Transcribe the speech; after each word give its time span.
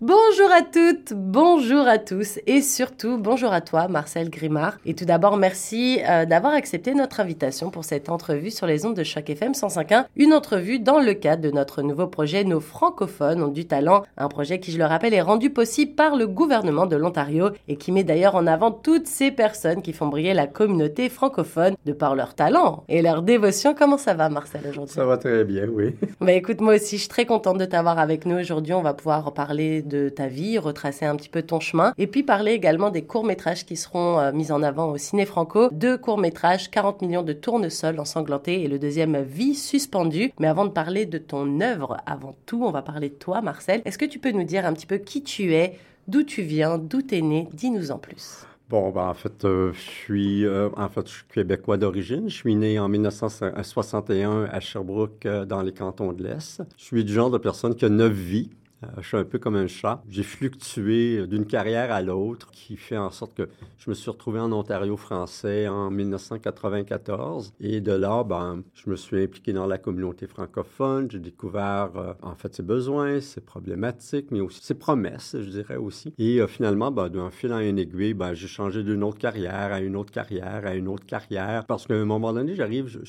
Bonjour 0.00 0.50
à 0.50 0.62
toutes, 0.62 1.12
bonjour 1.14 1.86
à 1.86 1.98
tous 1.98 2.40
et 2.48 2.62
surtout 2.62 3.16
bonjour 3.16 3.52
à 3.52 3.60
toi 3.60 3.86
Marcel 3.86 4.28
Grimard. 4.28 4.76
Et 4.84 4.94
tout 4.94 5.04
d'abord 5.04 5.36
merci 5.36 6.00
euh, 6.06 6.24
d'avoir 6.24 6.52
accepté 6.52 6.94
notre 6.94 7.20
invitation 7.20 7.70
pour 7.70 7.84
cette 7.84 8.08
entrevue 8.08 8.50
sur 8.50 8.66
les 8.66 8.84
ondes 8.84 8.96
de 8.96 9.04
Choc 9.04 9.30
FM 9.30 9.52
105.1, 9.52 10.06
une 10.16 10.32
entrevue 10.32 10.80
dans 10.80 10.98
le 10.98 11.14
cadre 11.14 11.42
de 11.42 11.50
notre 11.52 11.80
nouveau 11.82 12.08
projet 12.08 12.42
Nos 12.42 12.58
francophones 12.58 13.40
ont 13.40 13.52
du 13.52 13.66
talent, 13.66 14.02
un 14.16 14.26
projet 14.26 14.58
qui 14.58 14.72
je 14.72 14.78
le 14.78 14.84
rappelle 14.84 15.14
est 15.14 15.20
rendu 15.20 15.50
possible 15.50 15.94
par 15.94 16.16
le 16.16 16.26
gouvernement 16.26 16.86
de 16.86 16.96
l'Ontario 16.96 17.50
et 17.68 17.76
qui 17.76 17.92
met 17.92 18.02
d'ailleurs 18.02 18.34
en 18.34 18.48
avant 18.48 18.72
toutes 18.72 19.06
ces 19.06 19.30
personnes 19.30 19.80
qui 19.80 19.92
font 19.92 20.08
briller 20.08 20.34
la 20.34 20.48
communauté 20.48 21.08
francophone 21.08 21.76
de 21.86 21.92
par 21.92 22.16
leur 22.16 22.34
talent 22.34 22.82
et 22.88 23.00
leur 23.00 23.22
dévotion. 23.22 23.76
Comment 23.78 23.98
ça 23.98 24.14
va 24.14 24.28
Marcel 24.28 24.62
aujourd'hui? 24.68 24.96
Ça 24.96 25.06
va 25.06 25.18
très 25.18 25.44
bien, 25.44 25.68
oui. 25.68 25.94
Bah 26.20 26.32
écoute 26.32 26.60
moi 26.60 26.74
aussi 26.74 26.96
je 26.96 27.02
suis 27.02 27.08
très 27.08 27.26
contente 27.26 27.58
de 27.58 27.64
t'avoir 27.64 28.00
avec 28.00 28.26
nous 28.26 28.36
aujourd'hui, 28.36 28.74
on 28.74 28.82
va 28.82 28.92
pouvoir 28.92 29.32
parler 29.34 29.82
de 29.82 29.93
de 29.94 30.08
ta 30.08 30.26
vie, 30.26 30.58
retracer 30.58 31.04
un 31.04 31.14
petit 31.16 31.28
peu 31.28 31.42
ton 31.42 31.60
chemin, 31.60 31.94
et 31.98 32.06
puis 32.06 32.22
parler 32.22 32.52
également 32.52 32.90
des 32.90 33.02
courts-métrages 33.02 33.64
qui 33.64 33.76
seront 33.76 34.18
euh, 34.18 34.32
mis 34.32 34.50
en 34.50 34.62
avant 34.62 34.90
au 34.90 34.96
Ciné 34.96 35.24
Franco. 35.24 35.68
Deux 35.72 35.96
courts-métrages, 35.96 36.70
40 36.70 37.02
millions 37.02 37.22
de 37.22 37.32
tournesols 37.32 38.00
ensanglantés 38.00 38.62
et 38.62 38.68
le 38.68 38.78
deuxième 38.78 39.22
Vie 39.22 39.54
suspendue. 39.54 40.32
Mais 40.40 40.48
avant 40.48 40.64
de 40.64 40.70
parler 40.70 41.06
de 41.06 41.18
ton 41.18 41.60
œuvre, 41.60 41.98
avant 42.06 42.36
tout, 42.46 42.64
on 42.64 42.70
va 42.70 42.82
parler 42.82 43.08
de 43.08 43.14
toi, 43.14 43.40
Marcel. 43.40 43.82
Est-ce 43.84 43.98
que 43.98 44.04
tu 44.04 44.18
peux 44.18 44.32
nous 44.32 44.44
dire 44.44 44.66
un 44.66 44.72
petit 44.72 44.86
peu 44.86 44.98
qui 44.98 45.22
tu 45.22 45.54
es, 45.54 45.78
d'où 46.08 46.24
tu 46.24 46.42
viens, 46.42 46.78
d'où 46.78 47.02
tu 47.02 47.16
es 47.16 47.22
né? 47.22 47.48
Dis-nous 47.52 47.92
en 47.92 47.98
plus. 47.98 48.44
Bon, 48.68 48.90
ben, 48.90 49.08
en 49.08 49.14
fait, 49.14 49.44
euh, 49.44 49.72
je 49.74 49.80
suis 49.80 50.44
euh, 50.44 50.70
en 50.76 50.88
fait, 50.88 51.06
je 51.06 51.14
suis 51.14 51.24
québécois 51.32 51.76
d'origine. 51.76 52.28
Je 52.28 52.34
suis 52.34 52.56
né 52.56 52.78
en 52.78 52.88
1961 52.88 54.46
à 54.50 54.58
Sherbrooke, 54.58 55.28
dans 55.46 55.62
les 55.62 55.72
cantons 55.72 56.12
de 56.12 56.24
l'Est. 56.24 56.62
Je 56.76 56.84
suis 56.84 57.04
du 57.04 57.12
genre 57.12 57.30
de 57.30 57.38
personne 57.38 57.76
qui 57.76 57.84
a 57.84 57.88
neuf 57.88 58.12
vies. 58.12 58.50
Euh, 58.84 59.02
je 59.02 59.08
suis 59.08 59.16
un 59.16 59.24
peu 59.24 59.38
comme 59.38 59.56
un 59.56 59.66
chat. 59.66 60.02
J'ai 60.08 60.22
fluctué 60.22 61.26
d'une 61.26 61.46
carrière 61.46 61.92
à 61.92 62.02
l'autre, 62.02 62.50
qui 62.50 62.76
fait 62.76 62.96
en 62.96 63.10
sorte 63.10 63.34
que 63.34 63.48
je 63.78 63.90
me 63.90 63.94
suis 63.94 64.10
retrouvé 64.10 64.40
en 64.40 64.52
Ontario 64.52 64.96
français 64.96 65.68
en 65.68 65.90
1994. 65.90 67.54
Et 67.60 67.80
de 67.80 67.92
là, 67.92 68.24
ben, 68.24 68.62
je 68.74 68.90
me 68.90 68.96
suis 68.96 69.22
impliqué 69.22 69.52
dans 69.52 69.66
la 69.66 69.78
communauté 69.78 70.26
francophone. 70.26 71.10
J'ai 71.10 71.18
découvert, 71.18 71.90
euh, 71.96 72.14
en 72.22 72.34
fait, 72.34 72.54
ses 72.54 72.62
besoins, 72.62 73.20
ses 73.20 73.40
problématiques, 73.40 74.30
mais 74.30 74.40
aussi 74.40 74.62
ses 74.62 74.74
promesses, 74.74 75.36
je 75.38 75.50
dirais 75.50 75.76
aussi. 75.76 76.12
Et 76.18 76.40
euh, 76.40 76.46
finalement, 76.46 76.90
ben, 76.90 77.08
d'un 77.08 77.30
fil 77.30 77.52
en 77.52 77.60
une 77.60 77.78
aiguille, 77.78 78.14
ben, 78.14 78.34
j'ai 78.34 78.48
changé 78.48 78.82
d'une 78.82 79.02
autre 79.02 79.18
carrière 79.18 79.72
à 79.72 79.80
une 79.80 79.96
autre 79.96 80.12
carrière 80.12 80.34
à 80.64 80.74
une 80.74 80.88
autre 80.88 81.06
carrière. 81.06 81.64
Parce 81.66 81.86
qu'à 81.86 81.94
un 81.94 82.04
moment 82.04 82.32
donné, 82.32 82.54
j'arrive, 82.54 83.00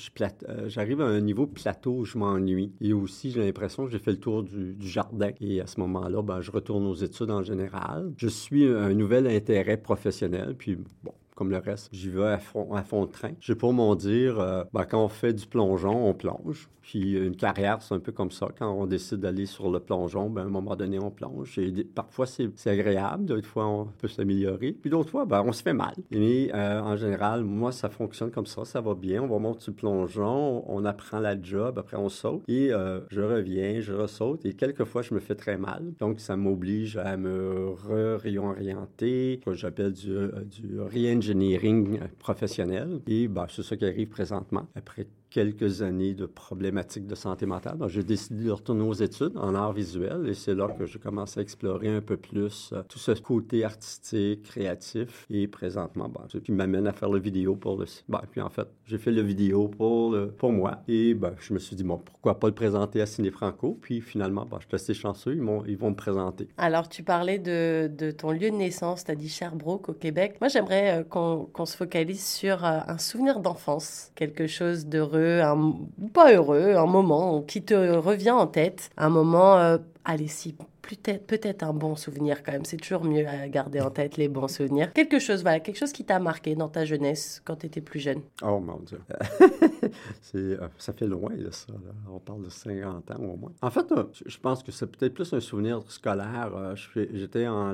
j'arrive 0.67 1.01
à 1.01 1.05
un 1.05 1.21
niveau 1.21 1.47
plateau 1.47 1.99
où 1.99 2.05
je 2.05 2.17
m'ennuie. 2.17 2.71
Et 2.81 2.93
aussi, 2.93 3.31
j'ai 3.31 3.43
l'impression 3.43 3.85
que 3.85 3.91
j'ai 3.91 3.99
fait 3.99 4.11
le 4.11 4.19
tour 4.19 4.43
du, 4.43 4.75
jardin. 4.79 5.29
À 5.65 5.67
ce 5.67 5.79
moment-là, 5.79 6.21
ben, 6.21 6.41
je 6.41 6.51
retourne 6.51 6.85
aux 6.85 6.93
études 6.93 7.31
en 7.31 7.41
général. 7.41 8.13
Je 8.17 8.27
suis 8.27 8.67
un 8.67 8.93
nouvel 8.93 9.25
intérêt 9.25 9.77
professionnel, 9.77 10.55
puis 10.55 10.77
bon, 11.03 11.13
comme 11.35 11.51
le 11.51 11.57
reste, 11.57 11.89
j'y 11.91 12.09
vais 12.09 12.27
à 12.27 12.39
fond, 12.39 12.73
à 12.73 12.83
fond 12.83 13.05
de 13.05 13.11
train. 13.11 13.31
J'ai 13.39 13.55
pour 13.55 13.73
mon 13.73 13.95
dire, 13.95 14.65
quand 14.89 15.03
on 15.03 15.09
fait 15.09 15.33
du 15.33 15.45
plongeon, 15.45 16.07
on 16.07 16.13
plonge. 16.13 16.69
Puis 16.85 17.13
une 17.13 17.35
carrière, 17.35 17.81
c'est 17.81 17.95
un 17.95 17.99
peu 17.99 18.11
comme 18.11 18.29
ça. 18.29 18.47
Quand 18.55 18.71
on 18.71 18.85
décide 18.85 19.17
d'aller 19.17 19.47
sur 19.47 19.71
le 19.71 19.79
plongeon, 19.79 20.29
ben, 20.29 20.43
à 20.43 20.45
un 20.45 20.49
moment 20.49 20.75
donné, 20.75 20.99
on 20.99 21.09
plonge. 21.09 21.59
Parfois, 21.95 22.27
c'est 22.27 22.69
agréable. 22.69 23.25
D'autres 23.25 23.47
fois, 23.47 23.65
on 23.65 23.85
peut 23.85 24.07
s'améliorer. 24.07 24.71
Puis 24.73 24.91
d'autres 24.91 25.09
fois, 25.09 25.25
ben, 25.25 25.43
on 25.43 25.51
se 25.51 25.63
fait 25.63 25.73
mal. 25.73 25.95
Mais 26.11 26.51
euh, 26.53 26.79
en 26.81 26.95
général, 26.95 27.43
moi, 27.43 27.71
ça 27.71 27.89
fonctionne 27.89 28.29
comme 28.29 28.45
ça. 28.45 28.65
Ça 28.65 28.81
va 28.81 28.93
bien. 28.93 29.23
On 29.23 29.27
va 29.27 29.39
monter 29.39 29.65
le 29.67 29.73
plongeon. 29.73 30.63
On 30.67 30.85
apprend 30.85 31.17
la 31.17 31.41
job. 31.41 31.79
Après, 31.79 31.97
on 31.97 32.07
saute. 32.07 32.43
Et 32.47 32.71
euh, 32.71 32.99
je 33.09 33.21
reviens, 33.21 33.81
je 33.81 33.91
ressaute. 33.91 34.45
Et 34.45 34.53
quelquefois, 34.53 35.01
je 35.01 35.15
me 35.15 35.19
fais 35.19 35.35
très 35.35 35.57
mal. 35.57 35.91
Donc, 35.99 36.19
ça 36.19 36.37
m'oblige 36.37 36.97
à 36.97 37.17
me 37.17 37.73
réorienter. 38.17 39.41
Que 39.43 39.53
j'appelle 39.53 39.93
du, 39.93 40.11
euh, 40.11 40.29
du 40.43 40.77
re-engineering 41.25 41.99
professionnel. 42.19 43.01
Et 43.07 43.27
ben, 43.27 43.47
c'est 43.49 43.63
ça 43.63 43.75
qui 43.75 43.85
arrive 43.85 44.09
présentement. 44.09 44.67
Après 44.75 45.07
quelques 45.35 45.81
années 45.81 46.13
de 46.13 46.25
problématiques 46.25 47.07
de 47.07 47.15
santé 47.15 47.45
mentale. 47.45 47.77
Donc, 47.77 47.89
j'ai 47.89 48.03
décidé 48.03 48.45
de 48.45 48.51
retourner 48.51 48.83
aux 48.83 48.93
études 48.93 49.35
en 49.35 49.53
art 49.53 49.73
visuel 49.73 50.29
et 50.29 50.33
c'est 50.33 50.55
là 50.55 50.69
que 50.69 50.85
je 50.85 50.97
commence 50.97 51.37
à 51.37 51.41
explorer 51.41 51.89
un 51.89 51.99
peu 51.99 52.15
plus 52.15 52.69
euh, 52.71 52.83
tout 52.87 52.99
ce 52.99 53.11
côté 53.11 53.65
artistique, 53.65 54.43
créatif 54.43 55.25
et 55.29 55.49
présentement, 55.49 56.07
bon, 56.07 56.21
ce 56.29 56.37
qui 56.37 56.53
m'amène 56.53 56.87
à 56.87 56.93
faire 56.93 57.09
le 57.09 57.19
vidéo 57.19 57.57
pour 57.57 57.77
le... 57.77 57.85
Bon, 58.07 58.19
puis 58.31 58.39
en 58.39 58.49
fait, 58.49 58.69
j'ai 58.85 58.97
fait 58.97 59.11
le 59.11 59.23
vidéo 59.23 59.67
pour, 59.67 60.15
pour 60.37 60.53
moi 60.53 60.83
et 60.87 61.13
ben, 61.13 61.33
je 61.37 61.53
me 61.53 61.59
suis 61.59 61.75
dit, 61.75 61.83
bon, 61.83 61.97
pourquoi 61.97 62.39
pas 62.39 62.47
le 62.47 62.55
présenter 62.55 63.01
à 63.01 63.05
Ciné 63.05 63.29
Franco? 63.29 63.77
Puis 63.81 63.99
finalement, 63.99 64.45
bon, 64.45 64.57
je 64.61 64.67
suis 64.67 64.75
assez 64.75 64.93
chanceux, 64.93 65.35
ils, 65.35 65.69
ils 65.69 65.77
vont 65.77 65.89
me 65.89 65.95
présenter. 65.95 66.47
Alors, 66.57 66.87
tu 66.87 67.03
parlais 67.03 67.39
de, 67.39 67.91
de 67.93 68.11
ton 68.11 68.31
lieu 68.31 68.51
de 68.51 68.55
naissance, 68.55 69.03
tu 69.03 69.11
as 69.11 69.15
dit 69.15 69.27
Sherbrooke 69.27 69.89
au 69.89 69.93
Québec. 69.93 70.37
Moi, 70.39 70.47
j'aimerais 70.47 71.01
euh, 71.01 71.03
qu'on 71.03 71.65
se 71.65 71.75
focalise 71.75 72.25
sur 72.25 72.63
euh, 72.63 72.79
un 72.87 72.97
souvenir 72.97 73.41
d'enfance, 73.41 74.13
quelque 74.15 74.47
chose 74.47 74.85
d'heureux 74.85 75.24
un, 75.25 75.75
pas 76.13 76.33
heureux, 76.33 76.75
un 76.75 76.85
moment 76.85 77.41
qui 77.41 77.63
te 77.63 77.73
revient 77.73 78.31
en 78.31 78.47
tête, 78.47 78.89
un 78.97 79.09
moment, 79.09 79.57
euh, 79.57 79.77
allez, 80.03 80.27
si 80.27 80.55
peut-être 80.85 81.63
un 81.63 81.73
bon 81.73 81.95
souvenir 81.95 82.43
quand 82.43 82.51
même. 82.51 82.65
C'est 82.65 82.77
toujours 82.77 83.03
mieux 83.03 83.27
à 83.27 83.47
garder 83.47 83.81
en 83.81 83.89
tête 83.89 84.17
les 84.17 84.27
bons 84.27 84.47
souvenirs. 84.47 84.93
Quelque 84.93 85.19
chose, 85.19 85.41
voilà, 85.41 85.59
quelque 85.59 85.77
chose 85.77 85.91
qui 85.91 86.05
t'a 86.05 86.19
marqué 86.19 86.55
dans 86.55 86.69
ta 86.69 86.85
jeunesse 86.85 87.41
quand 87.45 87.57
tu 87.57 87.65
étais 87.67 87.81
plus 87.81 87.99
jeune? 87.99 88.21
Oh 88.43 88.59
mon 88.59 88.79
Dieu. 88.79 88.99
euh, 90.35 90.67
ça 90.77 90.93
fait 90.93 91.07
loin, 91.07 91.31
ça. 91.51 91.73
On 92.11 92.19
parle 92.19 92.43
de 92.43 92.49
50 92.49 93.11
ans 93.11 93.15
au 93.19 93.37
moins. 93.37 93.51
En 93.61 93.69
fait, 93.69 93.91
euh, 93.91 94.03
je 94.25 94.37
pense 94.37 94.63
que 94.63 94.71
c'est 94.71 94.87
peut-être 94.87 95.13
plus 95.13 95.33
un 95.33 95.39
souvenir 95.39 95.81
scolaire. 95.87 96.51
Euh, 96.55 96.75
j'étais 97.13 97.47
en, 97.47 97.73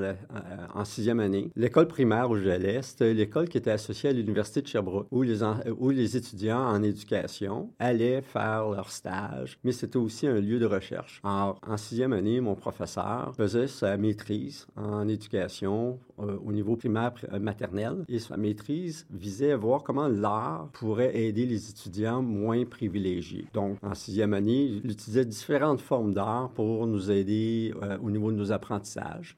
en 0.74 0.84
sixième 0.84 1.20
année. 1.20 1.50
L'école 1.56 1.88
primaire 1.88 2.30
où 2.30 2.36
j'allais, 2.36 2.82
c'était 2.82 3.14
l'école 3.14 3.48
qui 3.48 3.58
était 3.58 3.70
associée 3.70 4.10
à 4.10 4.12
l'Université 4.12 4.62
de 4.62 4.66
Sherbrooke, 4.66 5.06
où 5.10 5.22
les, 5.22 5.42
où 5.78 5.90
les 5.90 6.16
étudiants 6.16 6.66
en 6.66 6.82
éducation 6.82 7.70
allaient 7.78 8.22
faire 8.22 8.68
leur 8.70 8.90
stage, 8.90 9.58
mais 9.64 9.72
c'était 9.72 9.96
aussi 9.96 10.26
un 10.26 10.40
lieu 10.40 10.58
de 10.58 10.66
recherche. 10.66 11.20
Alors, 11.24 11.58
en 11.66 11.76
sixième 11.76 12.12
année, 12.12 12.40
mon 12.40 12.54
professeur 12.54 13.01
faisait 13.36 13.66
sa 13.66 13.96
maîtrise 13.96 14.66
en 14.76 15.08
éducation 15.08 15.98
euh, 16.18 16.36
au 16.44 16.52
niveau 16.52 16.76
primaire 16.76 17.12
euh, 17.32 17.38
maternel 17.38 18.04
et 18.08 18.18
sa 18.18 18.36
maîtrise 18.36 19.06
visait 19.10 19.52
à 19.52 19.56
voir 19.56 19.82
comment 19.82 20.08
l'art 20.08 20.68
pourrait 20.72 21.16
aider 21.16 21.46
les 21.46 21.70
étudiants 21.70 22.22
moins 22.22 22.64
privilégiés. 22.64 23.46
Donc, 23.54 23.78
en 23.82 23.94
sixième 23.94 24.34
année, 24.34 24.64
il 24.64 24.90
utilisait 24.90 25.24
différentes 25.24 25.80
formes 25.80 26.12
d'art 26.14 26.50
pour 26.50 26.86
nous 26.86 27.10
aider 27.10 27.74
euh, 27.82 27.98
au 28.02 28.10
niveau 28.10 28.30
de 28.30 28.36
nos 28.36 28.52
apprentissages. 28.52 29.34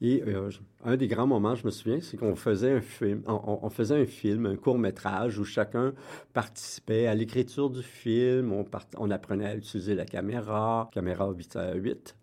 Un 0.85 0.97
des 0.97 1.09
grands 1.09 1.27
moments, 1.27 1.55
je 1.55 1.65
me 1.65 1.71
souviens, 1.71 2.01
c'est 2.01 2.17
qu'on 2.17 2.37
faisait 2.37 2.73
un 2.73 2.81
film, 2.81 3.23
on, 3.27 3.71
faisait 3.71 4.03
un 4.03 4.07
film, 4.07 4.47
un 4.47 4.57
court 4.57 4.79
métrage 4.79 5.39
où 5.39 5.45
chacun 5.45 5.95
participait 6.33 7.07
à 7.07 7.15
l'écriture 7.15 7.71
du 7.71 7.83
film. 7.83 8.53
On, 8.99 9.11
apprenait 9.11 9.47
à 9.47 9.57
utiliser 9.57 9.95
la 9.95 10.05
caméra, 10.05 10.91
caméra 10.93 11.31
8 11.31 11.57
à 11.57 11.75
8 11.75 12.17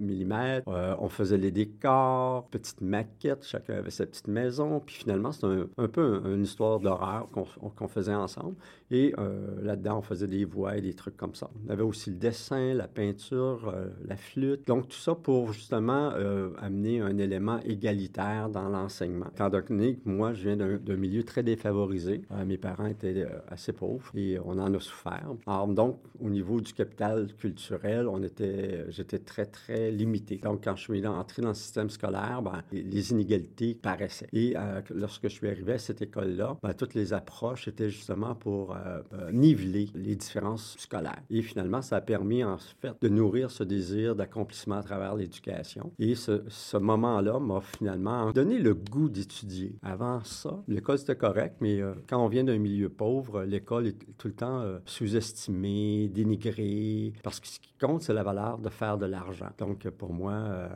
mm. 0.00 0.62
on 0.66 1.08
faisait 1.08 1.36
les 1.36 1.50
décors, 1.50 2.46
petite 2.48 2.80
maquette, 2.80 3.44
chacun 3.44 3.74
avait 3.74 3.90
sa 3.90 4.06
petite 4.06 4.28
maison. 4.28 4.80
Puis 4.80 4.96
finalement, 4.96 5.32
c'est 5.32 5.46
un, 5.46 5.88
peu 5.88 6.22
une 6.24 6.42
histoire 6.42 6.80
d'horreur 6.80 7.28
qu'on 7.30 7.88
faisait 7.88 8.14
ensemble. 8.14 8.56
Et 8.90 9.14
euh, 9.18 9.62
là-dedans, 9.62 9.98
on 9.98 10.02
faisait 10.02 10.28
des 10.28 10.44
voix 10.44 10.76
et 10.76 10.80
des 10.80 10.94
trucs 10.94 11.16
comme 11.16 11.34
ça. 11.34 11.50
On 11.66 11.70
avait 11.70 11.82
aussi 11.82 12.10
le 12.10 12.16
dessin, 12.16 12.74
la 12.74 12.86
peinture, 12.86 13.72
euh, 13.74 13.88
la 14.06 14.16
flûte. 14.16 14.66
Donc, 14.66 14.88
tout 14.88 14.98
ça 14.98 15.14
pour 15.14 15.52
justement 15.52 16.12
euh, 16.14 16.50
amener 16.58 17.00
un 17.00 17.18
élément 17.18 17.58
égalitaire 17.64 18.48
dans 18.48 18.68
l'enseignement. 18.68 19.26
Étant 19.34 19.50
donné 19.50 19.96
que 19.96 20.08
moi, 20.08 20.32
je 20.34 20.48
viens 20.48 20.56
d'un 20.56 20.96
milieu 20.96 21.24
très 21.24 21.42
défavorisé, 21.42 22.22
mes 22.46 22.58
parents 22.58 22.86
étaient 22.86 23.26
assez 23.48 23.72
pauvres 23.72 24.10
et 24.14 24.38
on 24.44 24.58
en 24.58 24.72
a 24.72 24.80
souffert. 24.80 25.34
Alors, 25.46 25.68
donc, 25.68 26.00
au 26.20 26.30
niveau 26.30 26.60
du 26.60 26.72
capital 26.72 27.32
culturel, 27.34 28.06
on 28.08 28.22
était, 28.22 28.84
j'étais 28.90 29.18
très, 29.18 29.46
très 29.46 29.90
limité. 29.90 30.38
Donc, 30.38 30.64
quand 30.64 30.76
je 30.76 30.82
suis 30.82 31.06
entré 31.06 31.42
dans 31.42 31.48
le 31.48 31.54
système 31.54 31.90
scolaire, 31.90 32.42
ben, 32.42 32.62
les 32.72 33.10
inégalités 33.10 33.74
paraissaient. 33.74 34.28
Et 34.32 34.54
lorsque 34.94 35.24
je 35.24 35.34
suis 35.34 35.48
arrivé 35.48 35.74
à 35.74 35.78
cette 35.78 36.02
école-là, 36.02 36.56
ben, 36.62 36.72
toutes 36.74 36.94
les 36.94 37.12
approches 37.12 37.68
étaient 37.68 37.90
justement 37.90 38.34
pour 38.34 38.75
euh, 38.86 39.02
euh, 39.12 39.32
niveler 39.32 39.88
les 39.94 40.16
différences 40.16 40.76
scolaires. 40.78 41.22
Et 41.30 41.42
finalement, 41.42 41.82
ça 41.82 41.96
a 41.96 42.00
permis 42.00 42.44
en 42.44 42.56
fait 42.58 42.94
de 43.00 43.08
nourrir 43.08 43.50
ce 43.50 43.62
désir 43.62 44.16
d'accomplissement 44.16 44.76
à 44.76 44.82
travers 44.82 45.14
l'éducation. 45.14 45.92
Et 45.98 46.14
ce, 46.14 46.76
moment-là 46.76 47.38
m'a 47.40 47.60
finalement 47.60 48.30
donner 48.32 48.58
le 48.58 48.74
goût 48.74 49.08
d'étudier. 49.08 49.76
Avant 49.82 50.22
ça, 50.24 50.62
l'école 50.68 50.98
c'était 50.98 51.16
correct, 51.16 51.56
mais 51.60 51.80
euh, 51.80 51.94
quand 52.08 52.22
on 52.24 52.28
vient 52.28 52.44
d'un 52.44 52.58
milieu 52.58 52.88
pauvre, 52.88 53.44
l'école 53.44 53.88
est 53.88 54.16
tout 54.18 54.28
le 54.28 54.34
temps 54.34 54.64
sous-estimée, 54.84 56.08
dénigrée, 56.08 57.12
parce 57.22 57.40
que 57.40 57.48
ce 57.48 57.60
qui 57.60 57.72
compte, 57.80 58.02
c'est 58.02 58.14
la 58.14 58.22
valeur 58.22 58.58
de 58.58 58.68
faire 58.68 58.98
de 58.98 59.06
l'argent. 59.06 59.50
Donc, 59.58 59.88
pour 59.90 60.12
moi, 60.12 60.68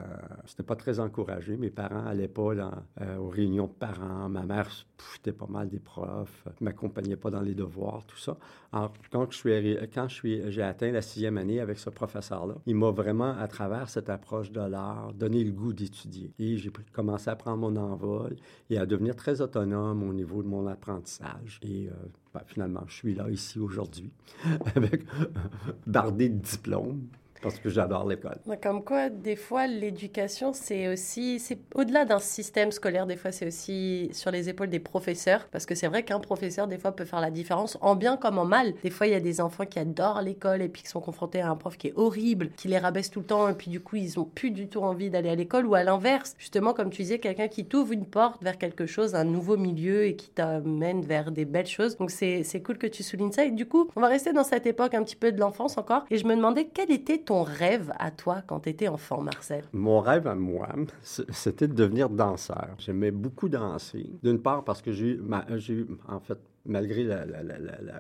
c'était 0.47 0.63
pas 0.63 0.77
très 0.77 1.01
encouragé. 1.01 1.57
Mes 1.57 1.71
parents 1.71 2.07
allaient 2.07 2.29
pas 2.29 2.53
aux 3.19 3.29
réunions 3.29 3.67
de 3.67 3.73
parents. 3.73 4.29
Ma 4.29 4.45
mère 4.45 4.71
foutait 5.01 5.33
pas 5.33 5.47
mal 5.49 5.69
des 5.69 5.79
profs, 5.79 6.45
euh, 6.47 6.51
m'accompagnait 6.61 7.17
pas 7.17 7.31
dans 7.31 7.41
les 7.41 7.55
devoirs, 7.55 8.05
tout 8.07 8.19
ça. 8.19 8.37
Alors, 8.73 8.93
quand 9.11 9.31
je 9.31 9.37
suis, 9.37 9.79
quand 9.93 10.09
je 10.09 10.15
suis, 10.15 10.51
j'ai 10.51 10.63
atteint 10.63 10.91
la 10.91 11.03
sixième 11.03 11.39
année 11.39 11.61
avec 11.61 11.79
ce 11.79 11.91
professeur-là, 11.91 12.55
il 12.67 12.77
m'a 12.77 12.91
vraiment, 12.91 13.37
à 13.37 13.49
travers 13.49 13.89
cette 13.89 14.09
approche 14.09 14.51
de 14.51 14.61
l'art, 14.61 15.13
donné 15.15 15.43
le 15.45 15.53
goût 15.53 15.73
d'étudier. 15.73 16.33
Et 16.39 16.57
j'ai 16.57 16.71
commencé 16.93 17.31
à 17.31 17.37
prendre 17.37 17.59
mon 17.59 17.77
envol 17.77 18.37
et 18.69 18.79
à 18.79 18.87
devenir 18.87 19.17
très 19.17 19.41
autonome 19.41 20.03
au 20.03 20.13
niveau 20.13 20.43
de 20.43 20.49
mon 20.49 20.67
apprentissage. 20.67 21.61
Et 21.63 21.89
euh, 21.89 21.93
ben, 22.35 22.43
finalement, 22.47 22.85
je 22.87 22.95
suis 22.95 23.15
là, 23.15 23.29
ici, 23.31 23.59
aujourd'hui, 23.59 24.11
avec 24.77 25.05
bardé 25.87 26.29
de 26.29 26.39
diplômes, 26.39 27.07
parce 27.43 27.59
que 27.59 27.69
j'adore 27.69 28.07
l'école. 28.07 28.39
Comme 28.63 28.85
quoi, 28.85 29.09
des 29.09 29.37
fois, 29.37 29.67
l'éducation, 29.67 30.53
c'est 30.53 30.89
aussi, 30.89 31.39
c'est 31.39 31.59
au-delà 31.75 32.05
d'un 32.05 32.19
système 32.19 32.73
scolaire, 32.73 33.07
des 33.07 33.17
fois, 33.17 33.33
c'est 33.33 33.47
aussi 33.47 34.11
sur 34.13 34.31
les 34.31 34.49
épaules 34.49 34.69
des 34.69 34.79
professeurs, 34.79 35.49
parce 35.51 35.67
que 35.67 35.75
c'est 35.75 35.87
vrai 35.87 36.03
qu'un 36.03 36.21
professeur, 36.21 36.67
des 36.67 36.79
fois, 36.79 36.93
peut 36.93 37.05
faire 37.05 37.21
la 37.21 37.31
différence, 37.31 37.79
en 37.81 37.97
bien 37.97 38.17
comme 38.17 38.39
en 38.39 38.45
mal. 38.45 38.75
Des 38.83 38.91
fois, 38.91 39.07
il 39.07 39.13
y 39.13 39.17
a 39.17 39.21
des 39.21 39.41
enfants 39.41 39.67
qui 39.67 39.79
adorent 39.79 40.23
l'école 40.23 40.63
et 40.63 40.69
puis 40.69 40.83
qui 40.83 40.89
sont 40.89 41.01
confrontés 41.01 41.41
à 41.41 41.51
un 41.51 41.57
prof 41.57 41.77
qui 41.77 41.89
est 41.89 41.95
horrible, 41.97 42.51
qui 42.57 42.69
les 42.69 42.79
rabaisse 42.79 43.11
tout 43.11 43.21
le 43.21 43.27
temps, 43.27 43.49
et 43.49 43.55
puis 43.55 43.71
du 43.71 43.81
coup, 43.81 43.97
ils 43.97 44.19
ont 44.19 44.25
plus 44.25 44.51
du 44.51 44.69
tout 44.69 44.81
envie 44.81 45.11
d'aller 45.11 45.31
à 45.31 45.35
l'école, 45.35 45.67
ou 45.67 45.75
à 45.75 45.83
l'inverse, 45.83 46.35
justement, 46.39 46.75
comme 46.75 46.91
tu 46.91 47.03
disais, 47.03 47.19
quelqu'un 47.19 47.49
qui 47.49 47.65
t'ouvre 47.65 47.93
une 47.93 48.07
porte 48.07 48.43
vers 48.43 48.59
quelque 48.59 48.87
chose, 48.87 49.15
un 49.15 49.25
nouveau 49.25 49.57
milieu, 49.57 50.05
et 50.05 50.17
qui 50.17 50.31
t'amène 50.31 51.03
vers 51.03 51.31
des 51.31 51.45
belles 51.45 51.67
choses. 51.67 51.97
Donc, 51.97 52.11
c'est 52.11 52.63
cool 52.65 52.79
que 52.79 52.87
tu 52.87 53.03
soulignes 53.03 53.33
ça. 53.33 53.45
Et 53.45 53.51
du 53.51 53.67
coup, 53.67 53.89
on 53.97 54.01
va 54.01 54.09
rester 54.09 54.33
dans 54.33 54.45
cette 54.45 54.67
époque 54.67 54.95
un 54.95 55.03
petit 55.03 55.17
peu 55.17 55.33
de 55.33 55.41
l'enfance 55.41 55.79
encore, 55.79 56.05
et 56.11 56.19
je 56.19 56.27
me 56.27 56.35
demandais 56.35 56.69
quel 56.73 56.91
était 56.91 57.19
ton 57.19 57.30
rêve 57.43 57.93
à 57.99 58.11
toi 58.11 58.43
quand 58.47 58.61
tu 58.61 58.71
étais 58.71 58.89
enfant, 58.89 59.23
Marcel? 59.23 59.65
Mon 59.73 60.01
rêve 60.01 60.27
à 60.27 60.35
moi, 60.35 60.69
c'était 61.03 61.69
de 61.69 61.75
devenir 61.75 62.11
danseur. 62.11 62.75
J'aimais 62.79 63.11
beaucoup 63.11 63.49
danser. 63.49 64.11
D'une 64.23 64.41
part 64.41 64.65
parce 64.65 64.83
que 64.83 64.93
j'ai 64.93 65.19
j'ai 65.57 65.75
eu, 65.75 65.87
en 66.09 66.21
fait, 66.21 66.39
malgré 66.67 67.05
la- 67.05 67.27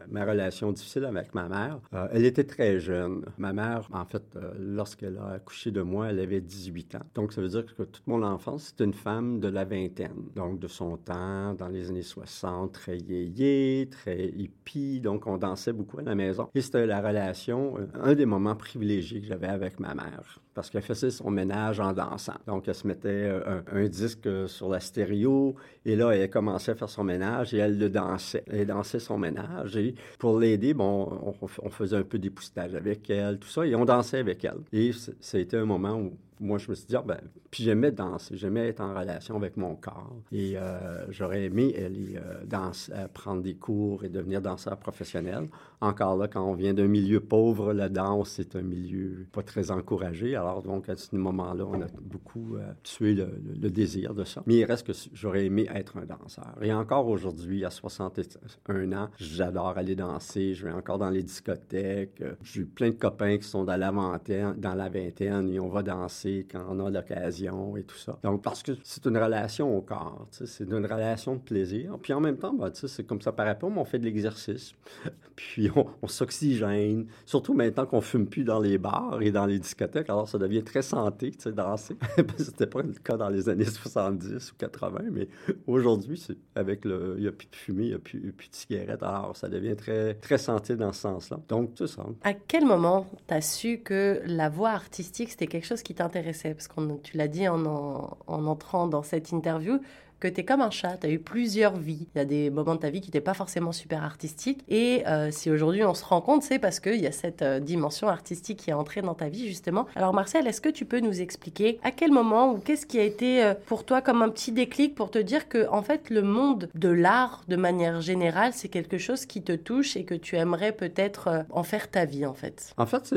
ma 0.08 0.24
relation 0.24 0.72
difficile 0.72 1.04
avec 1.04 1.34
ma 1.34 1.48
mère, 1.48 1.80
euh, 1.94 2.08
elle 2.12 2.24
était 2.24 2.44
très 2.44 2.78
jeune. 2.80 3.24
Ma 3.38 3.52
mère, 3.52 3.88
en 3.92 4.04
fait, 4.04 4.22
euh, 4.36 4.52
lorsqu'elle 4.58 5.16
a 5.18 5.28
accouché 5.34 5.70
de 5.70 5.82
moi, 5.82 6.08
elle 6.10 6.20
avait 6.20 6.40
18 6.40 6.94
ans. 6.94 7.00
Donc, 7.14 7.32
ça 7.32 7.40
veut 7.40 7.48
dire 7.48 7.64
que 7.66 7.82
toute 7.82 8.06
mon 8.06 8.22
enfance, 8.22 8.64
c'était 8.68 8.84
une 8.84 8.94
femme 8.94 9.40
de 9.40 9.48
la 9.48 9.64
vingtaine. 9.64 10.28
Donc, 10.34 10.58
de 10.60 10.68
son 10.68 10.96
temps, 10.96 11.54
dans 11.54 11.68
les 11.68 11.88
années 11.90 12.02
60, 12.02 12.72
très 12.72 12.98
yéyé, 12.98 13.88
très 13.90 14.26
hippie. 14.28 15.00
Donc, 15.00 15.26
on 15.26 15.36
dansait 15.38 15.72
beaucoup 15.72 15.98
à 15.98 16.02
la 16.02 16.14
maison. 16.14 16.48
Et 16.54 16.60
c'était 16.60 16.86
la 16.86 17.00
relation, 17.00 17.78
euh, 17.78 17.86
un 17.94 18.14
des 18.14 18.26
moments 18.26 18.56
privilégiés 18.56 19.20
que 19.20 19.26
j'avais 19.26 19.48
avec 19.48 19.80
ma 19.80 19.94
mère. 19.94 20.40
Parce 20.52 20.68
qu'elle 20.68 20.82
faisait 20.82 21.10
son 21.10 21.30
ménage 21.30 21.78
en 21.78 21.92
dansant. 21.92 22.34
Donc, 22.46 22.66
elle 22.66 22.74
se 22.74 22.86
mettait 22.86 23.08
euh, 23.08 23.60
un, 23.72 23.86
disque 23.86 24.26
euh, 24.26 24.48
sur 24.48 24.68
la 24.68 24.80
stéréo. 24.80 25.54
Et 25.84 25.94
là, 25.94 26.10
elle 26.10 26.28
commençait 26.28 26.72
à 26.72 26.74
faire 26.74 26.88
son 26.88 27.04
ménage 27.04 27.54
et 27.54 27.58
elle 27.58 27.78
le 27.78 27.88
dansait. 27.88 28.42
Elle 28.48 28.66
dansait 28.66 28.98
son 28.98 29.16
ménage. 29.16 29.76
Et 29.76 29.94
pour 30.18 30.38
l'aider, 30.40 30.74
bon, 30.74 31.08
on, 31.40 31.46
on 31.62 31.70
faisait 31.70 31.96
un 31.96 32.02
peu 32.02 32.18
d'époussetage 32.18 32.74
avec 32.74 33.08
elle, 33.10 33.38
tout 33.38 33.48
ça. 33.48 33.64
Et 33.64 33.74
on 33.76 33.84
dansait 33.84 34.18
avec 34.18 34.44
elle. 34.44 34.58
Et 34.72 34.92
c- 34.92 35.12
ça 35.20 35.38
a 35.38 35.40
été 35.40 35.56
un 35.56 35.64
moment 35.66 35.94
où 35.94 36.12
moi, 36.40 36.56
je 36.56 36.70
me 36.70 36.74
suis 36.74 36.86
dit, 36.86 36.96
ah, 36.96 37.04
ben, 37.06 37.20
puis 37.50 37.64
j'aimais 37.64 37.92
danser, 37.92 38.36
j'aimais 38.36 38.68
être 38.68 38.80
en 38.80 38.98
relation 38.98 39.36
avec 39.36 39.58
mon 39.58 39.76
corps. 39.76 40.16
Et 40.32 40.56
euh, 40.56 41.04
j'aurais 41.10 41.44
aimé 41.44 41.74
aller 41.76 42.16
euh, 42.16 42.44
danser, 42.46 42.92
euh, 42.94 43.08
prendre 43.08 43.42
des 43.42 43.54
cours 43.54 44.04
et 44.04 44.08
devenir 44.08 44.40
danseur 44.40 44.78
professionnel. 44.78 45.48
Encore 45.82 46.16
là, 46.16 46.28
quand 46.28 46.42
on 46.42 46.54
vient 46.54 46.72
d'un 46.72 46.86
milieu 46.86 47.20
pauvre, 47.20 47.74
la 47.74 47.90
danse, 47.90 48.30
c'est 48.30 48.56
un 48.56 48.62
milieu 48.62 49.26
pas 49.32 49.42
très 49.42 49.70
encouragé. 49.70 50.34
Alors, 50.34 50.62
donc, 50.62 50.88
à 50.88 50.96
ce 50.96 51.14
moment-là, 51.14 51.64
on 51.66 51.80
a 51.82 51.86
beaucoup 52.00 52.56
tué 52.82 53.14
le, 53.14 53.70
désir 53.70 54.14
de 54.14 54.24
ça. 54.24 54.42
Mais 54.46 54.56
il 54.56 54.64
reste 54.64 54.86
que 54.86 54.92
j'aurais 55.12 55.44
aimé 55.44 55.68
être 55.74 55.98
un 55.98 56.04
danseur. 56.04 56.56
Et 56.62 56.72
encore 56.72 57.06
aujourd'hui, 57.06 57.64
à 57.64 57.70
61 57.70 58.92
ans, 58.92 59.08
j'adore 59.18 59.76
aller 59.76 59.94
danser. 59.94 60.54
Je 60.54 60.66
vais 60.66 60.72
encore 60.72 60.98
dans 60.98 61.10
les 61.10 61.22
discothèques. 61.22 62.22
J'ai 62.42 62.64
plein 62.64 62.90
de 62.90 62.94
copains 62.94 63.36
qui 63.38 63.46
sont 63.46 63.64
dans 63.64 63.76
la 63.76 63.90
dans 63.90 64.74
la 64.74 64.88
vingtaine 64.88 65.50
et 65.50 65.58
on 65.58 65.68
va 65.68 65.82
danser 65.82 66.29
quand 66.50 66.64
on 66.68 66.84
a 66.86 66.90
l'occasion 66.90 67.76
et 67.76 67.82
tout 67.82 67.96
ça. 67.96 68.18
Donc, 68.22 68.42
parce 68.42 68.62
que 68.62 68.72
c'est 68.82 69.06
une 69.06 69.16
relation 69.16 69.76
au 69.76 69.80
corps, 69.80 70.26
tu 70.36 70.46
c'est 70.46 70.64
une 70.64 70.86
relation 70.86 71.34
de 71.34 71.40
plaisir. 71.40 71.98
Puis 72.02 72.12
en 72.12 72.20
même 72.20 72.36
temps, 72.36 72.52
ben, 72.52 72.70
tu 72.70 72.88
c'est 72.88 73.04
comme 73.04 73.20
ça 73.20 73.32
paraît 73.32 73.58
pas, 73.58 73.68
mais 73.68 73.78
on 73.78 73.84
fait 73.84 73.98
de 73.98 74.04
l'exercice. 74.04 74.74
Puis 75.36 75.70
on, 75.74 76.06
s'oxygène. 76.06 77.06
Surtout 77.24 77.54
maintenant 77.54 77.86
qu'on 77.86 78.00
fume 78.00 78.26
plus 78.26 78.44
dans 78.44 78.60
les 78.60 78.78
bars 78.78 79.18
et 79.22 79.30
dans 79.30 79.46
les 79.46 79.58
discothèques, 79.58 80.10
alors 80.10 80.28
ça 80.28 80.38
devient 80.38 80.62
très 80.62 80.82
santé, 80.82 81.30
tu 81.30 81.40
sais, 81.40 81.52
danser. 81.52 81.96
C'était 82.38 82.66
pas 82.66 82.82
le 82.82 82.92
cas 82.92 83.16
dans 83.16 83.28
les 83.28 83.48
années 83.48 83.64
70 83.64 84.52
ou 84.52 84.54
80, 84.56 85.04
mais 85.10 85.28
aujourd'hui, 85.66 86.22
avec 86.54 86.84
le, 86.84 87.14
il 87.18 87.24
y 87.24 87.28
a 87.28 87.32
plus 87.32 87.48
de 87.48 87.56
fumée, 87.56 87.84
il 87.84 87.90
y 87.90 87.94
a 87.94 87.98
plus, 87.98 88.20
de 88.20 88.34
cigarettes, 88.50 89.02
alors 89.02 89.36
ça 89.36 89.48
devient 89.48 89.76
très, 89.76 90.14
très 90.14 90.38
santé 90.38 90.76
dans 90.76 90.92
ce 90.92 91.00
sens-là. 91.00 91.40
Donc, 91.48 91.70
c'est 91.76 91.86
ça. 91.86 92.04
À 92.22 92.34
quel 92.34 92.66
moment 92.66 93.06
t'as 93.26 93.40
su 93.40 93.78
que 93.78 94.20
la 94.26 94.48
voix 94.48 94.70
artistique, 94.70 95.30
c'était 95.30 95.46
quelque 95.46 95.66
chose 95.66 95.82
qui 95.82 95.94
t'intéressait? 95.94 96.19
Parce 96.22 96.68
que 96.68 96.96
tu 97.02 97.16
l'as 97.16 97.28
dit 97.28 97.48
en, 97.48 97.64
en, 97.66 98.16
en 98.26 98.46
entrant 98.46 98.86
dans 98.86 99.02
cette 99.02 99.32
interview, 99.32 99.80
que 100.20 100.28
tu 100.28 100.40
es 100.40 100.44
comme 100.44 100.60
un 100.60 100.70
chat, 100.70 100.98
tu 100.98 101.06
as 101.06 101.10
eu 101.10 101.18
plusieurs 101.18 101.76
vies. 101.76 102.06
Il 102.14 102.18
y 102.18 102.20
a 102.20 102.24
des 102.24 102.50
moments 102.50 102.74
de 102.74 102.80
ta 102.80 102.90
vie 102.90 103.00
qui 103.00 103.08
n'étaient 103.08 103.20
pas 103.20 103.34
forcément 103.34 103.72
super 103.72 104.04
artistiques. 104.04 104.62
Et 104.68 105.02
euh, 105.08 105.30
si 105.30 105.50
aujourd'hui 105.50 105.82
on 105.82 105.94
se 105.94 106.04
rend 106.04 106.20
compte, 106.20 106.42
c'est 106.42 106.58
parce 106.58 106.78
qu'il 106.78 107.00
y 107.00 107.06
a 107.06 107.12
cette 107.12 107.42
euh, 107.42 107.58
dimension 107.58 108.08
artistique 108.08 108.58
qui 108.58 108.70
est 108.70 108.74
entrée 108.74 109.00
dans 109.00 109.14
ta 109.14 109.28
vie, 109.28 109.48
justement. 109.48 109.86
Alors 109.96 110.12
Marcel, 110.12 110.46
est-ce 110.46 110.60
que 110.60 110.68
tu 110.68 110.84
peux 110.84 111.00
nous 111.00 111.20
expliquer 111.22 111.80
à 111.82 111.90
quel 111.90 112.12
moment 112.12 112.52
ou 112.52 112.58
qu'est-ce 112.58 112.86
qui 112.86 112.98
a 112.98 113.02
été 113.02 113.42
euh, 113.42 113.54
pour 113.66 113.84
toi 113.84 114.02
comme 114.02 114.20
un 114.20 114.28
petit 114.28 114.52
déclic 114.52 114.94
pour 114.94 115.10
te 115.10 115.18
dire 115.18 115.48
que, 115.48 115.66
en 115.70 115.82
fait, 115.82 116.10
le 116.10 116.22
monde 116.22 116.68
de 116.74 116.90
l'art, 116.90 117.44
de 117.48 117.56
manière 117.56 118.02
générale, 118.02 118.52
c'est 118.54 118.68
quelque 118.68 118.98
chose 118.98 119.24
qui 119.24 119.42
te 119.42 119.52
touche 119.52 119.96
et 119.96 120.04
que 120.04 120.14
tu 120.14 120.36
aimerais 120.36 120.72
peut-être 120.72 121.46
en 121.50 121.62
faire 121.62 121.90
ta 121.90 122.04
vie, 122.04 122.26
en 122.26 122.34
fait? 122.34 122.74
En 122.76 122.86
fait, 122.86 123.14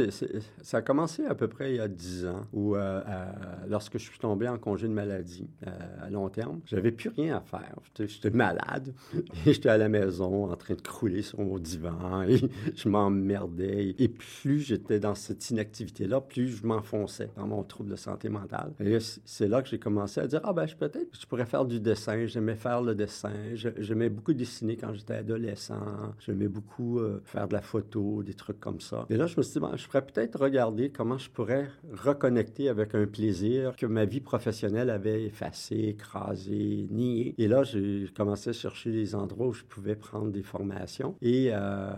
ça 0.61 0.77
a 0.77 0.81
commencé 0.81 1.25
à 1.25 1.35
peu 1.35 1.49
près 1.49 1.71
il 1.71 1.77
y 1.77 1.81
a 1.81 1.89
10 1.89 2.27
ans, 2.27 2.41
où 2.53 2.75
lorsque 3.67 3.97
je 3.97 4.03
suis 4.03 4.19
tombé 4.19 4.47
en 4.47 4.57
congé 4.57 4.87
de 4.87 4.93
maladie 4.93 5.49
à 6.01 6.09
long 6.09 6.29
terme, 6.29 6.61
j'avais 6.65 6.92
plus 6.93 7.09
rien 7.09 7.37
à 7.37 7.41
faire. 7.41 7.75
J'étais- 7.97 8.29
malade 8.29 8.93
et 9.45 9.53
j'étais 9.53 9.69
à 9.69 9.77
la 9.77 9.89
maison 9.89 10.51
en 10.51 10.55
train 10.55 10.73
de 10.75 10.81
crouler 10.81 11.21
sur 11.21 11.39
mon 11.39 11.59
divan 11.59 12.23
et 12.23 12.37
je 12.75 12.89
m'emmerdais. 12.89 13.95
Et 13.99 14.07
plus 14.07 14.59
j'étais 14.61 14.99
dans 14.99 15.15
cette 15.15 15.49
inactivité-là, 15.49 16.21
plus 16.21 16.47
je 16.47 16.65
m'enfonçais 16.65 17.29
dans 17.37 17.47
mon 17.47 17.63
trouble 17.63 17.91
de 17.91 17.95
santé 17.95 18.29
mentale. 18.29 18.73
Et 18.79 18.97
c'est 19.25 19.47
là 19.47 19.61
que 19.61 19.69
j'ai 19.69 19.79
commencé 19.79 20.19
à 20.21 20.27
dire, 20.27 20.41
ah 20.43 20.53
ben 20.53 20.65
peut-être 20.79 21.09
je 21.19 21.25
pourrais 21.27 21.45
faire 21.45 21.65
du 21.65 21.79
dessin. 21.79 22.25
J'aimais 22.25 22.55
faire 22.55 22.81
le 22.81 22.95
dessin. 22.95 23.31
J'aimais 23.53 24.09
beaucoup 24.09 24.33
dessiner 24.33 24.77
quand 24.77 24.93
j'étais 24.93 25.15
adolescent. 25.15 25.79
J'aimais 26.19 26.47
beaucoup 26.47 26.99
euh, 26.99 27.21
faire 27.25 27.47
de 27.47 27.53
la 27.53 27.61
photo, 27.61 28.23
des 28.23 28.33
trucs 28.33 28.59
comme 28.59 28.79
ça. 28.79 29.05
Et 29.09 29.17
là, 29.17 29.27
je 29.27 29.35
me 29.37 29.43
suis 29.43 29.53
dit, 29.53 29.59
ben, 29.59 29.75
je 29.75 29.85
pourrais 29.85 30.05
peut-être 30.05 30.39
regarder 30.39 30.89
comment 30.89 31.17
je 31.17 31.29
pourrais 31.29 31.69
reconnecter 31.93 32.69
avec 32.69 32.95
un 32.95 33.05
plaisir 33.05 33.75
que 33.75 33.85
ma 33.85 34.05
vie 34.05 34.21
professionnelle 34.21 34.89
avait 34.89 35.23
effacé, 35.23 35.75
écrasé, 35.75 36.82
Et 37.37 37.47
là, 37.47 37.63
j'ai 37.63 38.07
commencé 38.15 38.49
à 38.49 38.53
chercher 38.53 38.91
des 38.91 39.15
endroits 39.15 39.47
où 39.47 39.53
je 39.53 39.63
pouvais 39.63 39.95
prendre 39.95 40.31
des 40.31 40.43
formations. 40.43 41.15
Et 41.21 41.49
euh, 41.51 41.91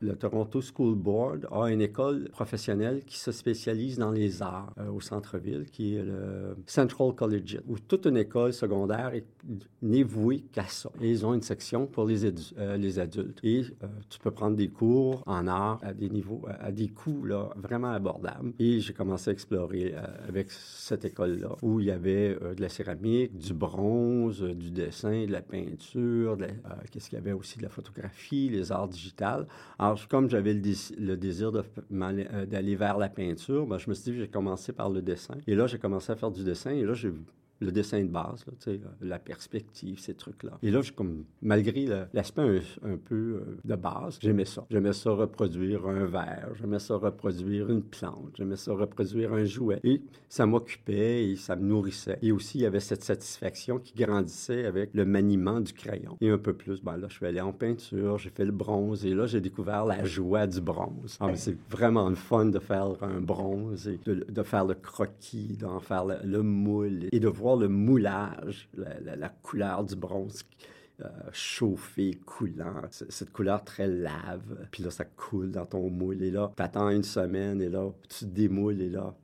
le 0.00 0.14
Toronto 0.16 0.60
School 0.60 0.94
Board 0.94 1.46
a 1.50 1.66
une 1.70 1.80
école 1.80 2.28
professionnelle 2.30 3.02
qui 3.04 3.18
se 3.18 3.32
spécialise 3.32 3.98
dans 3.98 4.10
les 4.10 4.42
arts 4.42 4.72
euh, 4.78 4.90
au 4.90 5.00
centre-ville, 5.00 5.66
qui 5.70 5.96
est 5.96 6.02
le 6.02 6.56
Central 6.66 7.14
Collegiate, 7.14 7.64
où 7.66 7.78
toute 7.78 8.06
une 8.06 8.16
école 8.16 8.52
secondaire 8.52 9.14
est 9.14 9.26
n'est 9.80 10.02
vouée 10.02 10.44
qu'à 10.52 10.64
ça. 10.64 10.90
Et 11.00 11.08
ils 11.08 11.24
ont 11.24 11.32
une 11.32 11.42
section 11.42 11.86
pour 11.86 12.04
les, 12.04 12.24
euh, 12.24 13.00
adultes. 13.00 13.38
Et 13.44 13.62
tu 14.08 14.18
peux 14.18 14.32
prendre 14.32 14.56
des 14.56 14.68
cours 14.68 15.22
en 15.26 15.46
art 15.46 15.78
à 15.82 15.92
des 15.92 16.08
niveaux, 16.08 16.42
à, 16.58 16.72
des 16.72 16.88
coûts 16.88 17.24
là, 17.24 17.50
vraiment 17.56 17.92
abordables. 17.92 18.52
Et 18.58 18.80
j'ai 18.80 18.92
commencé 18.92 19.30
à 19.30 19.32
explorer 19.32 19.94
avec 20.26 20.50
cette 20.50 21.04
école-là, 21.04 21.56
où 21.62 21.78
il 21.78 21.86
y 21.86 21.90
avait 21.92 22.34
de 22.34 22.60
la 22.60 22.68
céramique, 22.68 23.38
du 23.38 23.54
bronze, 23.54 24.15
euh, 24.24 24.54
du 24.54 24.70
dessin, 24.70 25.26
de 25.26 25.32
la 25.32 25.42
peinture, 25.42 26.36
euh, 26.40 26.46
qu'est-ce 26.90 27.08
qu'il 27.08 27.18
y 27.18 27.20
avait 27.20 27.32
aussi 27.32 27.58
de 27.58 27.62
la 27.62 27.68
photographie, 27.68 28.48
les 28.48 28.72
arts 28.72 28.88
digitales. 28.88 29.46
Alors, 29.78 30.08
comme 30.08 30.28
j'avais 30.28 30.54
le, 30.54 30.60
dés- 30.60 30.94
le 30.98 31.16
désir 31.16 31.52
euh, 31.54 32.46
d'aller 32.46 32.76
vers 32.76 32.98
la 32.98 33.08
peinture, 33.08 33.66
ben, 33.66 33.78
je 33.78 33.88
me 33.88 33.94
suis 33.94 34.12
dit, 34.12 34.18
j'ai 34.18 34.28
commencé 34.28 34.72
par 34.72 34.90
le 34.90 35.02
dessin. 35.02 35.34
Et 35.46 35.54
là, 35.54 35.66
j'ai 35.66 35.78
commencé 35.78 36.12
à 36.12 36.16
faire 36.16 36.30
du 36.30 36.44
dessin. 36.44 36.70
Et 36.70 36.82
là, 36.84 36.94
j'ai 36.94 37.12
le 37.60 37.72
dessin 37.72 38.02
de 38.02 38.08
base, 38.08 38.44
la 39.00 39.18
perspective, 39.18 39.98
ces 39.98 40.14
trucs-là. 40.14 40.58
Et 40.62 40.70
là, 40.70 40.82
je, 40.82 40.92
comme, 40.92 41.24
malgré 41.42 41.86
l'aspect 42.12 42.42
un, 42.82 42.96
peu 42.96 43.14
euh, 43.14 43.58
de 43.64 43.74
base, 43.74 44.18
j'aimais 44.20 44.44
ça. 44.44 44.66
J'aimais 44.70 44.92
ça 44.92 45.10
reproduire 45.12 45.86
un 45.86 46.04
verre, 46.04 46.50
j'aimais 46.54 46.78
ça 46.78 46.96
reproduire 46.96 47.70
une 47.70 47.82
plante, 47.82 48.34
j'aimais 48.36 48.56
ça 48.56 48.72
reproduire 48.72 49.32
un 49.32 49.44
jouet. 49.44 49.80
Et 49.84 50.02
ça 50.28 50.46
m'occupait 50.46 51.30
et 51.30 51.36
ça 51.36 51.56
me 51.56 51.64
nourrissait. 51.64 52.18
Et 52.22 52.32
aussi, 52.32 52.58
il 52.58 52.62
y 52.62 52.66
avait 52.66 52.80
cette 52.80 53.02
satisfaction 53.02 53.78
qui 53.78 53.94
grandissait 53.94 54.66
avec 54.66 54.90
le 54.92 55.04
maniement 55.04 55.60
du 55.60 55.72
crayon. 55.72 56.16
Et 56.20 56.30
un 56.30 56.38
peu 56.38 56.52
plus, 56.52 56.82
ben 56.82 56.96
là, 56.96 57.06
je 57.08 57.14
suis 57.14 57.26
allé 57.26 57.40
en 57.40 57.52
peinture, 57.52 58.18
j'ai 58.18 58.30
fait 58.30 58.44
le 58.44 58.52
bronze 58.52 59.06
et 59.06 59.14
là, 59.14 59.26
j'ai 59.26 59.40
découvert 59.40 59.84
la 59.84 60.04
joie 60.04 60.46
du 60.46 60.60
bronze. 60.60 61.16
Ah, 61.20 61.34
c'est 61.34 61.56
vraiment 61.70 62.08
le 62.08 62.14
fun 62.14 62.46
de 62.46 62.58
faire 62.58 62.96
un 63.02 63.20
bronze 63.20 63.88
et 63.88 63.98
de, 64.04 64.42
faire 64.42 64.64
le 64.64 64.74
croquis, 64.74 65.56
d'en 65.58 65.80
faire 65.80 66.04
le, 66.04 66.42
moule 66.42 67.06
et 67.12 67.20
de 67.20 67.28
voir 67.28 67.45
le 67.54 67.68
moulage, 67.68 68.68
la, 68.76 69.28
couleur 69.28 69.84
du 69.84 69.94
bronze. 69.94 70.42
Euh, 71.02 71.08
chauffé, 71.30 72.18
coulant, 72.24 72.80
cette 72.90 73.30
couleur 73.30 73.62
très 73.64 73.86
lave. 73.86 74.66
Puis 74.70 74.82
là, 74.82 74.90
ça 74.90 75.04
coule 75.04 75.50
dans 75.50 75.66
ton 75.66 75.90
moule. 75.90 76.22
Et 76.22 76.30
là, 76.30 76.50
t'attends 76.56 76.88
une 76.88 77.02
semaine 77.02 77.60
et 77.60 77.68
là, 77.68 77.90
tu 78.08 78.24
démoules 78.24 78.80
et 78.80 78.88
là, 78.88 79.14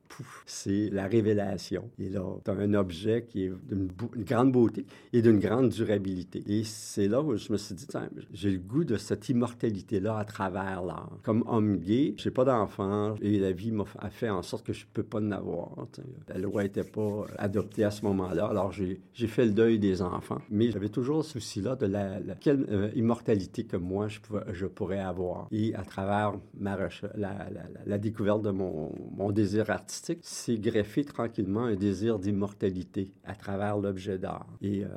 c'est 0.47 0.90
la 0.90 1.07
révélation. 1.07 1.90
Et 1.99 2.09
là, 2.09 2.23
tu 2.45 2.50
as 2.50 2.54
un 2.54 2.75
objet 2.75 3.26
qui 3.28 3.45
est 3.45 3.52
d'une 3.69 3.88
grande 4.25 4.52
beauté 4.52 4.87
et 5.12 5.23
d'une 5.23 5.38
grande 5.38 5.71
durabilité. 5.71 6.42
Et 6.47 6.64
c'est 6.64 7.09
là 7.09 7.23
où 7.23 7.37
je 7.37 7.52
me 7.52 7.57
suis 7.57 7.75
dit, 7.75 7.87
j'ai 8.33 8.50
le 8.50 8.59
goût 8.59 8.85
de 8.85 8.97
cette 8.97 9.28
immortalité-là 9.28 10.19
à 10.19 10.25
travers 10.25 10.83
l'art. 10.83 11.11
Comme 11.23 11.45
homme 11.47 11.78
gay, 11.78 12.14
j'ai 12.16 12.31
pas 12.31 12.45
d'enfant 12.45 13.14
et 13.21 13.38
la 13.38 13.52
vie 13.52 13.73
m'a 13.73 13.85
fait 14.11 14.31
en 14.31 14.42
sorte 14.42 14.66
que 14.66 14.73
je 14.73 14.85
peux 14.92 15.02
pas 15.02 15.19
en 15.19 15.31
avoir. 15.31 15.87
La 16.28 16.38
loi 16.38 16.64
était 16.64 16.85
pas 16.85 17.26
adoptée 17.38 17.85
à 17.85 17.90
ce 17.90 18.04
moment-là, 18.04 18.47
alors 18.47 18.73
j'ai 18.73 19.26
fait 19.26 19.47
le 19.47 19.52
deuil 19.52 19.78
des 19.78 20.02
enfants. 20.02 20.40
Mais 20.50 20.71
j'avais 20.71 20.88
toujours 20.88 21.25
ce 21.25 21.33
souci-là 21.33 21.76
de 21.76 21.87
la, 21.87 22.19
quelle 22.40 22.66
euh, 22.71 22.90
immortalité 22.95 23.64
que 23.64 23.76
moi 23.76 24.09
je, 24.09 24.66
pourrais 24.66 25.00
avoir. 25.00 25.49
Et 25.50 25.75
à 25.75 25.83
travers 25.83 26.35
la, 26.61 27.99
découverte 27.99 28.42
de 28.42 28.50
mon 28.50 28.92
désir 29.31 29.71
artistique, 29.71 30.01
c'est 30.23 30.59
greffé 30.59 31.04
tranquillement 31.04 31.64
un 31.64 31.76
désir 31.76 32.18
d'immortalité 32.18 33.12
à 33.25 33.35
travers 33.35 33.76
l'objet 33.76 34.18
d'art. 34.18 34.47
Et 34.61 34.85
euh, 34.85 34.88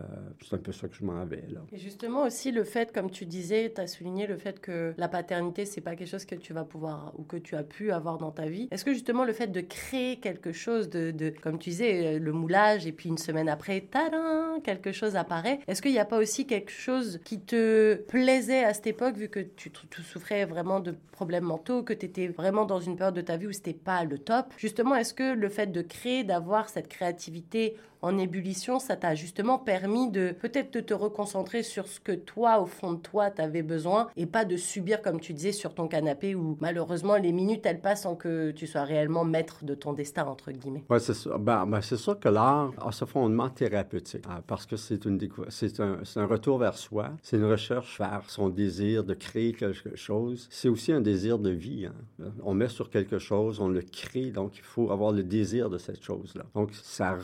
c'est 0.44 0.56
un 0.56 0.60
peu 0.60 0.72
ça 0.72 0.88
que 0.88 0.96
je 0.96 1.04
m'en 1.04 1.26
vais, 1.26 1.46
là. 1.50 1.62
Et 1.72 1.78
justement 1.78 2.24
aussi 2.24 2.52
le 2.52 2.64
fait, 2.64 2.92
comme 2.92 3.12
tu 3.12 3.26
disais, 3.26 3.72
tu 3.74 3.82
as 3.82 3.88
souligné 3.88 4.28
le 4.28 4.38
fait 4.38 4.60
que 4.60 4.94
la 4.98 5.08
paternité, 5.08 5.66
c'est 5.66 5.82
pas 5.82 5.96
quelque 5.96 6.10
chose 6.10 6.26
que 6.26 6.36
tu 6.36 6.54
vas 6.54 6.64
pouvoir 6.64 7.14
ou 7.18 7.24
que 7.24 7.38
tu 7.38 7.56
as 7.56 7.64
pu 7.64 7.92
avoir 7.92 8.18
dans 8.18 8.32
ta 8.32 8.48
vie. 8.48 8.68
Est-ce 8.72 8.86
que 8.86 8.94
justement 8.94 9.26
le 9.26 9.34
fait 9.34 9.48
de 9.48 9.62
créer 9.62 10.20
quelque 10.20 10.52
chose, 10.52 10.90
de, 10.90 11.34
comme 11.42 11.60
tu 11.60 11.70
disais, 11.70 12.20
le 12.20 12.32
moulage, 12.32 12.88
et 12.88 12.92
puis 12.92 13.10
une 13.10 13.18
semaine 13.18 13.50
après, 13.50 13.82
tadam, 13.82 14.62
quelque 14.64 14.92
chose 14.92 15.16
apparaît, 15.16 15.60
est-ce 15.68 15.82
qu'il 15.82 15.92
n'y 15.92 16.00
a 16.00 16.06
pas 16.06 16.18
aussi 16.18 16.48
quelque 16.48 16.72
chose 16.72 17.20
qui 17.24 17.40
te 17.40 17.96
plaisait 18.08 18.64
à 18.64 18.74
cette 18.74 18.88
époque, 18.88 19.16
vu 19.18 19.30
que 19.30 19.40
tu, 19.40 19.72
tu 19.72 20.02
souffrais 20.02 20.46
vraiment 20.46 20.80
de 20.80 20.96
problèmes 21.12 21.46
mentaux, 21.46 21.84
que 21.84 21.94
tu 21.94 22.06
étais 22.06 22.28
vraiment 22.28 22.66
dans 22.66 22.80
une 22.80 22.96
période 22.96 23.16
de 23.16 23.22
ta 23.22 23.38
vie 23.38 23.48
où 23.48 23.52
c'était 23.52 23.74
pas 23.74 24.04
le 24.04 24.18
top? 24.18 24.48
Justement, 24.58 24.95
est-ce 24.96 25.14
que 25.14 25.34
le 25.34 25.50
fait 25.50 25.68
de 25.68 25.82
créer, 25.82 26.24
d'avoir 26.24 26.70
cette 26.70 26.88
créativité 26.88 27.78
en 28.06 28.20
ébullition, 28.20 28.78
ça 28.78 28.96
t'a 28.96 29.16
justement 29.16 29.58
permis 29.58 30.12
de 30.12 30.32
peut-être 30.32 30.72
de 30.74 30.80
te 30.80 30.94
reconcentrer 30.94 31.64
sur 31.64 31.88
ce 31.88 32.00
que 32.00 32.12
toi, 32.12 32.62
au 32.62 32.68
fond 32.68 32.94
de 32.94 33.00
toi, 33.00 33.32
t'avais 33.32 33.64
besoin 33.64 34.10
et 34.16 34.28
pas 34.28 34.46
de 34.46 34.58
subir, 34.58 35.02
comme 35.02 35.20
tu 35.20 35.34
disais, 35.34 35.52
sur 35.52 35.74
ton 35.74 35.88
canapé 35.88 36.36
où 36.36 36.56
malheureusement 36.62 37.16
les 37.16 37.32
minutes 37.32 37.66
elles 37.66 37.82
passent 37.82 38.04
sans 38.04 38.16
que 38.16 38.52
tu 38.52 38.68
sois 38.68 38.84
réellement 38.84 39.26
maître 39.26 39.66
de 39.66 39.74
ton 39.74 39.94
destin, 39.94 40.26
entre 40.26 40.52
guillemets. 40.52 40.84
Oui, 40.88 41.00
c'est 41.00 41.16
sûr. 41.16 41.40
Ben, 41.40 41.66
ben, 41.66 41.82
c'est 41.82 41.98
sûr 41.98 42.20
que 42.20 42.30
l'art 42.30 42.74
a 42.86 42.92
ce 42.92 43.06
fondement 43.06 43.50
thérapeutique 43.50 44.24
hein, 44.30 44.44
parce 44.46 44.68
que 44.68 44.76
c'est, 44.76 45.04
une 45.06 45.20
c'est, 45.50 45.80
un, 45.80 45.98
un 46.16 46.26
retour 46.28 46.60
vers 46.60 46.78
soi, 46.78 47.10
c'est 47.24 47.38
une 47.38 47.46
recherche 47.46 47.98
vers 47.98 48.22
son 48.28 48.50
désir 48.50 49.04
de 49.04 49.16
créer 49.16 49.54
quelque 49.54 49.96
chose. 49.96 50.48
C'est 50.52 50.70
aussi 50.70 50.92
un 50.92 51.02
désir 51.02 51.40
de 51.40 51.50
vie. 51.50 51.88
Hein. 51.88 52.26
On 52.44 52.54
met 52.54 52.68
sur 52.68 52.92
quelque 52.92 53.18
chose, 53.18 53.60
on 53.60 53.68
le 53.68 53.82
crée, 53.82 54.30
donc 54.30 54.58
il 54.58 54.64
faut 54.64 54.92
avoir 54.92 55.12
le 55.12 55.24
désir 55.24 55.72
de 55.72 55.80
cette 55.80 56.04
chose-là. 56.04 56.44
Donc 56.54 56.70
ça, 56.74 57.18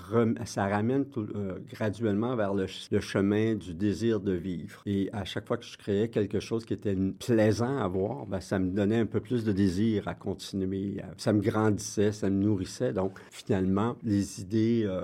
ça 0.45 0.70
ramène 0.71 1.05
euh, 1.17 1.59
graduellement 1.71 2.35
vers 2.35 2.53
le, 2.53 2.67
chemin 2.67 3.55
du 3.55 3.73
désir 3.73 4.19
de 4.19 4.33
vivre. 4.33 4.81
Et 4.85 5.09
à 5.13 5.25
chaque 5.25 5.47
fois 5.47 5.57
que 5.57 5.65
je 5.65 5.77
créais 5.77 6.09
quelque 6.09 6.39
chose 6.39 6.65
qui 6.65 6.73
était 6.73 6.95
plaisant 6.95 7.77
à 7.77 7.87
voir, 7.87 8.25
ben, 8.25 8.39
ça 8.39 8.59
me 8.59 8.71
donnait 8.71 8.99
un 8.99 9.05
peu 9.05 9.19
plus 9.19 9.43
de 9.43 9.51
désir 9.51 10.07
à 10.07 10.15
continuer. 10.15 10.97
Ça 11.17 11.33
me 11.33 11.41
grandissait, 11.41 12.11
ça 12.11 12.29
me 12.29 12.43
nourrissait. 12.43 12.93
Donc, 12.93 13.19
finalement, 13.31 13.97
les 14.03 14.41
idées... 14.41 14.83
Euh, 14.85 15.03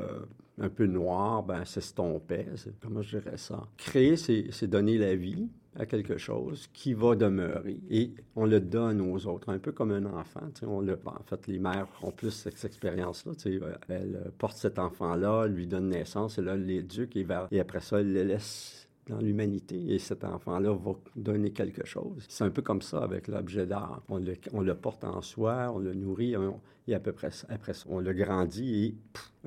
un 0.59 0.69
peu 0.69 0.87
noires, 0.87 1.43
ben, 1.43 1.63
s'estompaient. 1.65 2.47
Comment 2.81 3.03
je 3.03 3.19
dirais 3.19 3.37
ça? 3.37 3.67
Créer, 3.77 4.17
c'est 4.17 4.67
donner 4.67 4.97
la 4.97 5.15
vie 5.15 5.47
à 5.77 5.85
quelque 5.85 6.17
chose 6.17 6.67
qui 6.73 6.93
va 6.93 7.15
demeurer 7.15 7.79
et 7.89 8.11
on 8.35 8.45
le 8.45 8.59
donne 8.59 9.01
aux 9.01 9.27
autres, 9.27 9.49
un 9.49 9.59
peu 9.59 9.71
comme 9.71 9.91
un 9.91 10.05
enfant. 10.05 10.41
On 10.63 10.81
le, 10.81 10.99
en 11.05 11.23
fait, 11.23 11.47
les 11.47 11.59
mères 11.59 11.87
ont 12.01 12.11
plus 12.11 12.31
cette 12.31 12.63
expérience-là. 12.63 13.33
Euh, 13.45 13.73
elles 13.89 14.31
portent 14.37 14.57
cet 14.57 14.79
enfant-là, 14.79 15.47
lui 15.47 15.67
donnent 15.67 15.89
naissance 15.89 16.37
et 16.37 16.41
là, 16.41 16.55
l'éduquent 16.55 17.15
et, 17.15 17.27
et 17.51 17.59
après 17.59 17.81
ça, 17.81 17.99
elles 17.99 18.11
le 18.11 18.23
laissent 18.23 18.87
dans 19.07 19.19
l'humanité 19.19 19.93
et 19.93 19.99
cet 19.99 20.23
enfant-là 20.23 20.73
va 20.73 20.91
donner 21.15 21.51
quelque 21.51 21.85
chose. 21.85 22.25
C'est 22.27 22.43
un 22.43 22.49
peu 22.49 22.61
comme 22.61 22.81
ça 22.81 22.99
avec 23.03 23.27
l'objet 23.27 23.65
d'art. 23.65 24.01
On 24.09 24.17
le, 24.17 24.33
on 24.53 24.61
le, 24.61 24.75
porte 24.75 25.03
en 25.03 25.21
soi, 25.21 25.71
on 25.73 25.79
le 25.79 25.93
nourrit 25.93 26.35
et 26.87 26.95
à 26.95 26.99
peu 26.99 27.11
près 27.11 27.29
après 27.49 27.73
ça, 27.73 27.85
on 27.89 27.99
le 27.99 28.13
grandit 28.13 28.85
et 28.85 28.95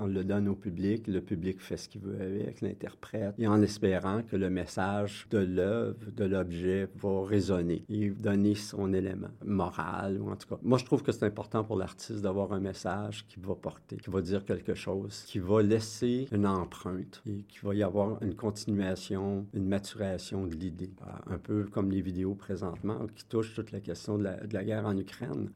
on 0.01 0.07
le 0.07 0.25
donne 0.25 0.49
au 0.49 0.55
public. 0.55 1.07
Le 1.07 1.21
public 1.21 1.61
fait 1.61 1.77
ce 1.77 1.89
qu'il 1.89 2.01
veut 2.01 2.21
avec, 2.21 2.61
l'interprète 2.61 3.35
et 3.39 3.47
en 3.47 3.61
espérant 3.63 4.23
que 4.23 4.37
le 4.37 4.51
message 4.51 5.27
de 5.31 5.39
l'œuvre, 5.39 5.99
de 6.17 6.25
l'objet 6.25 6.89
va 6.97 7.25
résonner 7.25 7.85
et 7.89 8.11
donner 8.11 8.55
son 8.55 8.93
élément 8.93 9.31
moral 9.45 10.21
ou 10.21 10.31
en 10.31 10.37
tout 10.37 10.49
cas. 10.49 10.59
Moi, 10.63 10.79
je 10.79 10.85
trouve 10.85 11.03
que 11.03 11.13
c'est 11.13 11.25
important 11.25 11.65
pour 11.65 11.77
l'artiste 11.77 12.23
d'avoir 12.23 12.53
un 12.53 12.61
message 12.61 13.27
qui 13.29 13.39
va 13.41 13.55
porter, 13.55 13.97
qui 13.97 14.11
va 14.11 14.21
dire 14.21 14.45
quelque 14.45 14.75
chose, 14.75 15.25
qui 15.27 15.39
va 15.39 15.63
laisser 15.63 16.27
une 16.33 16.47
empreinte 16.47 17.23
et 17.27 17.45
qui 17.49 17.59
va 17.63 17.75
y 17.75 17.83
avoir 17.83 18.23
une 18.23 18.35
continuation 18.35 19.47
une 19.55 19.69
maturation 19.69 20.47
de 20.47 20.55
l'idée. 20.55 20.91
Euh, 21.03 21.35
un 21.35 21.39
peu 21.39 21.65
comme 21.65 21.91
les 21.91 22.01
vidéos 22.01 22.35
présentement 22.35 23.07
qui 23.15 23.25
touchent 23.25 23.55
toute 23.55 23.73
la 23.73 23.81
question 23.81 24.19
de 24.19 24.25
la, 24.25 24.65
guerre 24.65 24.87
en 24.87 24.97
Ukraine. 24.97 25.51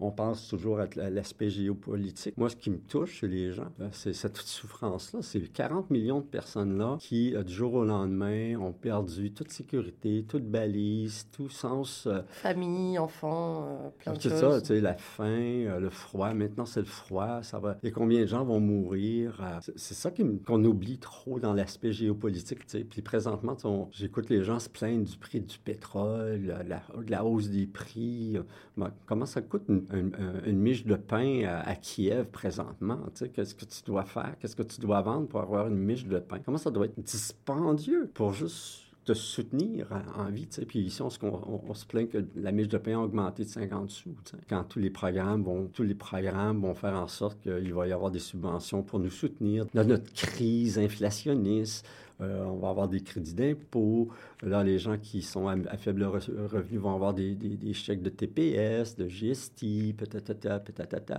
On, 0.00 0.10
pense 0.10 0.48
toujours 0.48 0.80
à 0.80 0.86
l'aspect 1.10 1.48
géopolitique. 1.48 2.36
Moi, 2.36 2.50
ce 2.50 2.56
qui 2.56 2.70
me 2.70 2.78
touche 2.78 3.20
chez 3.20 3.28
les 3.28 3.52
gens, 3.52 3.68
euh, 3.80 3.88
c'est 3.92 4.12
cette 4.12 4.36
souffrance-là. 4.36 5.20
C'est 5.22 5.40
40 5.40 5.90
millions 5.90 6.20
de 6.20 6.26
personnes-là 6.26 6.96
qui, 7.00 7.34
euh, 7.34 7.42
du 7.42 7.52
jour 7.52 7.74
au 7.74 7.84
lendemain, 7.84 8.56
ont 8.56 8.72
perdu 8.72 9.32
toute 9.32 9.50
sécurité, 9.50 10.24
toute 10.28 10.44
balise, 10.44 11.28
tout 11.32 11.48
sens... 11.48 12.06
Euh, 12.06 12.22
Famille, 12.28 12.98
enfants, 12.98 13.92
plein 13.98 14.12
de 14.12 14.20
choses. 14.20 14.32
C'est 14.32 14.38
ça, 14.40 14.60
tu 14.60 14.66
sais, 14.68 14.80
la 14.80 14.94
faim, 14.94 15.78
le 15.78 15.90
froid. 15.90 16.32
Maintenant, 16.34 16.66
c'est 16.66 16.80
le 16.80 16.86
froid. 16.86 17.42
Ça 17.42 17.58
va... 17.58 17.78
Et 17.82 17.90
combien 17.90 18.20
de 18.22 18.26
gens 18.26 18.44
vont 18.44 18.60
mourir? 18.60 19.60
C'est 19.76 19.94
ça 19.94 20.10
qu'on 20.10 20.64
oublie 20.64 20.98
trop 20.98 21.38
dans 21.38 21.52
l'aspect 21.52 21.92
géopolitique, 21.92 22.66
tu 22.66 22.78
sais. 22.78 22.84
Puis 22.84 23.02
présentement, 23.02 23.56
j'écoute 23.92 24.28
les 24.30 24.42
gens 24.42 24.58
se 24.58 24.68
plaindre 24.68 25.04
du 25.04 25.16
prix 25.16 25.40
du 25.40 25.58
pétrole, 25.58 26.56
la, 26.68 26.82
la 27.08 27.24
hausse 27.24 27.48
des 27.48 27.66
prix. 27.66 28.36
comment 29.06 29.26
ça 29.26 29.40
coûte 29.52 29.68
une, 29.68 30.58
miche 30.58 30.86
de 30.86 30.96
pain 30.96 31.44
à, 31.44 31.74
Kiev 31.74 32.26
présentement? 32.26 32.98
Qu'est-ce 33.34 33.54
que 33.54 33.66
tu 33.66 33.82
dois 33.84 34.04
faire? 34.04 34.34
Qu'est-ce 34.40 34.56
que 34.56 34.62
tu 34.62 34.80
dois 34.80 35.02
vendre 35.02 35.28
pour 35.28 35.40
avoir 35.40 35.68
une 35.68 35.76
miche 35.76 36.06
de 36.06 36.18
pain? 36.18 36.38
Comment 36.44 36.58
ça 36.58 36.70
doit 36.70 36.86
être 36.86 36.98
dispendieux 36.98 38.10
pour 38.14 38.32
juste 38.32 38.82
te 39.04 39.14
soutenir 39.14 39.88
en 40.16 40.30
vie. 40.30 40.46
Puis 40.68 40.78
ici, 40.78 41.02
on 41.02 41.10
se, 41.10 41.18
on, 41.24 41.74
se, 41.74 41.84
plaint 41.84 42.08
que 42.08 42.24
la 42.36 42.52
miche 42.52 42.68
de 42.68 42.78
pain 42.78 42.92
a 42.92 43.02
augmenté 43.02 43.42
de 43.42 43.48
50 43.48 43.90
sous. 43.90 44.14
Quand 44.48 44.62
tous 44.62 44.78
les 44.78 44.90
programmes 44.90 45.42
vont, 45.42 45.66
tous 45.66 45.82
les 45.82 45.96
programmes 45.96 46.60
vont 46.60 46.74
faire 46.74 46.94
en 46.94 47.08
sorte 47.08 47.40
qu'il 47.42 47.74
va 47.74 47.88
y 47.88 47.92
avoir 47.92 48.12
des 48.12 48.20
subventions 48.20 48.84
pour 48.84 49.00
nous 49.00 49.10
soutenir 49.10 49.66
dans 49.74 49.84
notre 49.84 50.12
crise 50.12 50.78
inflationniste, 50.78 51.84
euh, 52.20 52.44
on 52.44 52.58
va 52.58 52.68
avoir 52.68 52.88
des 52.88 53.00
crédits 53.00 53.34
d'impôt. 53.34 54.08
Là, 54.42 54.64
les 54.64 54.78
gens 54.78 54.98
qui 54.98 55.22
sont 55.22 55.46
à, 55.46 55.56
faible 55.76 56.02
revenu 56.04 56.78
vont 56.78 56.94
avoir 56.94 57.14
des, 57.14 57.36
des, 57.36 57.72
chèques 57.72 58.02
de 58.02 58.10
TPS, 58.10 58.96
de 58.96 59.06
GST, 59.06 59.94
peut-être, 59.96 60.34
peut-être, 60.64 61.12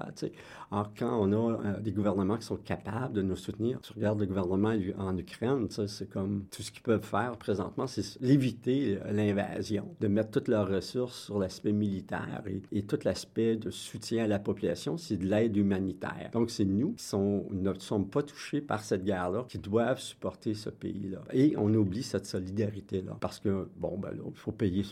Alors, 0.69 0.91
quand 0.97 1.19
on 1.21 1.31
a 1.31 1.53
euh, 1.53 1.79
des 1.79 1.93
gouvernements 1.93 2.35
qui 2.35 2.45
sont 2.45 2.57
capables 2.57 3.13
de 3.13 3.21
nous 3.21 3.37
soutenir, 3.37 3.79
tu 3.79 3.93
regardes 3.93 4.19
le 4.19 4.25
gouvernement 4.25 4.73
en 4.97 5.17
Ukraine, 5.17 5.67
c'est 5.69 6.09
comme 6.09 6.45
tout 6.51 6.61
ce 6.63 6.71
qu'ils 6.71 6.81
peuvent 6.81 7.05
faire 7.05 7.37
présentement, 7.37 7.87
c'est 7.87 8.21
éviter 8.21 8.99
l'invasion, 9.09 9.95
de 10.01 10.07
mettre 10.07 10.31
toutes 10.31 10.49
leurs 10.49 10.67
ressources 10.67 11.25
sur 11.25 11.39
l'aspect 11.39 11.71
militaire 11.71 12.43
et, 12.71 12.83
tout 12.83 12.99
l'aspect 13.05 13.55
de 13.55 13.71
soutien 13.71 14.25
à 14.25 14.27
la 14.27 14.39
population, 14.39 14.97
c'est 14.97 15.15
de 15.15 15.25
l'aide 15.25 15.55
humanitaire. 15.55 16.29
Donc, 16.33 16.51
c'est 16.51 16.65
nous 16.65 16.93
qui 16.93 17.15
ne 17.15 17.73
sommes 17.79 18.09
pas 18.09 18.23
touchés 18.23 18.59
par 18.59 18.83
cette 18.83 19.05
guerre-là 19.05 19.45
qui 19.47 19.59
doivent 19.59 20.01
supporter 20.01 20.53
ce 20.53 20.69
pays-là. 20.69 21.19
Et 21.31 21.55
on 21.57 21.73
oublie 21.73 22.03
cette 22.03 22.25
solidarité-là 22.25 23.12
parce 23.19 23.39
que, 23.39 23.67
bon, 23.77 23.97
ben 23.97 24.11
il 24.15 24.37
faut 24.37 24.51
payer 24.51 24.83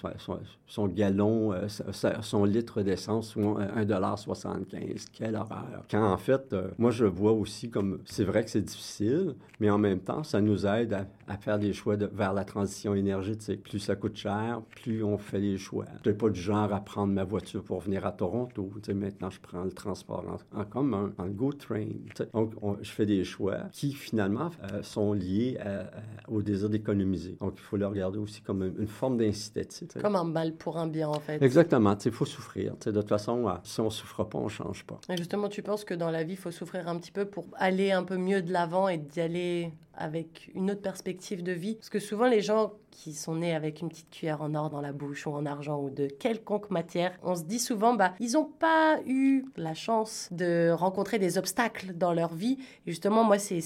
son, 0.68 0.88
galon, 0.88 1.54
euh, 1.54 1.68
son 2.22 2.46
litre 2.46 2.82
d'essence, 2.82 3.36
1,75 3.36 5.08
Quelle 5.14 5.36
horreur. 5.36 5.86
Quand 5.90 6.12
en 6.12 6.18
fait, 6.18 6.54
euh, 6.54 6.70
moi, 6.78 6.92
je 6.92 7.06
vois 7.06 7.32
aussi 7.32 7.70
comme, 7.70 8.00
c'est 8.06 8.24
vrai 8.24 8.44
que 8.44 8.50
c'est 8.50 8.62
difficile, 8.62 9.36
mais 9.60 9.70
en 9.70 9.78
même 9.78 10.00
temps, 10.00 10.24
ça 10.24 10.42
nous 10.42 10.66
aide 10.66 10.94
à, 10.94 11.06
faire 11.38 11.60
des 11.60 11.74
choix 11.74 11.96
vers 11.96 12.34
la 12.34 12.46
transition 12.46 12.96
énergétique. 12.96 13.64
Plus 13.64 13.80
ça 13.80 13.96
coûte 13.96 14.16
cher, 14.16 14.62
plus 14.70 15.04
on 15.04 15.18
fait 15.18 15.42
des 15.42 15.58
choix. 15.58 15.86
Je 16.04 16.10
n'ai 16.10 16.16
pas 16.16 16.30
du 16.30 16.40
genre 16.40 16.74
à 16.74 16.80
prendre 16.80 17.14
ma 17.14 17.24
voiture 17.24 17.64
pour 17.64 17.80
venir 17.80 18.06
à 18.06 18.12
Toronto. 18.12 18.70
maintenant, 18.94 19.30
je 19.30 19.40
prends 19.40 19.64
le 19.64 19.72
transport 19.72 20.26
en, 20.54 20.66
commun, 20.66 21.14
en 21.18 21.28
Go 21.28 21.54
Train. 21.54 21.88
Donc, 22.34 22.54
je 22.82 22.90
fais 22.90 23.06
des 23.06 23.24
choix 23.24 23.58
qui, 23.72 23.94
finalement, 23.94 24.50
euh, 24.72 24.84
sont 24.84 25.14
liés 25.14 25.58
au 26.28 26.42
désir 26.42 26.70
d'économiser. 26.70 27.38
Donc, 27.40 27.54
il 27.58 27.62
faut 27.62 27.78
le 27.78 27.88
regarder 27.88 28.18
aussi 28.18 28.42
comme 28.42 28.64
une, 28.64 28.88
forme 28.88 29.18
d'incitatif. 29.18 29.90
Comme 30.02 30.16
un 30.16 30.24
mal 30.24 30.54
pour 30.54 30.78
un 30.78 30.88
bien, 30.88 31.10
en 31.10 31.20
fait. 31.20 31.42
Exactement. 31.42 31.96
Il 32.04 32.12
faut 32.12 32.26
souffrir. 32.26 32.76
de 32.78 32.92
toute 32.92 33.10
façon, 33.10 33.48
euh, 33.48 33.54
si 33.64 33.80
on 33.80 33.86
ne 33.86 33.90
souffre 33.90 34.24
pas, 34.24 34.38
on 34.38 34.46
ne 34.46 34.50
change 34.50 34.86
pas. 34.86 35.00
Et 35.10 35.18
justement, 35.18 35.50
tu 35.50 35.62
penses 35.62 35.86
que 35.86 35.94
dans 35.94 36.12
la 36.12 36.24
vie, 36.24 36.34
il 36.34 36.38
faut 36.38 36.52
souffrir 36.52 36.88
un 36.88 36.98
petit 36.98 37.12
peu 37.12 37.26
pour 37.26 37.46
aller 37.56 37.92
un 37.92 38.04
peu 38.04 38.18
mieux 38.18 38.42
de 38.42 38.52
l'avant 38.52 38.88
et 38.88 38.98
d'y 38.98 39.22
aller 39.22 39.72
avec 39.94 40.50
une 40.56 40.72
autre 40.72 40.82
perspective 40.82 41.21
de 41.44 41.52
vie. 41.52 41.76
Parce 41.76 41.90
que 41.90 42.00
souvent, 42.00 42.28
les 42.28 42.42
gens 42.42 42.74
qui 42.92 43.14
sont 43.14 43.36
nés 43.36 43.56
avec 43.56 43.82
une 43.82 43.90
petite 43.90 44.10
cuillère 44.10 44.42
en 44.42 44.54
or 44.56 44.70
dans 44.70 44.82
la 44.82 44.92
bouche 44.92 45.26
ou 45.28 45.32
en 45.32 45.46
argent 45.46 45.80
ou 45.80 45.90
de 45.90 46.08
quelconque 46.08 46.70
matière, 46.70 47.14
on 47.24 47.36
se 47.36 47.44
dit 47.44 47.60
souvent, 47.60 47.94
bah, 47.94 48.14
ils 48.20 48.34
n'ont 48.34 48.46
pas 48.46 49.00
eu 49.08 49.46
la 49.58 49.74
chance 49.74 50.28
de 50.32 50.72
rencontrer 50.72 51.20
des 51.20 51.38
obstacles 51.38 51.94
dans 51.94 52.14
leur 52.14 52.34
vie. 52.34 52.58
Et 52.86 52.92
justement, 52.92 53.24
moi, 53.24 53.40
c'est 53.40 53.62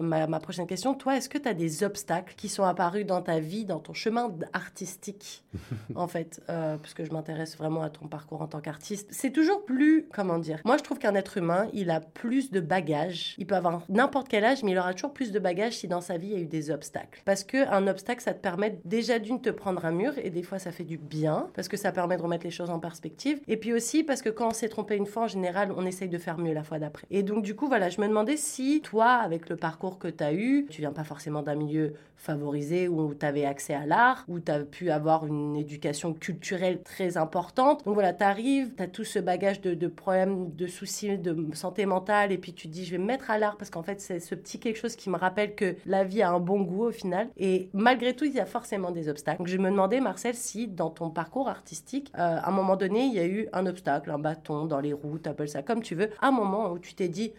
ma, 0.00 0.26
ma 0.26 0.40
prochaine 0.40 0.66
question. 0.66 0.94
Toi, 0.94 1.16
est-ce 1.16 1.28
que 1.28 1.38
tu 1.38 1.48
as 1.48 1.54
des 1.54 1.84
obstacles 1.84 2.34
qui 2.36 2.48
sont 2.48 2.64
apparus 2.64 3.06
dans 3.06 3.22
ta 3.22 3.38
vie, 3.38 3.64
dans 3.64 3.78
ton 3.78 3.92
chemin 3.92 4.34
artistique, 4.52 5.44
en 5.94 6.08
fait, 6.08 6.40
euh, 6.48 6.76
puisque 6.78 7.04
je 7.04 7.12
m'intéresse 7.12 7.56
vraiment 7.56 7.82
à 7.82 7.90
ton 7.90 8.06
parcours 8.08 8.42
en 8.42 8.46
tant 8.46 8.60
qu'artiste. 8.60 9.08
C'est 9.10 9.30
toujours 9.30 9.64
plus, 9.64 10.06
comment 10.12 10.38
dire, 10.38 10.60
moi 10.64 10.76
je 10.76 10.82
trouve 10.82 10.98
qu'un 10.98 11.14
être 11.14 11.36
humain, 11.36 11.68
il 11.72 11.90
a 11.90 12.00
plus 12.00 12.50
de 12.50 12.60
bagages. 12.60 13.34
Il 13.38 13.46
peut 13.46 13.56
avoir 13.56 13.82
n'importe 13.88 14.28
quel 14.28 14.44
âge, 14.44 14.62
mais 14.62 14.72
il 14.72 14.78
aura 14.78 14.94
toujours 14.94 15.12
plus 15.12 15.32
de 15.32 15.38
bagages 15.38 15.78
si 15.78 15.88
dans 15.88 16.00
sa 16.00 16.16
vie 16.16 16.28
il 16.28 16.32
y 16.32 16.36
a 16.36 16.40
eu 16.40 16.46
des 16.46 16.70
obstacles. 16.70 17.22
Parce 17.24 17.44
qu'un 17.44 17.86
obstacle, 17.86 18.22
ça 18.22 18.34
te 18.34 18.40
permet 18.40 18.69
déjà 18.84 19.18
d'une 19.18 19.40
te 19.40 19.50
prendre 19.50 19.84
un 19.84 19.92
mur, 19.92 20.12
et 20.18 20.30
des 20.30 20.42
fois 20.42 20.58
ça 20.58 20.72
fait 20.72 20.84
du 20.84 20.98
bien, 20.98 21.48
parce 21.54 21.68
que 21.68 21.76
ça 21.76 21.92
permet 21.92 22.16
de 22.16 22.22
remettre 22.22 22.44
les 22.44 22.50
choses 22.50 22.70
en 22.70 22.78
perspective. 22.78 23.40
Et 23.48 23.56
puis 23.56 23.72
aussi 23.72 24.02
parce 24.02 24.22
que 24.22 24.28
quand 24.28 24.48
on 24.48 24.52
s'est 24.52 24.68
trompé 24.68 24.96
une 24.96 25.06
fois, 25.06 25.24
en 25.24 25.28
général, 25.28 25.72
on 25.76 25.86
essaye 25.86 26.08
de 26.08 26.18
faire 26.18 26.38
mieux 26.38 26.54
la 26.54 26.62
fois 26.62 26.78
d'après. 26.78 27.06
Et 27.10 27.22
donc 27.22 27.42
du 27.42 27.54
coup, 27.54 27.68
voilà, 27.68 27.88
je 27.88 28.00
me 28.00 28.08
demandais 28.08 28.36
si 28.36 28.80
toi, 28.80 29.12
avec 29.12 29.48
le 29.48 29.56
parcours 29.56 29.98
que 29.98 30.08
tu 30.08 30.24
as 30.24 30.32
eu, 30.32 30.66
tu 30.70 30.80
viens 30.80 30.92
pas 30.92 31.04
forcément 31.04 31.42
d'un 31.42 31.54
milieu 31.54 31.94
favorisé 32.20 32.86
où 32.86 33.14
tu 33.14 33.24
avais 33.24 33.46
accès 33.46 33.72
à 33.72 33.86
l'art, 33.86 34.24
où 34.28 34.40
tu 34.40 34.52
as 34.52 34.60
pu 34.60 34.90
avoir 34.90 35.26
une 35.26 35.56
éducation 35.56 36.12
culturelle 36.12 36.82
très 36.82 37.16
importante. 37.16 37.84
Donc 37.86 37.94
voilà, 37.94 38.12
tu 38.12 38.22
arrives, 38.22 38.74
tu 38.76 38.82
as 38.82 38.88
tout 38.88 39.04
ce 39.04 39.18
bagage 39.18 39.62
de, 39.62 39.72
de, 39.72 39.86
problèmes, 39.86 40.54
de 40.54 40.66
soucis 40.66 41.16
de 41.16 41.34
santé 41.54 41.86
mentale, 41.86 42.30
et 42.30 42.38
puis 42.38 42.52
tu 42.52 42.68
te 42.68 42.72
dis, 42.72 42.84
je 42.84 42.92
vais 42.92 42.98
me 42.98 43.06
mettre 43.06 43.30
à 43.30 43.38
l'art 43.38 43.56
parce 43.56 43.70
qu'en 43.70 43.82
fait, 43.82 44.00
c'est 44.02 44.20
ce 44.20 44.34
petit 44.34 44.60
quelque 44.60 44.76
chose 44.76 44.96
qui 44.96 45.08
me 45.08 45.16
rappelle 45.16 45.54
que 45.54 45.76
la 45.86 46.04
vie 46.04 46.20
a 46.20 46.30
un 46.30 46.40
bon 46.40 46.60
goût 46.60 46.84
au 46.84 46.92
final. 46.92 47.28
Et 47.38 47.70
malgré 47.72 48.14
tout, 48.14 48.26
il 48.26 48.34
y 48.34 48.40
a 48.40 48.46
forcément 48.46 48.59
des 48.92 49.08
obstacles. 49.08 49.42
Je 49.46 49.58
me 49.58 49.70
demandais, 49.70 50.00
Marcel, 50.00 50.34
si 50.34 50.68
dans 50.68 50.90
ton 50.90 51.10
parcours 51.10 51.48
artistique, 51.48 52.12
euh, 52.14 52.38
à 52.38 52.48
un 52.48 52.52
moment 52.52 52.76
donné, 52.76 53.04
il 53.04 53.14
y 53.14 53.18
a 53.18 53.26
eu 53.26 53.48
un 53.52 53.66
obstacle, 53.66 54.10
un 54.10 54.18
bâton 54.18 54.66
dans 54.66 54.80
les 54.80 54.92
roues, 54.92 55.18
appelles 55.24 55.48
ça 55.48 55.62
comme 55.62 55.82
tu 55.82 55.94
veux, 55.94 56.10
un 56.20 56.30
moment 56.30 56.72
où 56.72 56.78
tu 56.78 56.94
t'es 56.94 57.08
dit, 57.08 57.32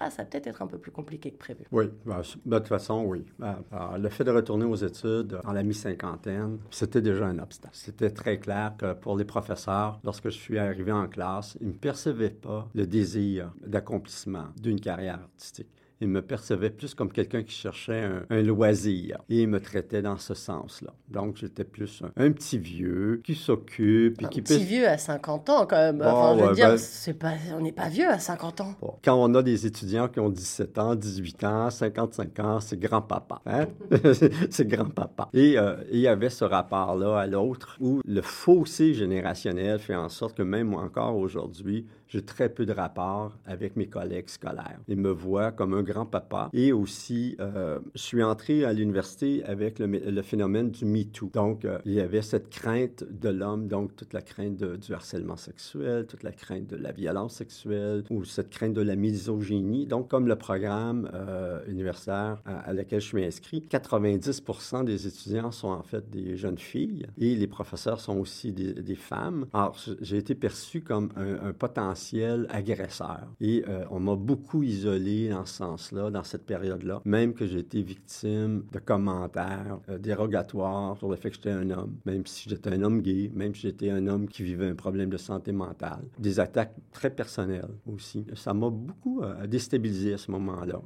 ah, 0.00 0.10
ça 0.10 0.24
peut-être 0.24 0.48
être 0.48 0.62
un 0.62 0.66
peu 0.66 0.78
plus 0.78 0.90
compliqué 0.90 1.30
que 1.30 1.38
prévu. 1.38 1.64
Oui, 1.70 1.84
ben, 2.04 2.22
de 2.44 2.58
toute 2.58 2.68
façon, 2.68 3.04
oui. 3.04 3.24
Ben, 3.38 3.58
ben, 3.70 3.96
le 3.96 4.08
fait 4.08 4.24
de 4.24 4.32
retourner 4.32 4.64
aux 4.64 4.74
études 4.74 5.38
en 5.44 5.52
la 5.52 5.62
mi-cinquantaine, 5.62 6.58
c'était 6.70 7.00
déjà 7.00 7.26
un 7.26 7.38
obstacle. 7.38 7.74
C'était 7.76 8.10
très 8.10 8.38
clair 8.38 8.74
que 8.76 8.92
pour 8.94 9.16
les 9.16 9.24
professeurs, 9.24 10.00
lorsque 10.02 10.30
je 10.30 10.36
suis 10.36 10.58
arrivé 10.58 10.90
en 10.90 11.06
classe, 11.06 11.56
ils 11.60 11.68
ne 11.68 11.72
percevaient 11.72 12.30
pas 12.30 12.68
le 12.74 12.86
désir 12.86 13.52
d'accomplissement 13.64 14.46
d'une 14.60 14.80
carrière 14.80 15.20
artistique 15.20 15.68
il 16.04 16.10
me 16.10 16.20
percevait 16.20 16.70
plus 16.70 16.94
comme 16.94 17.10
quelqu'un 17.10 17.42
qui 17.42 17.54
cherchait 17.54 18.08
un, 18.28 18.42
loisir 18.42 19.18
et 19.30 19.42
il 19.42 19.48
me 19.48 19.58
traitait 19.58 20.02
dans 20.02 20.18
ce 20.18 20.34
sens-là. 20.34 20.92
Donc, 21.08 21.36
j'étais 21.36 21.64
plus 21.64 22.02
un, 22.16 22.30
petit 22.30 22.58
vieux 22.58 23.22
qui 23.24 23.34
s'occupe. 23.34 24.22
Un 24.22 24.28
petit 24.28 24.62
vieux 24.62 24.86
à 24.86 24.98
50 24.98 25.48
ans, 25.48 25.66
quand 25.66 25.76
même. 25.76 26.02
enfin, 26.02 26.38
je 26.38 26.44
veux 26.44 26.54
dire, 26.54 26.76
ben 27.06 27.14
pas, 27.14 27.32
on 27.56 27.60
n'est 27.62 27.72
pas 27.72 27.88
vieux 27.88 28.08
à 28.08 28.18
50 28.18 28.60
ans. 28.60 28.74
Quand 29.02 29.16
on 29.16 29.34
a 29.34 29.42
des 29.42 29.66
étudiants 29.66 30.08
qui 30.08 30.20
ont 30.20 30.28
17 30.28 30.78
ans, 30.78 30.94
18 30.94 31.44
ans, 31.44 31.70
55 31.70 32.38
ans, 32.40 32.60
c'est 32.60 32.78
grand-papa. 32.78 33.40
Hein? 33.46 33.66
c'est 34.50 34.68
grand-papa. 34.68 35.30
Et 35.32 35.58
euh, 35.58 35.76
il 35.90 36.00
y 36.00 36.08
avait 36.08 36.30
ce 36.30 36.44
rapport-là 36.44 37.18
à 37.18 37.26
l'autre 37.26 37.78
où 37.80 38.00
le 38.04 38.20
fossé 38.20 38.92
générationnel 38.92 39.78
fait 39.78 39.94
en 39.94 40.10
sorte 40.10 40.36
que 40.36 40.42
même 40.42 40.74
encore 40.74 41.16
aujourd'hui, 41.16 41.86
j'ai 42.14 42.22
très 42.22 42.48
peu 42.48 42.64
de 42.64 42.72
rapport 42.72 43.36
avec 43.44 43.74
mes 43.74 43.88
collègues 43.88 44.28
scolaires. 44.28 44.78
Ils 44.86 44.96
me 44.96 45.10
voient 45.10 45.50
comme 45.50 45.74
un 45.74 45.82
grand-papa. 45.82 46.48
Et 46.52 46.72
aussi, 46.72 47.36
euh, 47.40 47.80
je 47.96 48.02
suis 48.02 48.22
entré 48.22 48.64
à 48.64 48.72
l'université 48.72 49.42
avec 49.42 49.80
le, 49.80 50.22
phénomène 50.22 50.70
du 50.70 50.84
MeToo. 50.84 51.30
Donc, 51.34 51.64
euh, 51.64 51.78
il 51.84 51.92
y 51.94 52.00
avait 52.00 52.22
cette 52.22 52.50
crainte 52.50 53.02
de 53.10 53.30
l'homme, 53.30 53.66
donc 53.66 53.96
toute 53.96 54.12
la 54.12 54.22
crainte 54.22 54.62
du 54.62 54.94
harcèlement 54.94 55.36
sexuel, 55.36 56.06
toute 56.06 56.22
la 56.22 56.30
crainte 56.30 56.68
de 56.68 56.76
la 56.76 56.92
violence 56.92 57.34
sexuelle 57.34 58.04
ou 58.10 58.24
cette 58.24 58.50
crainte 58.50 58.74
de 58.74 58.82
la 58.82 58.94
misogynie. 58.94 59.86
Donc, 59.86 60.08
comme 60.08 60.28
le 60.28 60.36
programme 60.36 61.10
euh, 61.14 61.66
universitaire 61.66 62.40
à, 62.44 62.72
lequel 62.72 63.00
je 63.00 63.06
suis 63.06 63.24
inscrit, 63.24 63.66
90% 63.68 64.84
des 64.84 65.08
étudiants 65.08 65.50
sont 65.50 65.68
en 65.68 65.82
fait 65.82 66.08
des 66.10 66.36
jeunes 66.36 66.58
filles 66.58 67.06
et 67.18 67.34
les 67.34 67.48
professeurs 67.48 67.98
sont 67.98 68.18
aussi 68.18 68.52
des, 68.52 68.94
femmes. 68.94 69.46
Alors, 69.52 69.76
j'ai 70.00 70.18
été 70.18 70.36
perçu 70.36 70.80
comme 70.80 71.08
un 71.16 71.52
potentiel 71.52 72.03
agresseur. 72.50 73.26
Et 73.40 73.64
euh, 73.68 73.84
on 73.90 74.00
m'a 74.00 74.16
beaucoup 74.16 74.62
isolé 74.62 75.28
dans 75.28 75.44
ce 75.46 75.54
sens-là, 75.54 76.10
dans 76.10 76.24
cette 76.24 76.44
période-là, 76.44 77.00
même 77.04 77.34
que 77.34 77.46
j'ai 77.46 77.60
été 77.60 77.82
victime 77.82 78.64
de 78.72 78.78
commentaires 78.78 79.78
euh, 79.88 79.98
dérogatoires 79.98 80.96
sur 80.98 81.08
le 81.08 81.16
fait 81.16 81.30
que 81.30 81.36
j'étais 81.36 81.50
un 81.50 81.70
homme, 81.70 81.96
même 82.04 82.26
si 82.26 82.48
j'étais 82.48 82.70
un 82.70 82.82
homme 82.82 83.00
gay, 83.00 83.30
même 83.34 83.54
si 83.54 83.62
j'étais 83.62 83.90
un 83.90 84.06
homme 84.06 84.28
qui 84.28 84.42
vivait 84.42 84.68
un 84.68 84.74
problème 84.74 85.10
de 85.10 85.16
santé 85.16 85.52
mentale. 85.52 86.04
Des 86.18 86.40
attaques 86.40 86.74
très 86.92 87.10
personnelles 87.10 87.74
aussi. 87.86 88.26
Ça 88.34 88.54
m'a 88.54 88.70
beaucoup 88.70 89.22
euh, 89.22 89.46
déstabilisé 89.46 90.14
à 90.14 90.18
ce 90.18 90.30
moment-là, 90.30 90.80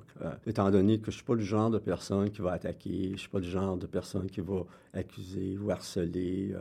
étant 0.46 0.70
donné 0.70 0.98
que 0.98 1.06
je 1.06 1.16
ne 1.16 1.18
suis 1.18 1.24
pas 1.24 1.34
le 1.34 1.42
genre 1.42 1.70
de 1.70 1.78
personne 1.78 2.30
qui 2.30 2.40
va 2.40 2.52
attaquer, 2.52 3.04
je 3.08 3.12
ne 3.12 3.16
suis 3.16 3.28
pas 3.28 3.38
le 3.38 3.44
genre 3.44 3.76
de 3.76 3.86
personne 3.86 4.28
qui 4.30 4.40
va 4.40 4.64
accuser 4.94 5.58
ou 5.58 5.70
harceler. 5.70 6.54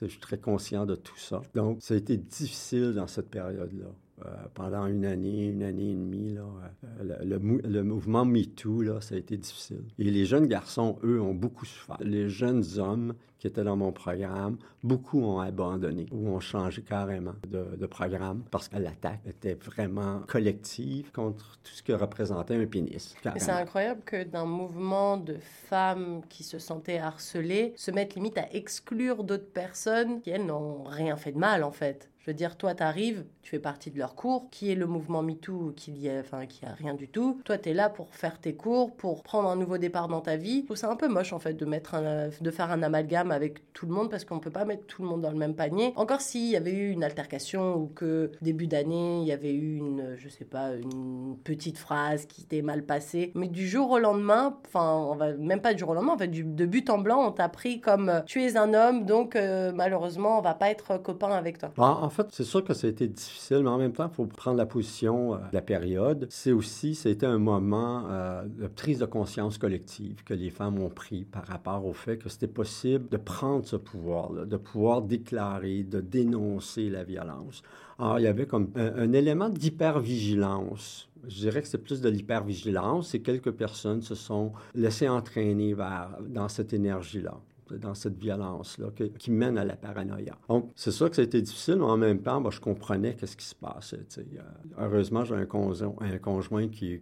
je 0.00 0.06
suis 0.06 0.20
très 0.20 0.38
conscient 0.38 0.86
de 0.86 0.94
tout 0.94 1.18
ça. 1.18 1.42
Donc, 1.54 1.78
ça 1.80 1.94
a 1.94 1.96
été 1.96 2.16
difficile 2.16 2.92
dans 2.94 3.06
cette 3.06 3.30
période-là. 3.30 3.86
Euh, 4.24 4.28
pendant 4.54 4.86
une 4.86 5.04
année, 5.04 5.48
une 5.48 5.64
année 5.64 5.90
et 5.90 5.94
demie. 5.94 6.36
Euh, 6.38 7.24
le, 7.24 7.82
mouvement 7.82 8.24
MeToo, 8.24 9.00
ça 9.00 9.16
a 9.16 9.18
été 9.18 9.36
difficile. 9.36 9.82
Et 9.98 10.04
les 10.04 10.24
jeunes 10.24 10.46
garçons, 10.46 10.98
eux, 11.02 11.20
ont 11.20 11.34
beaucoup 11.34 11.64
souffert. 11.64 11.96
Les 12.00 12.28
jeunes 12.28 12.62
hommes 12.78 13.14
qui 13.44 13.48
étaient 13.48 13.62
dans 13.62 13.76
mon 13.76 13.92
programme, 13.92 14.56
beaucoup 14.82 15.22
ont 15.22 15.38
abandonné 15.38 16.06
ou 16.10 16.28
ont 16.28 16.40
changé 16.40 16.80
carrément 16.80 17.34
de, 17.46 17.86
programme 17.86 18.42
parce 18.50 18.68
que 18.68 18.78
l'attaque 18.78 19.20
était 19.26 19.52
vraiment 19.52 20.20
collective 20.26 21.12
contre 21.12 21.58
tout 21.62 21.72
ce 21.72 21.82
que 21.82 21.92
représentait 21.92 22.56
un 22.56 22.64
pénis. 22.64 23.14
C'est 23.36 23.50
incroyable 23.50 24.00
que 24.06 24.24
d'un 24.24 24.46
mouvement 24.46 25.18
de 25.18 25.36
femmes 25.68 26.22
qui 26.30 26.42
se 26.42 26.58
sentaient 26.58 26.98
harcelées 26.98 27.74
se 27.76 27.90
mettent 27.90 28.14
limite 28.14 28.38
à 28.38 28.50
exclure 28.54 29.24
d'autres 29.24 29.52
personnes 29.52 30.22
qui, 30.22 30.30
elles, 30.30 30.46
n'ont 30.46 30.82
rien 30.84 31.16
fait 31.16 31.32
de 31.32 31.38
mal, 31.38 31.64
en 31.64 31.72
fait. 31.72 32.08
Je 32.24 32.30
veux 32.30 32.34
dire, 32.34 32.56
toi, 32.56 32.74
tu 32.74 32.82
arrives, 32.82 33.26
tu 33.42 33.50
fais 33.50 33.58
partie 33.58 33.90
de 33.90 33.98
leur 33.98 34.14
cours, 34.14 34.48
qui 34.50 34.72
est 34.72 34.74
le 34.74 34.86
mouvement 34.86 35.22
MeToo, 35.22 35.74
qui 35.76 35.92
y 35.92 36.08
a, 36.08 36.20
enfin, 36.20 36.46
qui 36.46 36.64
a 36.64 36.72
rien 36.72 36.94
du 36.94 37.06
tout. 37.06 37.42
Toi, 37.44 37.58
tu 37.58 37.68
es 37.68 37.74
là 37.74 37.90
pour 37.90 38.14
faire 38.14 38.40
tes 38.40 38.54
cours, 38.54 38.96
pour 38.96 39.22
prendre 39.22 39.50
un 39.50 39.56
nouveau 39.56 39.76
départ 39.76 40.08
dans 40.08 40.22
ta 40.22 40.38
vie. 40.38 40.64
C'est 40.74 40.86
un 40.86 40.96
peu 40.96 41.06
moche, 41.06 41.34
en 41.34 41.38
fait, 41.38 41.52
de, 41.52 41.66
mettre 41.66 42.00
de 42.40 42.50
faire 42.50 42.70
un 42.70 42.82
amalgame 42.82 43.30
avec 43.34 43.72
tout 43.72 43.86
le 43.86 43.92
monde, 43.92 44.10
parce 44.10 44.24
qu'on 44.24 44.38
peut 44.38 44.50
pas 44.50 44.64
mettre 44.64 44.86
tout 44.86 45.02
le 45.02 45.08
monde 45.08 45.20
dans 45.20 45.30
le 45.30 45.36
même 45.36 45.54
panier. 45.54 45.92
Encore 45.96 46.20
s'il 46.20 46.48
y 46.48 46.56
avait 46.56 46.72
eu 46.72 46.90
une 46.90 47.04
altercation 47.04 47.76
ou 47.76 47.86
que 47.86 48.30
début 48.40 48.66
d'année, 48.66 49.20
il 49.20 49.26
y 49.26 49.32
avait 49.32 49.52
eu 49.52 49.76
une, 49.76 50.14
je 50.16 50.28
sais 50.28 50.44
pas, 50.44 50.74
une 50.74 51.36
petite 51.44 51.78
phrase 51.78 52.26
qui 52.26 52.42
était 52.42 52.62
mal 52.62 52.84
passée. 52.84 53.32
Mais 53.34 53.48
du 53.48 53.68
jour 53.68 53.90
au 53.90 53.98
lendemain, 53.98 54.56
enfin, 54.66 55.16
même 55.38 55.60
pas 55.60 55.74
du 55.74 55.80
jour 55.80 55.90
au 55.90 55.94
lendemain, 55.94 56.14
en 56.14 56.18
fait, 56.18 56.28
de 56.28 56.66
but 56.66 56.88
en 56.90 56.98
blanc, 56.98 57.26
on 57.26 57.32
t'a 57.32 57.48
pris 57.48 57.80
comme 57.80 58.22
tu 58.26 58.42
es 58.42 58.56
un 58.56 58.72
homme, 58.74 59.04
donc 59.04 59.36
euh, 59.36 59.72
malheureusement, 59.74 60.38
on 60.38 60.42
va 60.42 60.54
pas 60.54 60.70
être 60.70 60.98
copain 60.98 61.30
avec 61.30 61.58
toi. 61.58 61.72
Ah, 61.78 62.08
fait, 62.10 62.26
c'est 62.30 62.44
sûr 62.44 62.64
que 62.64 62.72
ça 62.72 62.86
a 62.86 62.90
été 62.90 63.08
difficile, 63.08 63.60
mais 63.62 63.70
en 63.70 63.78
même 63.78 63.92
temps, 63.92 64.08
il 64.10 64.14
faut 64.14 64.26
prendre 64.26 64.56
la 64.56 64.66
position 64.66 65.34
euh, 65.34 65.38
de 65.38 65.54
la 65.54 65.62
période. 65.62 66.26
C'est 66.30 66.52
aussi, 66.52 66.94
c'était 66.94 67.26
un 67.26 67.38
moment 67.38 68.04
euh, 68.08 68.44
de 68.44 68.66
prise 68.66 69.00
de 69.00 69.04
conscience 69.04 69.58
collective 69.58 70.22
que 70.24 70.34
les 70.34 70.50
femmes 70.50 70.80
ont 70.80 70.90
pris 70.90 71.24
par 71.24 71.46
rapport 71.46 71.84
au 71.84 71.92
fait 71.92 72.16
que 72.16 72.28
c'était 72.28 72.46
possible 72.46 73.08
de 73.14 73.22
prendre 73.22 73.64
ce 73.64 73.76
pouvoir-là, 73.76 74.44
de 74.44 74.56
pouvoir 74.56 75.02
déclarer, 75.02 75.84
de 75.84 76.00
dénoncer 76.00 76.90
la 76.90 77.04
violence. 77.04 77.62
Alors, 77.98 78.18
il 78.18 78.22
y 78.22 78.26
avait 78.26 78.46
comme 78.46 78.70
un, 78.74 78.92
un 78.96 79.12
élément 79.12 79.48
d'hypervigilance 79.48 81.08
je 81.28 81.36
dirais 81.40 81.62
que 81.62 81.68
c'est 81.68 81.78
plus 81.78 82.02
de 82.02 82.08
l'hypervigilance 82.10 83.14
et 83.14 83.22
quelques 83.22 83.52
personnes 83.52 84.02
se 84.02 84.14
sont 84.14 84.52
laissées 84.74 85.08
entraîner 85.08 85.72
vers, 85.72 86.18
dans 86.20 86.48
cette 86.48 86.74
énergie-là 86.74 87.40
dans 87.72 87.94
cette 87.94 88.18
violence-là 88.18 88.88
qui, 89.18 89.30
mène 89.30 89.58
à 89.58 89.64
la 89.64 89.76
paranoïa. 89.76 90.36
Donc, 90.48 90.70
c'est 90.74 90.90
sûr 90.90 91.10
que 91.10 91.16
ça 91.16 91.22
a 91.22 91.24
été 91.24 91.42
difficile, 91.42 91.76
mais 91.76 91.84
en 91.84 91.96
même 91.96 92.20
temps, 92.20 92.48
je 92.50 92.60
comprenais 92.60 93.14
qu'est-ce 93.14 93.36
qui 93.36 93.46
se 93.46 93.54
passait. 93.54 94.06
Euh, 94.18 94.40
heureusement, 94.78 95.24
j'ai 95.24 95.34
un, 95.34 95.46
conjoint, 95.46 95.94
un 96.00 96.18
conjoint 96.18 96.68
qui, 96.68 97.00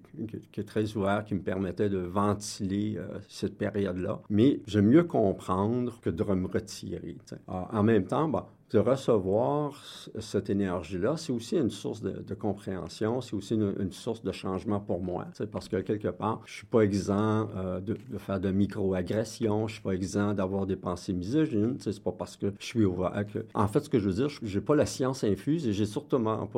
est 0.57 0.67
très 0.67 0.97
ouvert, 0.97 1.25
qui 1.25 1.35
me 1.35 1.43
permettait 1.43 1.89
de 1.89 1.99
ventiler 1.99 2.97
euh, 2.97 3.19
cette 3.29 3.59
période-là. 3.59 4.21
Mais 4.31 4.61
j'aime 4.67 4.87
mieux 4.87 5.05
comprendre 5.05 6.01
que 6.01 6.11
de 6.11 6.23
me 6.25 6.47
retirer. 6.47 7.17
En 7.49 7.83
même 7.83 8.05
temps, 8.05 8.29
bah, 8.29 8.49
de 8.73 8.79
recevoir 8.79 9.75
cette 10.19 10.49
énergie-là, 10.49 11.17
c'est 11.19 11.33
aussi 11.33 11.57
une 11.57 11.71
source 11.71 12.01
de, 12.01 12.35
compréhension, 12.35 13.21
c'est 13.21 13.35
aussi 13.35 13.55
une, 13.55 13.93
source 13.93 14.23
de 14.23 14.33
changement 14.33 14.81
pour 14.81 15.03
moi. 15.03 15.27
C'est 15.35 15.51
parce 15.51 15.69
que 15.69 15.77
quelque 15.77 16.09
part, 16.09 16.41
je 16.47 16.55
suis 16.55 16.67
pas 16.67 16.81
exempt 16.81 17.51
euh, 17.55 17.81
de, 17.81 17.97
faire 18.17 18.41
de 18.41 18.51
micro-agressions, 18.51 19.69
je 19.69 19.75
suis 19.75 19.83
pas 19.83 19.93
exempt 19.93 20.33
d'avoir 20.33 20.67
des 20.67 20.77
pensées 20.77 21.13
misogynes. 21.13 21.77
C'est 21.81 22.03
pas 22.03 22.13
parce 22.13 22.39
que 22.39 22.53
je 22.59 22.65
suis 22.65 22.85
ouvert 22.85 23.13
que... 23.31 23.45
En 23.53 23.69
fait, 23.69 23.81
ce 23.81 23.91
que 23.91 23.99
je 23.99 24.09
veux 24.09 24.15
dire, 24.15 24.29
j'ai 24.43 24.61
pas 24.63 24.75
la 24.75 24.87
science 24.87 25.23
infuse 25.23 25.67
et 25.67 25.75
j'ai 25.75 25.87
surtout 25.87 26.19
pas 26.19 26.49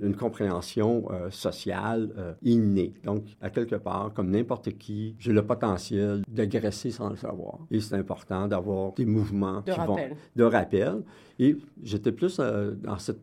une 0.00 0.14
compréhension 0.14 1.04
euh, 1.10 1.30
sociale 1.30 2.10
euh, 2.18 2.34
innée. 2.42 2.92
Donc, 3.04 3.24
à 3.40 3.48
quelque 3.48 3.76
part, 3.76 4.12
comme 4.14 4.30
n'importe 4.30 4.76
qui, 4.76 5.16
j'ai 5.18 5.32
le 5.32 5.44
potentiel 5.44 6.22
d'agresser 6.28 6.90
sans 6.90 7.08
le 7.08 7.16
savoir. 7.16 7.58
Et 7.70 7.80
c'est 7.80 7.96
important 7.96 8.46
d'avoir 8.46 8.92
des 8.92 9.06
mouvements 9.06 9.62
de 9.62 9.72
qui 9.72 9.78
rappel. 9.78 10.10
vont 10.10 10.16
de 10.36 10.44
rappel. 10.44 11.02
Et 11.38 11.56
j'étais 11.82 12.12
plus 12.12 12.38
euh, 12.38 12.72
dans 12.82 12.98
cette 12.98 13.20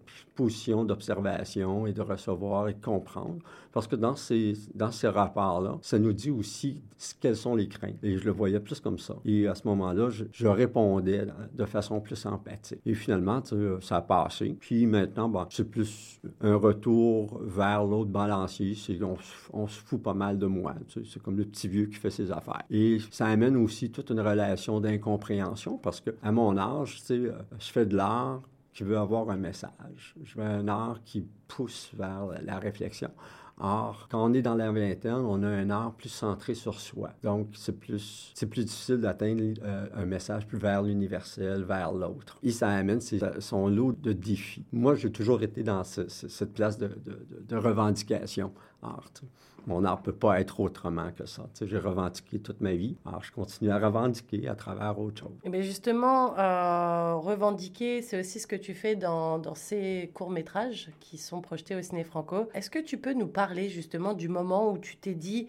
d'observation 0.85 1.85
et 1.85 1.93
de 1.93 2.01
recevoir 2.01 2.69
et 2.69 2.73
de 2.73 2.83
comprendre. 2.83 3.39
Parce 3.71 3.87
que 3.87 3.95
dans 3.95 4.15
ces, 4.15 4.53
dans 4.73 4.91
ces 4.91 5.07
rapports-là, 5.07 5.77
ça 5.81 5.99
nous 5.99 6.13
dit 6.13 6.31
aussi 6.31 6.81
quelles 7.19 7.35
sont 7.35 7.55
les 7.55 7.67
craintes. 7.67 8.03
Et 8.03 8.17
je 8.17 8.25
le 8.25 8.31
voyais 8.31 8.59
plus 8.59 8.79
comme 8.79 8.97
ça. 8.97 9.15
Et 9.25 9.47
à 9.47 9.55
ce 9.55 9.67
moment-là, 9.67 10.09
je, 10.09 10.47
répondais 10.47 11.27
de 11.53 11.65
façon 11.65 12.01
plus 12.01 12.25
empathique. 12.25 12.79
Et 12.85 12.93
finalement, 12.93 13.41
ça 13.81 13.97
a 13.97 14.01
passé. 14.01 14.57
Puis 14.59 14.85
maintenant, 14.87 15.29
bon, 15.29 15.45
c'est 15.49 15.69
plus 15.69 16.19
un 16.41 16.55
retour 16.55 17.39
vers 17.43 17.83
l'autre 17.83 18.09
balancier. 18.09 18.75
On, 19.53 19.67
se 19.67 19.79
fout 19.81 20.01
pas 20.01 20.13
mal 20.13 20.39
de 20.39 20.47
moi. 20.47 20.73
C'est 20.87 21.21
comme 21.21 21.37
le 21.37 21.45
petit 21.45 21.67
vieux 21.67 21.85
qui 21.85 21.95
fait 21.95 22.09
ses 22.09 22.31
affaires. 22.31 22.63
Et 22.71 22.97
ça 23.11 23.27
amène 23.27 23.55
aussi 23.55 23.91
toute 23.91 24.09
une 24.09 24.21
relation 24.21 24.79
d'incompréhension 24.79 25.77
parce 25.77 26.01
que 26.01 26.11
à 26.23 26.31
mon 26.31 26.57
âge, 26.57 27.01
je 27.07 27.71
fais 27.71 27.85
de 27.85 27.95
l'art 27.95 28.41
qui 28.79 28.85
veut 28.85 28.97
avoir 28.97 29.29
un 29.29 29.35
message. 29.35 30.15
Je 30.23 30.35
veux 30.35 30.45
un 30.45 30.69
art 30.69 31.01
qui 31.03 31.27
pousse 31.49 31.91
vers 31.97 32.29
la 32.41 32.59
réflexion. 32.59 33.09
Or, 33.57 34.07
quand 34.09 34.23
on 34.23 34.33
est 34.33 34.41
dans 34.41 34.55
la 34.55 34.71
vingtaine, 34.71 35.15
on 35.15 35.43
a 35.43 35.49
un 35.49 35.69
art 35.69 35.91
plus 35.95 36.07
centré 36.07 36.53
sur 36.53 36.79
soi. 36.79 37.09
Donc, 37.21 37.49
c'est 37.55 37.77
plus, 37.77 38.31
c'est 38.35 38.45
plus 38.45 38.63
difficile 38.63 39.01
d'atteindre 39.01 39.43
euh, 39.63 39.85
un 39.93 40.05
message 40.05 40.47
plus 40.47 40.57
vers 40.57 40.81
l'universel, 40.81 41.63
vers 41.63 41.91
l'autre. 41.91 42.37
Et 42.41 42.51
ça 42.51 42.69
amène 42.69 43.01
son 43.01 43.67
lot 43.67 43.91
de 43.91 44.13
défis. 44.13 44.63
Moi, 44.71 44.95
j'ai 44.95 45.11
toujours 45.11 45.43
été 45.43 45.61
dans 45.61 45.83
cette 45.83 46.53
place 46.53 46.77
de, 46.77 46.87
de, 46.87 47.27
de 47.49 47.55
revendication 47.57 48.53
art 48.81 49.11
mon 49.69 49.85
art 49.85 50.01
peut 50.01 50.11
pas 50.11 50.41
être 50.41 50.59
autrement 50.59 51.11
que 51.15 51.25
ça. 51.25 51.47
j'ai 51.61 51.77
revendiqué 51.77 52.39
toute 52.39 52.59
ma 52.59 52.73
vie. 52.73 52.97
Alors, 53.05 53.23
je 53.23 53.31
continue 53.31 53.69
à 53.69 53.77
revendiquer 53.77 54.47
à 54.47 54.55
travers 54.55 54.99
autre 54.99 55.21
chose. 55.21 55.37
Et 55.45 55.49
eh 55.53 55.61
justement, 55.61 56.37
euh, 56.37 57.15
revendiquer, 57.15 58.01
c'est 58.01 58.19
aussi 58.19 58.39
ce 58.39 58.47
que 58.47 58.55
tu 58.55 58.73
fais 58.73 58.95
dans, 58.95 59.37
dans 59.37 59.55
ces 59.55 60.09
courts-métrages 60.15 60.89
qui 60.99 61.19
sont 61.19 61.41
projetés 61.41 61.75
au 61.75 61.81
Ciné 61.83 62.03
Franco. 62.03 62.49
Est-ce 62.55 62.71
que 62.71 62.79
tu 62.79 62.97
peux 62.97 63.13
nous 63.13 63.27
parler 63.27 63.69
justement 63.69 64.13
du 64.13 64.27
moment 64.27 64.71
où 64.71 64.79
tu 64.79 64.97
t'es 64.97 65.13
dit 65.13 65.47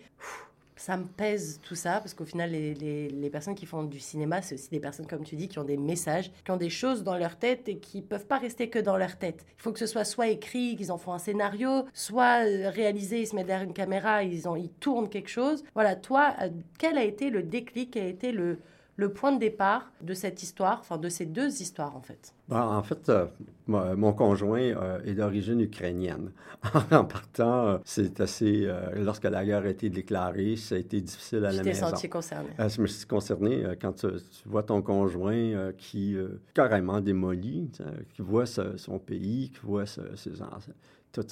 ça 0.80 0.96
me 0.96 1.04
pèse 1.04 1.60
tout 1.62 1.74
ça, 1.74 2.00
parce 2.00 2.14
qu'au 2.14 2.24
final, 2.24 2.52
les, 2.52 2.74
les, 3.10 3.30
personnes 3.30 3.54
qui 3.54 3.66
font 3.66 3.82
du 3.82 4.00
cinéma, 4.00 4.40
c'est 4.40 4.54
aussi 4.54 4.70
des 4.70 4.80
personnes, 4.80 5.06
comme 5.06 5.24
tu 5.24 5.36
dis, 5.36 5.46
qui 5.46 5.58
ont 5.58 5.64
des 5.64 5.76
messages, 5.76 6.32
qui 6.42 6.50
ont 6.50 6.56
des 6.56 6.70
choses 6.70 7.04
dans 7.04 7.18
leur 7.18 7.36
tête 7.36 7.68
et 7.68 7.76
qui 7.76 8.00
peuvent 8.00 8.24
pas 8.24 8.38
rester 8.38 8.70
que 8.70 8.78
dans 8.78 8.96
leur 8.96 9.18
tête. 9.18 9.44
Il 9.58 9.62
faut 9.62 9.72
que 9.72 9.78
ce 9.78 9.84
soit 9.84 10.06
soit 10.06 10.28
écrit, 10.28 10.76
qu'ils 10.76 10.90
en 10.90 10.96
font 10.96 11.12
un 11.12 11.18
scénario, 11.18 11.84
soit 11.92 12.46
euh, 12.46 12.70
réalisé, 12.70 13.20
ils 13.20 13.26
se 13.26 13.36
mettent 13.36 13.48
derrière 13.48 13.66
une 13.66 13.74
caméra, 13.74 14.22
ils, 14.22 14.48
en, 14.48 14.56
ils 14.56 14.70
tournent 14.70 15.10
quelque 15.10 15.28
chose. 15.28 15.64
Voilà, 15.74 15.96
toi, 15.96 16.34
euh, 16.40 16.48
quel 16.78 16.96
a 16.96 17.04
été 17.04 17.28
le 17.28 17.42
déclic, 17.42 17.90
quel 17.90 18.04
a 18.04 18.08
été 18.08 18.32
le, 18.32 18.58
le 19.00 19.08
point 19.08 19.32
de 19.32 19.38
départ 19.38 19.90
de 20.02 20.12
cette 20.12 20.42
histoire, 20.42 20.78
enfin 20.80 20.98
de 20.98 21.08
ces 21.08 21.24
deux 21.24 21.62
histoires 21.62 21.96
en 21.96 22.02
fait 22.02 22.34
ben, 22.48 22.60
En 22.60 22.82
fait, 22.82 23.08
euh, 23.08 23.26
mon 23.66 24.12
conjoint 24.12 24.60
euh, 24.60 25.00
est 25.04 25.14
d'origine 25.14 25.60
ukrainienne. 25.60 26.32
en 26.90 27.04
partant, 27.04 27.66
euh, 27.66 27.78
c'est 27.84 28.20
assez. 28.20 28.70
lorsque 28.96 29.24
la 29.24 29.44
guerre 29.44 29.64
a 29.64 29.70
été 29.70 29.88
déclarée, 29.88 30.56
ça 30.56 30.74
a 30.74 30.78
été 30.78 31.00
difficile 31.00 31.46
à 31.46 31.52
la 31.52 31.62
maison. 31.62 31.86
Tu 31.86 31.90
senti 31.92 32.08
concerné 32.10 32.50
Je 32.58 32.82
me 32.82 32.86
suis 32.86 33.06
concerné 33.06 33.62
quand 33.80 33.94
tu, 33.94 34.08
vois 34.44 34.62
ton 34.64 34.82
conjoint 34.82 35.72
qui 35.78 36.16
carrément 36.52 37.00
démoli, 37.00 37.70
qui 38.14 38.20
voit 38.20 38.46
son 38.46 38.98
pays, 38.98 39.50
qui 39.50 39.60
voit 39.62 39.86
ses 39.86 40.42
ancêtres 40.42 40.76
tout 41.12 41.26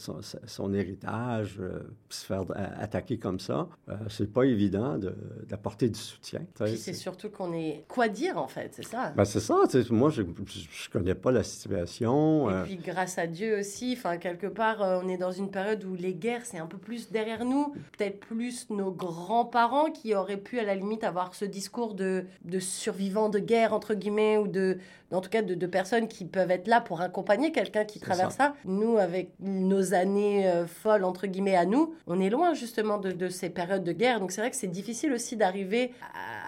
son, 0.47 0.75
héritage, 0.75 1.57
euh, 1.61 1.81
se 2.09 2.27
faire 2.27 2.45
attaquer 2.57 3.19
comme 3.19 3.39
ça, 3.39 3.69
euh, 3.89 3.95
c'est 4.09 4.33
pas 4.33 4.45
évident 4.45 4.99
d'apporter 5.49 5.89
du 5.89 5.99
soutien. 5.99 6.41
C'est 6.77 6.93
surtout 6.95 7.31
qu'on 7.31 7.53
est... 7.53 7.85
Quoi 7.89 8.09
dire, 8.09 8.39
en 8.39 8.49
fait, 8.49 8.73
c'est 8.75 8.85
ça? 8.85 9.13
Ben, 9.17 9.25
c'est 9.25 9.41
ça. 9.41 9.57
Moi, 9.91 10.11
je, 10.11 10.23
je, 10.23 10.91
connais 10.91 11.15
pas 11.15 11.31
la 11.31 11.45
situation. 11.45 12.51
Et 12.51 12.55
euh. 12.55 12.63
puis, 12.65 12.77
grâce 12.77 13.19
à 13.19 13.27
Dieu 13.27 13.61
aussi, 13.61 13.95
enfin, 13.97 14.17
quelque 14.17 14.49
part, 14.49 14.79
on 14.81 15.09
est 15.09 15.17
dans 15.17 15.31
une 15.31 15.51
période 15.51 15.85
où 15.85 15.95
les 15.95 16.15
guerres, 16.15 16.45
c'est 16.45 16.59
un 16.59 16.67
peu 16.67 16.79
plus 16.79 17.11
derrière 17.11 17.45
nous. 17.45 17.75
Peut-être 17.97 18.19
plus 18.19 18.71
nos 18.71 18.91
grands-parents 18.91 19.91
qui 19.91 20.15
auraient 20.15 20.37
pu, 20.37 20.59
à 20.59 20.65
la 20.65 20.75
limite, 20.75 21.05
avoir 21.05 21.35
ce 21.35 21.45
discours 21.45 21.95
de, 21.95 22.25
de 22.45 22.59
survivants 22.59 23.29
de 23.29 23.39
guerre, 23.39 23.73
entre 23.73 23.95
guillemets, 23.95 24.39
ou 24.39 24.49
de, 24.49 24.79
en 25.13 25.21
tout 25.21 25.31
cas, 25.31 25.43
de, 25.43 25.55
de 25.55 25.67
personnes 25.67 26.09
qui 26.09 26.25
peuvent 26.25 26.51
être 26.51 26.67
là 26.67 26.81
pour 26.81 27.01
accompagner 27.01 27.53
quelqu'un 27.53 27.85
qui 27.85 28.01
traverse 28.01 28.37
ça. 28.37 28.55
Nous, 28.65 28.99
avec 28.99 29.31
nos 29.69 29.95
années 29.95 30.49
euh, 30.49 30.67
folles, 30.67 31.05
entre 31.05 31.27
guillemets, 31.27 31.57
à 31.57 31.67
nous, 31.67 31.95
on 32.07 32.21
est 32.21 32.31
loin 32.31 32.55
justement 32.55 32.99
de, 32.99 33.29
ces 33.29 33.51
périodes 33.51 33.85
de 33.85 33.93
guerre. 33.93 34.21
Donc 34.21 34.33
c'est 34.33 34.41
vrai 34.41 34.51
que 34.51 34.57
c'est 34.57 34.67
difficile 34.67 35.13
aussi 35.13 35.37
d'arriver 35.37 35.93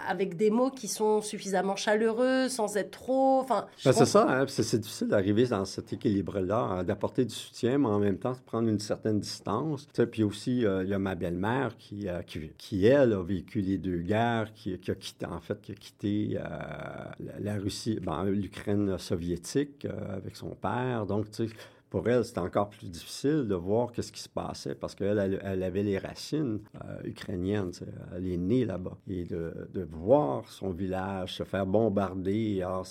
avec 0.08 0.36
des 0.36 0.50
mots 0.50 0.70
qui 0.70 0.88
sont 0.88 1.20
suffisamment 1.20 1.76
chaleureux, 1.76 2.48
sans 2.48 2.76
être 2.76 2.90
trop... 2.90 3.40
Enfin, 3.40 3.66
ben, 3.84 3.92
c'est 3.92 4.06
ça, 4.06 4.26
hein, 4.28 4.44
c'est 4.48 4.78
difficile 4.78 5.08
d'arriver 5.08 5.46
dans 5.46 5.64
cet 5.64 5.92
équilibre-là, 5.92 6.58
hein, 6.58 6.84
d'apporter 6.84 7.24
du 7.24 7.34
soutien, 7.34 7.78
mais 7.78 7.86
en 7.86 7.98
même 7.98 8.18
temps 8.18 8.32
de 8.32 8.38
prendre 8.44 8.68
une 8.68 8.80
certaine 8.80 9.20
distance. 9.20 9.86
Tu 9.86 9.90
sais, 9.94 10.06
puis 10.06 10.24
aussi, 10.24 10.66
euh, 10.66 10.82
il 10.82 10.90
y 10.90 10.94
a 10.94 10.98
ma 10.98 11.14
belle-mère 11.14 11.76
qui, 11.78 12.08
euh, 12.08 12.22
qui, 12.22 12.50
qui, 12.56 12.86
elle, 12.86 13.12
a 13.12 13.22
vécu 13.22 13.60
les 13.60 13.78
deux 13.78 13.98
guerres, 13.98 14.52
qui, 14.54 14.76
qui 14.78 14.90
a 14.90 14.94
quitté, 14.94 15.26
en 15.26 15.40
fait, 15.40 15.60
qui 15.60 15.72
a 15.72 15.74
quitté 15.74 16.26
la, 16.34 17.14
la, 17.38 17.54
Russie, 17.54 18.00
ben, 18.02 18.24
l'Ukraine 18.24 18.98
soviétique 18.98 19.86
avec 20.12 20.36
son 20.36 20.50
père. 20.50 21.06
Donc, 21.06 21.30
tu 21.30 21.48
sais, 21.48 21.54
pour 21.90 22.08
elle, 22.08 22.24
c'était 22.24 22.38
encore 22.38 22.70
plus 22.70 22.88
difficile 22.88 23.46
de 23.48 23.54
voir 23.56 23.90
qu'est-ce 23.92 24.12
qui 24.12 24.22
se 24.22 24.28
passait 24.28 24.76
parce 24.76 24.94
qu'elle 24.94 25.40
elle, 25.42 25.62
avait 25.62 25.82
les 25.82 25.98
racines 25.98 26.60
euh, 26.84 27.00
ukrainiennes. 27.04 27.72
Elle 28.16 28.28
est 28.28 28.36
née 28.36 28.64
là-bas. 28.64 28.96
Et 29.08 29.24
de, 29.24 29.52
voir 29.90 30.48
son 30.48 30.70
village 30.70 31.34
se 31.34 31.42
faire 31.42 31.66
bombarder, 31.66 32.62
alors 32.62 32.86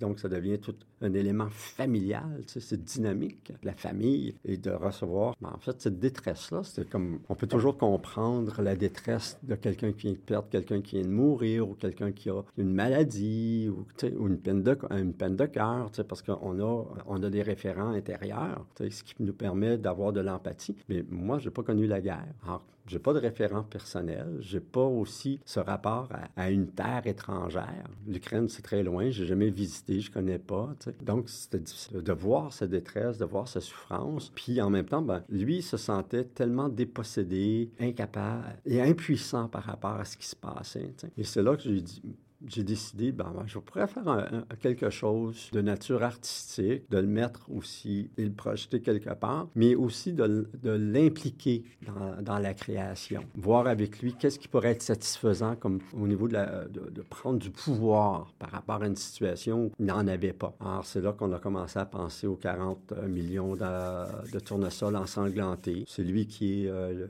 donc 0.00 0.20
ça 0.20 0.28
devient 0.28 0.58
tout 0.58 0.74
un 1.00 1.12
élément 1.12 1.48
familial, 1.50 2.42
c'est 2.46 2.82
dynamique, 2.82 3.52
la 3.62 3.74
famille, 3.74 4.34
et 4.44 4.56
de 4.56 4.70
recevoir. 4.70 5.34
Mais 5.40 5.48
en 5.48 5.58
fait, 5.58 5.80
cette 5.80 5.98
détresse-là, 5.98 6.62
c'est 6.64 6.88
comme. 6.88 7.20
On 7.28 7.34
peut 7.34 7.46
toujours 7.46 7.76
comprendre 7.76 8.62
la 8.62 8.74
détresse 8.74 9.38
de 9.42 9.54
quelqu'un 9.54 9.92
qui 9.92 10.08
vient 10.08 10.12
de 10.12 10.18
perdre 10.18 10.48
quelqu'un 10.48 10.80
qui 10.80 10.96
vient 10.96 11.08
de 11.08 11.14
mourir 11.14 11.68
ou 11.68 11.74
quelqu'un 11.74 12.12
qui 12.12 12.30
a 12.30 12.42
une 12.56 12.72
maladie 12.72 13.68
ou, 13.68 13.86
une 14.26 14.38
peine 14.38 14.62
de, 14.62 14.74
de 14.74 15.46
cœur, 15.46 15.90
parce 16.08 16.22
qu'on 16.22 16.60
a, 16.60 16.84
on 17.06 17.22
a 17.22 17.30
des 17.30 17.42
référents 17.42 17.92
intérieur, 17.98 18.66
ce 18.78 19.02
qui 19.02 19.14
nous 19.20 19.32
permet 19.32 19.78
d'avoir 19.78 20.12
de 20.12 20.20
l'empathie. 20.20 20.76
Mais 20.88 21.04
moi, 21.08 21.38
je 21.38 21.48
n'ai 21.48 21.52
pas 21.52 21.62
connu 21.62 21.86
la 21.86 22.00
guerre. 22.00 22.34
Alors, 22.44 22.64
j'ai 22.88 22.98
pas 22.98 23.12
de 23.12 23.18
référent 23.18 23.62
personnel. 23.62 24.38
J'ai 24.40 24.60
pas 24.60 24.84
aussi 24.84 25.40
ce 25.44 25.60
rapport 25.60 26.08
à, 26.36 26.50
une 26.50 26.68
terre 26.68 27.06
étrangère. 27.06 27.84
L'Ukraine, 28.06 28.48
c'est 28.48 28.62
très 28.62 28.82
loin. 28.82 29.10
J'ai 29.10 29.26
jamais 29.26 29.50
visité. 29.50 30.00
Je 30.00 30.10
connais 30.10 30.38
pas. 30.38 30.70
Donc, 31.02 31.28
c'était 31.28 31.58
difficile 31.58 32.02
de 32.02 32.12
voir 32.12 32.52
sa 32.52 32.66
détresse, 32.66 33.18
de 33.18 33.26
voir 33.26 33.46
sa 33.46 33.60
souffrance. 33.60 34.32
Puis, 34.34 34.60
en 34.62 34.70
même 34.70 34.86
temps, 34.86 35.02
ben, 35.02 35.22
lui, 35.28 35.56
il 35.56 35.62
se 35.62 35.76
sentait 35.76 36.24
tellement 36.24 36.70
dépossédé, 36.70 37.70
incapable 37.78 38.56
et 38.64 38.80
impuissant 38.80 39.48
par 39.48 39.64
rapport 39.64 39.96
à 39.96 40.06
ce 40.06 40.16
qui 40.16 40.26
se 40.26 40.36
passait. 40.36 40.94
Et 41.18 41.24
c'est 41.24 41.42
là 41.42 41.56
que 41.56 41.62
je 41.64 41.68
lui 41.68 41.78
ai 41.78 41.82
dit, 41.82 42.02
j'ai 42.46 42.62
décidé, 42.62 43.12
ben, 43.12 43.32
ben, 43.34 43.44
je 43.46 43.58
pourrais 43.58 43.86
faire 43.88 44.44
quelque 44.60 44.90
chose 44.90 45.50
de 45.52 45.60
nature 45.60 46.02
artistique, 46.02 46.88
de 46.90 46.98
le 46.98 47.06
mettre 47.06 47.50
aussi 47.50 48.10
et 48.16 48.24
le 48.24 48.32
projeter 48.32 48.80
quelque 48.80 49.12
part, 49.14 49.48
mais 49.54 49.74
aussi 49.74 50.12
de, 50.12 50.48
de 50.62 50.70
l'impliquer 50.70 51.64
dans, 51.86 52.22
dans, 52.22 52.38
la 52.38 52.54
création. 52.54 53.24
Voir 53.34 53.66
avec 53.66 54.00
lui 54.00 54.14
qu'est-ce 54.14 54.38
qui 54.38 54.48
pourrait 54.48 54.70
être 54.70 54.82
satisfaisant 54.82 55.56
comme 55.56 55.80
au 55.92 56.06
niveau 56.06 56.28
de, 56.28 56.38
de, 56.70 57.02
prendre 57.02 57.38
du 57.38 57.50
pouvoir 57.50 58.32
par 58.38 58.50
rapport 58.50 58.82
à 58.82 58.86
une 58.86 58.96
situation 58.96 59.64
où 59.64 59.72
il 59.78 59.86
n'en 59.86 60.06
avait 60.06 60.32
pas. 60.32 60.54
Alors, 60.60 60.84
c'est 60.84 61.00
là 61.00 61.12
qu'on 61.12 61.32
a 61.32 61.38
commencé 61.38 61.78
à 61.78 61.86
penser 61.86 62.26
aux 62.26 62.36
40 62.36 62.92
euh, 62.92 63.08
millions 63.08 63.54
de, 63.54 64.30
de 64.30 64.38
tournesols 64.38 64.96
ensanglantés. 64.96 65.84
C'est 65.88 66.04
lui 66.04 66.26
qui 66.26 66.64
est 66.64 66.68
euh, 66.68 67.06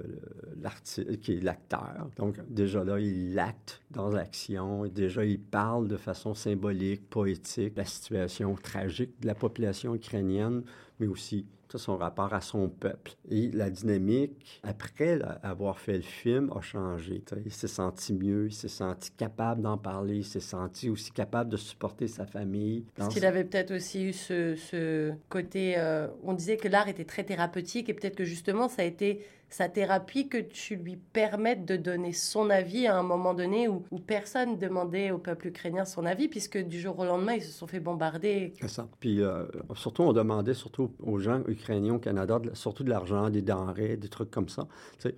l'acteur. 1.43 2.09
Donc, 2.17 2.37
déjà 2.49 2.85
là, 2.85 2.99
il 2.99 3.39
acte 3.39 3.83
dans 3.91 4.09
l'action. 4.09 4.87
Déjà, 4.87 5.18
il 5.25 5.41
parle 5.41 5.89
de 5.89 5.97
façon 5.97 6.35
symbolique, 6.35 7.09
poétique, 7.09 7.75
la 7.77 7.85
situation 7.85 8.55
tragique 8.55 9.21
de 9.21 9.27
la 9.27 9.35
population 9.35 9.95
ukrainienne, 9.95 10.63
mais 11.01 11.07
aussi 11.07 11.47
son 11.77 11.99
rapport 11.99 12.33
à 12.33 12.41
son 12.41 12.71
peuple. 12.71 13.13
Et 13.31 13.51
la 13.51 13.69
dynamique, 13.69 14.63
après 14.63 15.19
avoir 15.43 15.79
fait 15.79 15.97
le 15.97 16.03
film, 16.03 16.51
a 16.57 16.63
changé. 16.63 17.23
Il 17.45 17.53
s'est 17.53 17.69
senti 17.69 18.15
mieux, 18.15 18.47
il 18.47 18.55
s'est 18.55 18.69
senti 18.69 19.11
capable 19.11 19.61
d'en 19.61 19.77
parler, 19.77 20.19
il 20.19 20.25
s'est 20.25 20.41
senti 20.41 20.89
aussi 20.89 21.13
capable 21.13 21.51
de 21.51 21.59
supporter 21.59 22.07
sa 22.07 22.25
famille. 22.25 22.87
Parce 22.95 23.13
qu'il 23.13 23.27
avait 23.27 23.45
peut-être 23.45 23.73
aussi 23.73 24.05
eu 24.05 24.13
ce, 24.15 25.13
côté... 25.29 25.75
Euh, 25.77 26.09
on 26.23 26.33
disait 26.33 26.57
que 26.57 26.69
l'art 26.69 26.89
était 26.89 27.05
très 27.05 27.25
thérapeutique 27.25 27.91
et 27.91 27.95
peut-être 27.95 28.17
que 28.17 28.25
justement 28.25 28.69
ça 28.69 28.83
a 28.83 28.85
été 28.85 29.21
sa 29.49 29.69
thérapie 29.69 30.29
que 30.29 30.39
tu 30.39 30.77
lui 30.77 30.97
permettes 30.97 31.65
de 31.65 31.77
donner 31.77 32.13
son 32.13 32.51
avis 32.51 32.87
à 32.87 32.99
un 32.99 33.03
moment 33.03 33.35
donné 33.35 33.69
où, 33.69 33.83
personne 34.07 34.59
demandait 34.59 35.11
au 35.11 35.19
peuple 35.19 35.49
ukrainien 35.49 35.85
son 35.85 36.07
avis, 36.07 36.29
puisque 36.29 36.59
du 36.59 36.81
jour 36.81 36.99
au 36.99 37.05
lendemain, 37.05 37.35
ils 37.35 37.43
se 37.43 37.53
sont 37.53 37.67
fait 37.67 37.81
bombarder. 37.81 38.55
Ça. 38.67 38.89
Puis 39.01 39.23
euh, 39.23 39.45
surtout, 39.75 40.03
on 40.03 40.13
demandait 40.13 40.55
surtout 40.55 40.93
aux 41.03 41.19
gens 41.19 41.43
ukrainiens 41.47 41.95
au 41.95 41.99
Canada, 41.99 42.41
surtout 42.55 42.85
de 42.85 42.91
l'argent, 42.91 43.31
des 43.31 43.43
denrées, 43.43 43.97
des 43.97 44.09
trucs 44.09 44.31
comme 44.31 44.49
ça. 44.49 44.67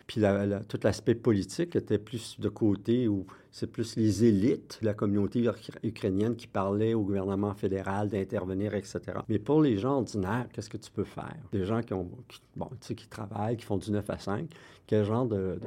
Puis 0.06 0.22
tout 0.68 0.80
l'aspect 0.82 1.14
politique 1.14 1.76
était 1.76 1.98
plus 1.98 2.38
de 2.40 2.48
côté 2.48 3.08
c'est 3.50 3.66
plus 3.66 3.96
les 3.96 4.24
élites 4.24 4.78
la 4.82 4.94
communauté 4.94 5.48
ukrainienne 5.82 6.36
qui 6.36 6.46
parlaient 6.46 6.94
au 6.94 7.02
gouvernement 7.02 7.54
fédéral 7.54 8.08
d'intervenir, 8.08 8.74
etc. 8.74 9.00
Mais 9.28 9.38
pour 9.38 9.60
les 9.60 9.76
gens 9.76 9.96
ordinaires, 9.98 10.46
qu'est-ce 10.52 10.70
que 10.70 10.76
tu 10.76 10.90
peux 10.90 11.04
faire? 11.04 11.36
Des 11.52 11.64
gens 11.64 11.82
qui, 11.82 11.92
ont, 11.94 12.08
bon, 12.56 12.68
tu 12.80 12.88
sais, 12.88 12.94
qui 12.94 13.08
travaillent, 13.08 13.56
qui 13.56 13.64
font 13.64 13.78
du 13.78 13.90
9 13.90 14.08
à 14.08 14.18
5, 14.18 14.48
quel 14.86 15.04
genre 15.04 15.26
de, 15.26 15.58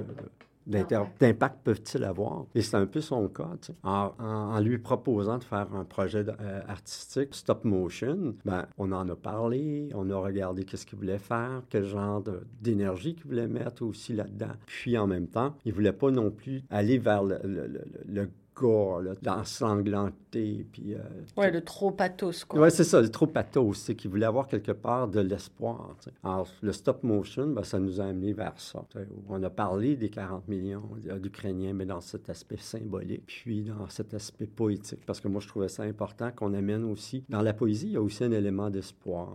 d'impact 0.66 1.60
peuvent-ils 1.64 2.04
avoir? 2.04 2.46
Et 2.56 2.62
c'est 2.62 2.78
un 2.78 2.86
peu 2.86 3.02
son 3.02 3.28
cas. 3.28 3.50
En, 3.84 4.60
lui 4.60 4.78
proposant 4.78 5.38
de 5.38 5.44
faire 5.44 5.74
un 5.76 5.84
projet 5.84 6.26
euh, 6.28 6.62
artistique 6.68 7.36
stop 7.36 7.64
motion, 7.66 8.36
ben, 8.46 8.66
on 8.78 8.92
en 8.92 9.08
a 9.10 9.16
parlé, 9.16 9.90
on 9.94 10.10
a 10.10 10.16
regardé 10.16 10.64
qu'est-ce 10.64 10.86
qu'il 10.86 10.98
voulait 10.98 11.18
faire, 11.18 11.64
quel 11.70 11.84
genre 11.84 12.24
d'énergie 12.62 13.16
qu'il 13.16 13.26
voulait 13.26 13.48
mettre 13.48 13.84
aussi 13.84 14.14
là-dedans. 14.14 14.54
Puis 14.66 14.98
en 14.98 15.08
même 15.08 15.28
temps, 15.28 15.56
il 15.66 15.74
voulait 15.74 15.94
pas 15.94 16.12
non 16.12 16.32
plus 16.32 16.64
aller 16.70 16.98
vers 16.98 17.24
le, 17.24 17.40
le, 17.44 17.82
le 18.08 18.30
l'ensanglanté. 18.62 20.66
Puis, 20.72 20.94
euh, 20.94 21.00
ouais, 21.38 21.52
le 21.52 21.62
trop 21.62 21.92
pathos, 21.92 22.46
quoi. 22.46 22.62
Ouais, 22.62 22.70
c'est 22.70 22.84
ça, 22.84 23.02
le 23.02 23.10
trop 23.10 23.28
pathos. 23.28 23.78
C'est 23.78 23.96
qu'il 23.96 24.10
voulait 24.10 24.26
avoir 24.26 24.48
quelque 24.48 24.72
part 24.72 25.08
de 25.08 25.20
l'espoir. 25.20 25.96
Alors, 26.24 26.48
le 26.62 26.72
stop 26.72 27.04
motion, 27.04 27.48
ben, 27.48 27.64
ça 27.64 27.80
nous 27.80 28.02
a 28.02 28.06
amené 28.06 28.34
vers 28.34 28.60
ça. 28.60 28.86
On 29.30 29.42
a 29.44 29.50
parlé 29.50 29.96
des 29.96 30.10
40 30.10 30.48
millions 30.48 30.84
d'Ukrainiens, 31.22 31.74
mais 31.74 31.86
dans 31.86 32.02
cet 32.02 32.30
aspect 32.30 32.58
symbolique, 32.58 33.24
puis 33.26 33.64
dans 33.64 33.88
cet 33.90 34.14
aspect 34.14 34.48
poétique. 34.48 35.06
Parce 35.06 35.20
que 35.20 35.28
moi, 35.28 35.42
je 35.42 35.48
trouvais 35.48 35.68
ça 35.68 35.84
important 35.84 36.32
qu'on 36.32 36.54
amène 36.54 36.84
aussi. 36.84 37.24
Dans 37.30 37.42
la 37.42 37.54
poésie, 37.54 37.88
il 37.88 37.94
y 37.94 37.98
a 37.98 38.02
aussi 38.02 38.24
un 38.24 38.32
élément 38.32 38.70
d'espoir. 38.70 39.30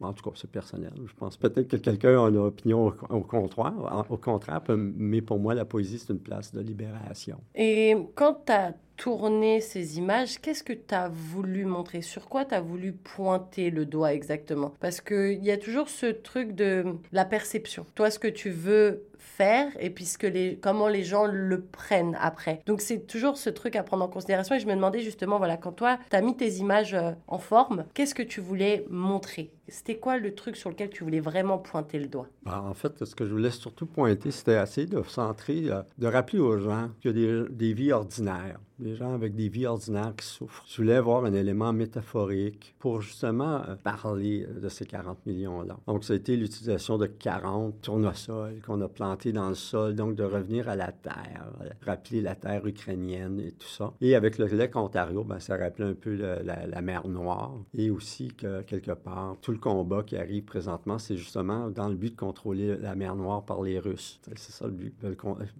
En 0.00 0.12
tout 0.12 0.22
cas, 0.22 0.36
c'est 0.36 0.50
personnel. 0.50 0.92
Je 1.04 1.14
pense 1.14 1.36
peut-être 1.36 1.68
que 1.68 1.76
quelqu'un 1.76 2.24
a 2.24 2.28
une 2.28 2.36
opinion 2.36 2.94
au, 3.08 3.20
contraire, 3.20 4.04
au 4.08 4.16
contraire, 4.16 4.62
mais 4.76 5.20
pour 5.20 5.38
moi, 5.38 5.54
la 5.54 5.64
poésie, 5.64 5.98
c'est 5.98 6.12
une 6.12 6.20
place 6.20 6.52
de 6.52 6.60
libération. 6.60 7.40
Et 7.54 7.96
quand 8.14 8.47
tourné 8.96 9.60
ces 9.60 9.96
images, 9.96 10.40
qu'est-ce 10.40 10.64
que 10.64 10.72
tu 10.72 10.94
as 10.94 11.08
voulu 11.08 11.64
montrer? 11.64 12.02
Sur 12.02 12.28
quoi 12.28 12.44
tu 12.44 12.54
as 12.54 12.60
voulu 12.60 12.92
pointer 12.92 13.70
le 13.70 13.86
doigt 13.86 14.12
exactement? 14.12 14.74
Parce 14.80 15.00
qu'il 15.00 15.42
y 15.44 15.50
a 15.50 15.56
toujours 15.56 15.88
ce 15.88 16.06
truc 16.06 16.52
de 16.52 16.84
la 17.12 17.24
perception. 17.24 17.86
Toi, 17.94 18.10
ce 18.10 18.18
que 18.18 18.28
tu 18.28 18.50
veux 18.50 19.04
faire 19.18 19.70
et 19.80 19.90
puis 19.90 20.06
les, 20.22 20.58
comment 20.60 20.88
les 20.88 21.04
gens 21.04 21.26
le 21.26 21.60
prennent 21.60 22.16
après. 22.20 22.62
Donc 22.66 22.80
c'est 22.80 23.06
toujours 23.06 23.36
ce 23.36 23.50
truc 23.50 23.76
à 23.76 23.82
prendre 23.82 24.04
en 24.04 24.08
considération 24.08 24.54
et 24.54 24.60
je 24.60 24.66
me 24.66 24.74
demandais 24.74 25.00
justement, 25.00 25.38
voilà, 25.38 25.56
quand 25.56 25.72
toi, 25.72 25.98
tu 26.10 26.16
as 26.16 26.20
mis 26.20 26.36
tes 26.36 26.54
images 26.54 26.94
euh, 26.94 27.12
en 27.26 27.38
forme, 27.38 27.84
qu'est-ce 27.94 28.14
que 28.14 28.22
tu 28.22 28.40
voulais 28.40 28.84
montrer? 28.90 29.52
C'était 29.68 29.98
quoi 29.98 30.18
le 30.18 30.34
truc 30.34 30.56
sur 30.56 30.70
lequel 30.70 30.88
tu 30.88 31.04
voulais 31.04 31.20
vraiment 31.20 31.58
pointer 31.58 31.98
le 31.98 32.06
doigt? 32.06 32.28
Ben, 32.44 32.58
En 32.58 32.74
fait, 32.74 33.04
ce 33.04 33.14
que 33.14 33.26
je 33.26 33.30
voulais 33.32 33.50
surtout 33.50 33.86
pointer, 33.86 34.30
c'était 34.30 34.60
essayer 34.60 34.86
de 34.86 35.02
centrer, 35.02 35.64
euh, 35.66 35.82
de 35.98 36.06
rappeler 36.06 36.38
aux 36.38 36.58
gens 36.58 36.90
qu'il 37.00 37.10
y 37.10 37.24
a 37.24 37.44
des, 37.44 37.48
des 37.50 37.72
vies 37.74 37.92
ordinaires 37.92 38.58
des 38.78 38.94
gens 38.94 39.12
avec 39.12 39.34
des 39.34 39.48
vies 39.48 39.66
ordinaires 39.66 40.14
qui 40.16 40.26
souffrent. 40.26 40.64
Je 40.68 40.76
voulais 40.76 40.94
avoir 40.94 41.24
un 41.24 41.32
élément 41.32 41.72
métaphorique 41.72 42.74
pour 42.78 43.00
justement 43.00 43.62
euh, 43.68 43.74
parler 43.76 44.46
de 44.46 44.68
ces 44.68 44.86
40 44.86 45.26
millions-là. 45.26 45.76
Donc, 45.86 46.04
ça 46.04 46.12
a 46.12 46.16
été 46.16 46.36
l'utilisation 46.36 46.98
de 46.98 47.06
40 47.06 47.80
tournesols 47.80 48.60
qu'on 48.64 48.80
a 48.80 48.88
plantés 48.88 49.32
dans 49.32 49.48
le 49.48 49.54
sol, 49.54 49.94
donc 49.94 50.14
de 50.14 50.24
revenir 50.24 50.68
à 50.68 50.76
la 50.76 50.92
terre, 50.92 51.46
rappeler 51.84 52.20
la 52.20 52.34
terre 52.34 52.66
ukrainienne 52.66 53.40
et 53.40 53.52
tout 53.52 53.68
ça. 53.68 53.92
Et 54.00 54.14
avec 54.14 54.38
le 54.38 54.46
lac 54.46 54.76
Ontario, 54.76 55.24
ben, 55.24 55.40
ça 55.40 55.56
rappelait 55.56 55.86
un 55.86 55.94
peu 55.94 56.14
la, 56.14 56.82
mer 56.82 57.08
Noire 57.08 57.54
et 57.74 57.90
aussi 57.90 58.28
que 58.28 58.62
quelque 58.62 58.92
part, 58.92 59.36
tout 59.42 59.52
le 59.52 59.58
combat 59.58 60.02
qui 60.02 60.16
arrive 60.16 60.44
présentement, 60.44 60.98
c'est 60.98 61.16
justement 61.16 61.70
dans 61.70 61.88
le 61.88 61.94
but 61.94 62.10
de 62.10 62.16
contrôler 62.16 62.76
la 62.76 62.94
mer 62.94 63.16
Noire 63.16 63.44
par 63.44 63.62
les 63.62 63.78
Russes. 63.78 64.20
C'est 64.36 64.52
ça 64.52 64.66
le 64.66 64.72
but. 64.72 64.94
Ils 65.02 65.16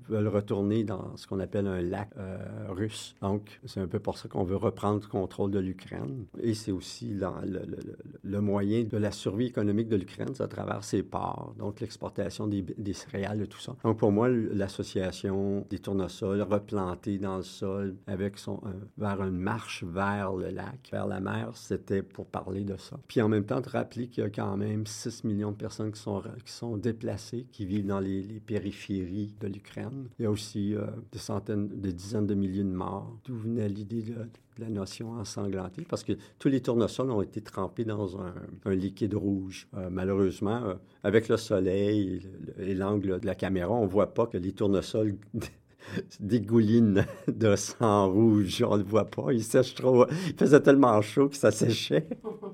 veulent, 0.09 0.29
retourner 0.29 0.85
dans 0.85 1.17
ce 1.17 1.27
qu'on 1.27 1.41
appelle 1.41 1.67
un 1.67 1.81
lac 1.81 2.11
euh, 2.19 2.39
russe 2.69 3.08
donc, 3.21 3.61
c'est 3.67 3.81
un 3.81 3.87
peu 3.87 3.99
pour 3.99 4.19
ça 4.19 4.29
qu'on 4.29 4.45
veut 4.45 4.57
reprendre 4.57 5.01
le 5.03 5.09
contrôle 5.09 5.51
de 5.51 5.59
l'Ukraine. 5.59 6.27
Et 6.41 6.55
c'est 6.55 6.73
aussi 6.73 7.15
le, 7.15 8.41
moyen 8.41 8.85
de 8.85 8.97
la 8.97 9.11
survie 9.11 9.47
économique 9.47 9.89
de 9.89 9.97
l'Ukraine, 9.97 10.33
à 10.39 10.49
travers 10.49 10.85
ses 10.85 11.03
ports, 11.03 11.55
donc 11.59 11.81
l'exportation 11.81 12.47
des, 12.47 12.93
céréales 12.93 13.43
et 13.43 13.47
tout 13.47 13.61
ça. 13.61 13.77
Donc, 13.85 13.99
pour 13.99 14.13
moi, 14.13 14.29
l'association 14.29 15.67
des 15.71 15.79
tournesols 15.79 16.43
replantés 16.43 17.19
dans 17.19 17.37
le 17.37 17.43
sol 17.43 17.97
avec 18.07 18.37
euh, 18.49 18.53
vers 18.97 19.23
une 19.23 19.39
marche 19.39 19.85
vers 19.85 20.33
le 20.33 20.51
lac, 20.51 20.89
vers 20.91 21.07
la 21.07 21.21
mer, 21.21 21.51
c'était 21.55 22.03
pour 22.03 22.27
parler 22.27 22.65
de 22.65 22.77
ça. 22.77 22.99
Puis 23.09 23.21
en 23.21 23.29
même 23.29 23.45
temps, 23.45 23.61
de 23.61 23.69
rappeler 23.69 24.09
qu'il 24.09 24.23
y 24.25 24.27
a 24.27 24.31
quand 24.31 24.57
même 24.57 24.87
6 24.87 25.25
millions 25.25 25.53
de 25.53 25.57
personnes 25.57 25.93
qui 25.93 26.01
sont, 26.01 26.23
qui 26.45 26.53
sont 26.53 26.77
déplacées, 26.77 27.47
qui 27.53 27.65
vivent 27.65 27.87
dans 27.87 28.01
les, 28.01 28.41
périphéries 28.47 29.35
de 29.41 29.49
l'Ukraine. 29.49 30.09
Il 30.19 30.23
y 30.23 30.27
a 30.27 30.31
aussi 30.31 30.75
euh, 30.75 30.87
des 31.13 31.19
centaines, 31.19 31.69
des 31.69 31.93
dizaines 31.93 32.27
de 32.27 32.35
milliers 32.35 32.65
de 32.65 32.69
morts 32.69 32.98
d'où 33.25 33.37
venait 33.37 33.69
l'idée 33.69 34.03
de, 34.03 34.15
la 34.59 34.69
notion 34.69 35.13
ensanglantée, 35.13 35.87
parce 35.89 36.03
que 36.03 36.15
tous 36.39 36.49
les 36.49 36.61
tournesols 36.61 37.13
ont 37.13 37.23
été 37.23 37.41
trempés 37.41 37.85
dans 37.85 38.19
un, 38.21 38.35
liquide 38.75 39.15
rouge. 39.15 39.69
Euh, 39.75 39.89
malheureusement, 39.91 40.65
euh, 40.65 40.75
avec 41.05 41.29
le 41.29 41.37
soleil 41.37 42.23
et 42.59 42.75
l'angle 42.75 43.21
de 43.21 43.27
la 43.27 43.37
caméra, 43.37 43.73
on 43.73 43.85
ne 43.85 43.89
voit 43.91 44.15
pas 44.15 44.27
que 44.27 44.37
les 44.37 44.53
tournesols 44.53 45.17
dégouline 46.21 47.05
de 47.27 47.57
sang 47.57 48.11
rouge. 48.11 48.65
On 48.67 48.77
ne 48.77 48.83
le 48.83 48.89
voit 48.89 49.07
pas. 49.07 49.33
Il 49.33 49.43
sèche 49.43 49.75
trop. 49.75 50.07
Il 50.29 50.35
faisait 50.35 50.61
tellement 50.61 51.01
chaud 51.03 51.29
que 51.29 51.37
ça 51.37 51.51
séchait. 51.51 52.07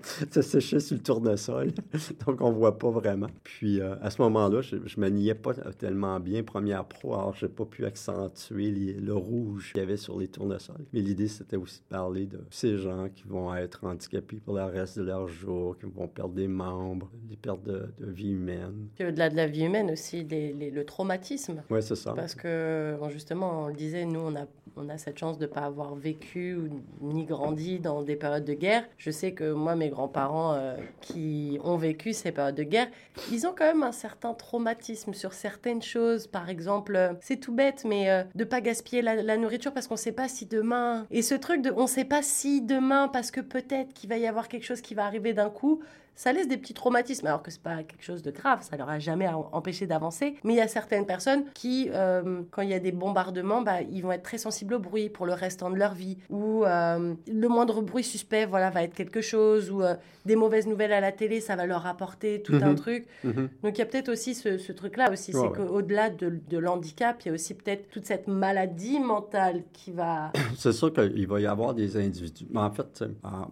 ça 0.30 0.42
séchait 0.42 0.80
sur 0.80 0.96
le 0.96 1.02
tournesol. 1.02 1.72
Donc, 2.26 2.40
on 2.40 2.50
ne 2.50 2.56
voit 2.56 2.78
pas 2.78 2.90
vraiment. 2.90 3.28
Puis, 3.42 3.80
euh, 3.80 3.94
à 4.02 4.10
ce 4.10 4.20
moment-là, 4.22 4.60
je 4.60 4.76
ne 4.76 5.00
maniais 5.00 5.34
pas 5.34 5.54
tellement 5.78 6.20
bien 6.20 6.42
première 6.42 6.84
pro. 6.84 7.14
Alors, 7.14 7.34
je 7.34 7.46
n'ai 7.46 7.52
pas 7.52 7.64
pu 7.64 7.84
accentuer 7.84 8.70
le 8.70 9.14
rouge 9.14 9.72
qu'il 9.72 9.80
y 9.80 9.84
avait 9.84 9.96
sur 9.96 10.18
les 10.18 10.28
tournesols. 10.28 10.84
Mais 10.92 11.00
l'idée, 11.00 11.28
c'était 11.28 11.56
aussi 11.56 11.80
de 11.80 11.86
parler 11.88 12.26
de 12.26 12.40
ces 12.50 12.78
gens 12.78 13.08
qui 13.14 13.24
vont 13.26 13.54
être 13.54 13.84
handicapés 13.84 14.40
pour 14.44 14.54
le 14.54 14.64
reste 14.64 14.98
de 14.98 15.04
leur 15.04 15.28
jour, 15.28 15.76
qui 15.78 15.86
vont 15.86 16.08
perdre 16.08 16.34
des 16.34 16.48
membres, 16.48 17.10
des 17.28 17.36
pertes 17.36 17.62
de, 17.64 17.88
vie 18.00 18.32
humaine. 18.32 18.88
Puis, 18.94 19.06
au-delà 19.06 19.30
de 19.30 19.36
la 19.36 19.46
vie 19.46 19.64
humaine 19.64 19.90
aussi, 19.90 20.26
le 20.30 20.82
traumatisme. 20.84 21.62
Oui, 21.70 21.82
c'est 21.82 21.96
ça. 21.96 22.12
Parce 22.12 22.34
que, 22.34 22.96
justement, 23.10 23.23
on 23.32 23.68
le 23.68 23.74
disait, 23.74 24.04
nous, 24.04 24.20
on 24.20 24.34
a, 24.36 24.46
on 24.76 24.88
a 24.88 24.98
cette 24.98 25.18
chance 25.18 25.38
de 25.38 25.46
ne 25.46 25.50
pas 25.50 25.62
avoir 25.62 25.94
vécu 25.94 26.58
ni 27.00 27.24
grandi 27.24 27.78
dans 27.78 28.02
des 28.02 28.16
périodes 28.16 28.44
de 28.44 28.54
guerre. 28.54 28.84
Je 28.98 29.10
sais 29.10 29.32
que 29.32 29.52
moi, 29.52 29.74
mes 29.76 29.88
grands-parents 29.88 30.54
euh, 30.54 30.76
qui 31.00 31.58
ont 31.62 31.76
vécu 31.76 32.12
ces 32.12 32.32
périodes 32.32 32.54
de 32.54 32.62
guerre, 32.62 32.88
ils 33.30 33.46
ont 33.46 33.54
quand 33.56 33.64
même 33.64 33.82
un 33.82 33.92
certain 33.92 34.34
traumatisme 34.34 35.14
sur 35.14 35.32
certaines 35.32 35.82
choses. 35.82 36.26
Par 36.26 36.48
exemple, 36.48 36.96
euh, 36.96 37.12
c'est 37.20 37.36
tout 37.36 37.54
bête, 37.54 37.84
mais 37.84 38.10
euh, 38.10 38.24
de 38.34 38.44
pas 38.44 38.60
gaspiller 38.60 39.02
la, 39.02 39.36
nourriture 39.36 39.72
parce 39.72 39.86
qu'on 39.86 39.94
ne 39.94 39.98
sait 39.98 40.12
pas 40.12 40.28
si 40.28 40.46
demain... 40.46 41.06
Et 41.10 41.22
ce 41.22 41.34
truc 41.34 41.62
de 41.62 41.70
on 41.70 41.82
ne 41.82 41.88
sait 41.88 42.04
pas 42.04 42.22
si 42.22 42.62
demain, 42.62 43.08
parce 43.08 43.30
que 43.30 43.40
peut-être 43.40 43.92
qu'il 43.92 44.08
va 44.08 44.16
y 44.16 44.26
avoir 44.26 44.48
quelque 44.48 44.64
chose 44.64 44.80
qui 44.80 44.94
va 44.94 45.04
arriver 45.04 45.32
d'un 45.32 45.50
coup, 45.50 45.80
ça 46.16 46.32
laisse 46.32 46.48
des 46.48 46.56
petits 46.56 46.74
traumatismes, 46.74 47.26
alors 47.26 47.42
que 47.42 47.50
c'est 47.50 47.62
pas 47.62 47.82
quelque 47.82 48.04
chose 48.04 48.22
de 48.22 48.30
grave, 48.30 48.62
ça 48.62 48.76
leur 48.76 48.88
a 48.88 48.98
jamais 48.98 49.28
empêché 49.28 49.86
d'avancer. 49.86 50.36
Mais 50.44 50.54
il 50.54 50.56
y 50.56 50.60
a 50.60 50.68
certaines 50.68 51.06
personnes 51.06 51.44
qui, 51.54 51.90
euh, 51.92 52.42
quand 52.50 52.62
il 52.62 52.70
y 52.70 52.74
a 52.74 52.78
des 52.78 52.92
bombardements, 52.92 53.62
bah, 53.62 53.82
ils 53.82 54.02
vont 54.02 54.12
être 54.12 54.22
très 54.22 54.38
sensibles 54.38 54.74
au 54.74 54.78
bruit 54.78 55.08
pour 55.08 55.26
le 55.26 55.32
restant 55.32 55.70
de 55.70 55.76
leur 55.76 55.94
vie, 55.94 56.18
ou 56.30 56.64
euh, 56.64 57.14
le 57.26 57.48
moindre 57.48 57.82
bruit 57.82 58.04
suspect, 58.04 58.46
voilà, 58.46 58.70
va 58.70 58.84
être 58.84 58.94
quelque 58.94 59.20
chose, 59.20 59.70
ou 59.70 59.82
euh, 59.82 59.94
des 60.24 60.36
mauvaises 60.36 60.66
nouvelles 60.66 60.92
à 60.92 61.00
la 61.00 61.12
télé, 61.12 61.40
ça 61.40 61.56
va 61.56 61.66
leur 61.66 61.86
apporter 61.86 62.42
tout 62.42 62.54
un 62.54 62.70
mhm. 62.70 62.76
truc. 62.76 63.06
Mhm. 63.24 63.48
Donc 63.62 63.76
il 63.76 63.78
y 63.78 63.82
a 63.82 63.86
peut-être 63.86 64.08
aussi 64.08 64.34
ce, 64.34 64.72
truc-là 64.72 65.12
aussi, 65.12 65.32
c'est 65.32 65.52
qu'au-delà 65.52 66.10
de, 66.10 66.40
de 66.48 66.58
l'handicap, 66.58 67.20
il 67.22 67.28
y 67.28 67.30
a 67.30 67.34
aussi 67.34 67.54
peut-être 67.54 67.90
toute 67.90 68.06
cette 68.06 68.28
maladie 68.28 69.00
mentale 69.00 69.64
qui 69.72 69.92
va. 69.92 70.32
C'est 70.56 70.72
sûr 70.72 70.92
qu'il 70.92 71.26
va 71.26 71.40
y 71.40 71.46
avoir 71.46 71.74
des 71.74 71.96
individus. 71.96 72.46
Mais 72.50 72.60
en 72.60 72.70
fait, 72.70 73.04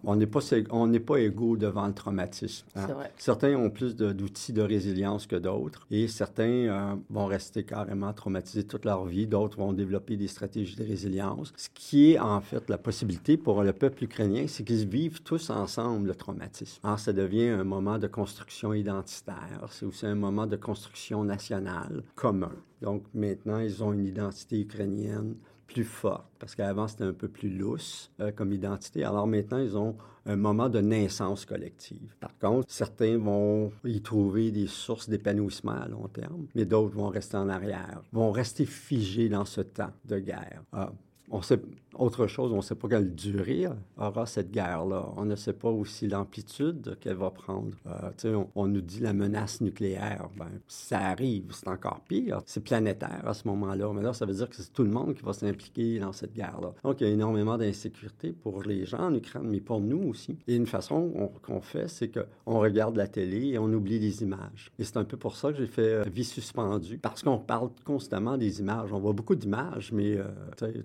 on 0.03 0.15
n'est 0.15 0.27
pas, 0.27 0.39
on 0.71 0.87
n'est 0.87 0.99
pas 0.99 1.17
égaux 1.17 1.57
devant 1.57 1.87
le 1.87 1.93
traumatisme. 1.93 2.52
Hein. 2.75 2.87
Certains 3.17 3.55
ont 3.55 3.69
plus 3.69 3.95
d'outils 3.95 4.53
de, 4.53 4.61
résilience 4.61 5.27
que 5.27 5.35
d'autres 5.35 5.85
et 5.91 6.07
certains 6.07 6.43
euh, 6.43 6.95
vont 7.09 7.25
rester 7.25 7.63
carrément 7.63 8.13
traumatisés 8.13 8.63
toute 8.63 8.85
leur 8.85 9.05
vie. 9.05 9.27
D'autres 9.27 9.57
vont 9.57 9.73
développer 9.73 10.17
des 10.17 10.27
stratégies 10.27 10.75
de 10.75 10.83
résilience. 10.83 11.53
Ce 11.55 11.69
qui 11.73 12.11
est 12.11 12.19
en 12.19 12.41
fait 12.41 12.69
la 12.69 12.77
possibilité 12.77 13.37
pour 13.37 13.63
le 13.63 13.73
peuple 13.73 14.03
ukrainien, 14.05 14.45
c'est 14.47 14.63
qu'ils 14.63 14.87
vivent 14.87 15.21
tous 15.21 15.49
ensemble 15.49 16.07
le 16.07 16.15
traumatisme. 16.15 16.79
Alors, 16.83 16.99
ça 16.99 17.13
devient 17.13 17.49
un 17.49 17.63
moment 17.63 17.97
de 17.97 18.07
construction 18.07 18.73
identitaire. 18.73 19.67
C'est 19.71 19.85
aussi 19.85 20.05
un 20.05 20.15
moment 20.15 20.47
de 20.47 20.55
construction 20.55 21.23
nationale 21.23 22.03
commun. 22.15 22.51
Donc 22.81 23.03
maintenant, 23.13 23.59
ils 23.59 23.83
ont 23.83 23.93
une 23.93 24.05
identité 24.05 24.59
ukrainienne 24.59 25.35
plus 25.73 25.83
forte, 25.83 26.25
parce 26.39 26.55
qu'avant, 26.55 26.87
c'était 26.87 27.03
un 27.03 27.13
peu 27.13 27.27
plus 27.27 27.49
lousse 27.49 28.11
euh, 28.19 28.31
comme 28.31 28.53
identité. 28.53 29.03
Alors 29.03 29.27
maintenant, 29.27 29.57
ils 29.57 29.75
ont 29.75 29.95
un 30.25 30.35
moment 30.35 30.69
de 30.69 30.79
naissance 30.79 31.45
collective. 31.45 32.15
Par 32.19 32.37
contre, 32.37 32.71
certains 32.71 33.17
vont 33.17 33.71
y 33.83 34.01
trouver 34.01 34.51
des 34.51 34.67
sources 34.67 35.09
d'épanouissement 35.09 35.73
à 35.73 35.87
long 35.87 36.07
terme, 36.07 36.47
mais 36.55 36.65
d'autres 36.65 36.95
vont 36.95 37.09
rester 37.09 37.37
en 37.37 37.49
arrière, 37.49 38.01
vont 38.11 38.31
rester 38.31 38.65
figés 38.65 39.29
dans 39.29 39.45
ce 39.45 39.61
temps 39.61 39.91
de 40.05 40.19
guerre. 40.19 40.63
Ah, 40.71 40.93
on 41.29 41.41
sait 41.41 41.59
autre 41.95 42.27
chose, 42.27 42.51
on 42.51 42.57
ne 42.57 42.61
sait 42.61 42.75
pas 42.75 42.87
quelle 42.87 43.13
durée 43.13 43.67
aura 43.97 44.25
cette 44.25 44.51
guerre-là. 44.51 45.09
On 45.15 45.25
ne 45.25 45.35
sait 45.35 45.53
pas 45.53 45.69
aussi 45.69 46.07
l'amplitude 46.07 46.97
qu'elle 46.99 47.17
va 47.17 47.29
prendre. 47.29 47.71
Euh, 47.87 48.35
on, 48.35 48.47
on, 48.55 48.67
nous 48.67 48.81
dit 48.81 48.99
la 48.99 49.13
menace 49.13 49.61
nucléaire. 49.61 50.29
Ben, 50.37 50.49
ça 50.67 50.99
arrive, 50.99 51.51
c'est 51.51 51.67
encore 51.67 52.01
pire. 52.07 52.41
C'est 52.45 52.63
planétaire 52.63 53.23
à 53.25 53.33
ce 53.33 53.47
moment-là. 53.47 53.91
Mais 53.93 54.01
là, 54.01 54.13
ça 54.13 54.25
veut 54.25 54.33
dire 54.33 54.49
que 54.49 54.55
c'est 54.55 54.73
tout 54.73 54.83
le 54.83 54.89
monde 54.89 55.13
qui 55.13 55.23
va 55.23 55.33
s'impliquer 55.33 55.99
dans 55.99 56.13
cette 56.13 56.33
guerre-là. 56.33 56.73
Donc, 56.83 57.01
il 57.01 57.07
y 57.07 57.09
a 57.09 57.13
énormément 57.13 57.57
d'insécurité 57.57 58.31
pour 58.31 58.63
les 58.63 58.85
gens 58.85 59.09
en 59.09 59.13
Ukraine, 59.13 59.47
mais 59.47 59.59
pour 59.59 59.79
nous 59.79 60.09
aussi. 60.09 60.37
Et 60.47 60.55
une 60.55 60.67
façon 60.67 61.31
qu'on 61.43 61.61
fait, 61.61 61.87
c'est 61.87 62.09
qu'on 62.09 62.59
regarde 62.59 62.95
la 62.95 63.07
télé 63.07 63.49
et 63.49 63.59
on 63.59 63.71
oublie 63.71 63.99
les 63.99 64.23
images. 64.23 64.71
Et 64.79 64.83
c'est 64.83 64.97
un 64.97 65.05
peu 65.05 65.17
pour 65.17 65.35
ça 65.35 65.51
que 65.51 65.59
j'ai 65.59 65.67
fait 65.67 65.81
euh, 65.81 66.03
Vie 66.13 66.23
suspendue, 66.23 66.97
parce 66.97 67.23
qu'on 67.23 67.39
parle 67.39 67.69
constamment 67.85 68.37
des 68.37 68.59
images. 68.59 68.91
On 68.93 68.99
voit 68.99 69.13
beaucoup 69.13 69.35
d'images, 69.35 69.91
mais 69.91 70.17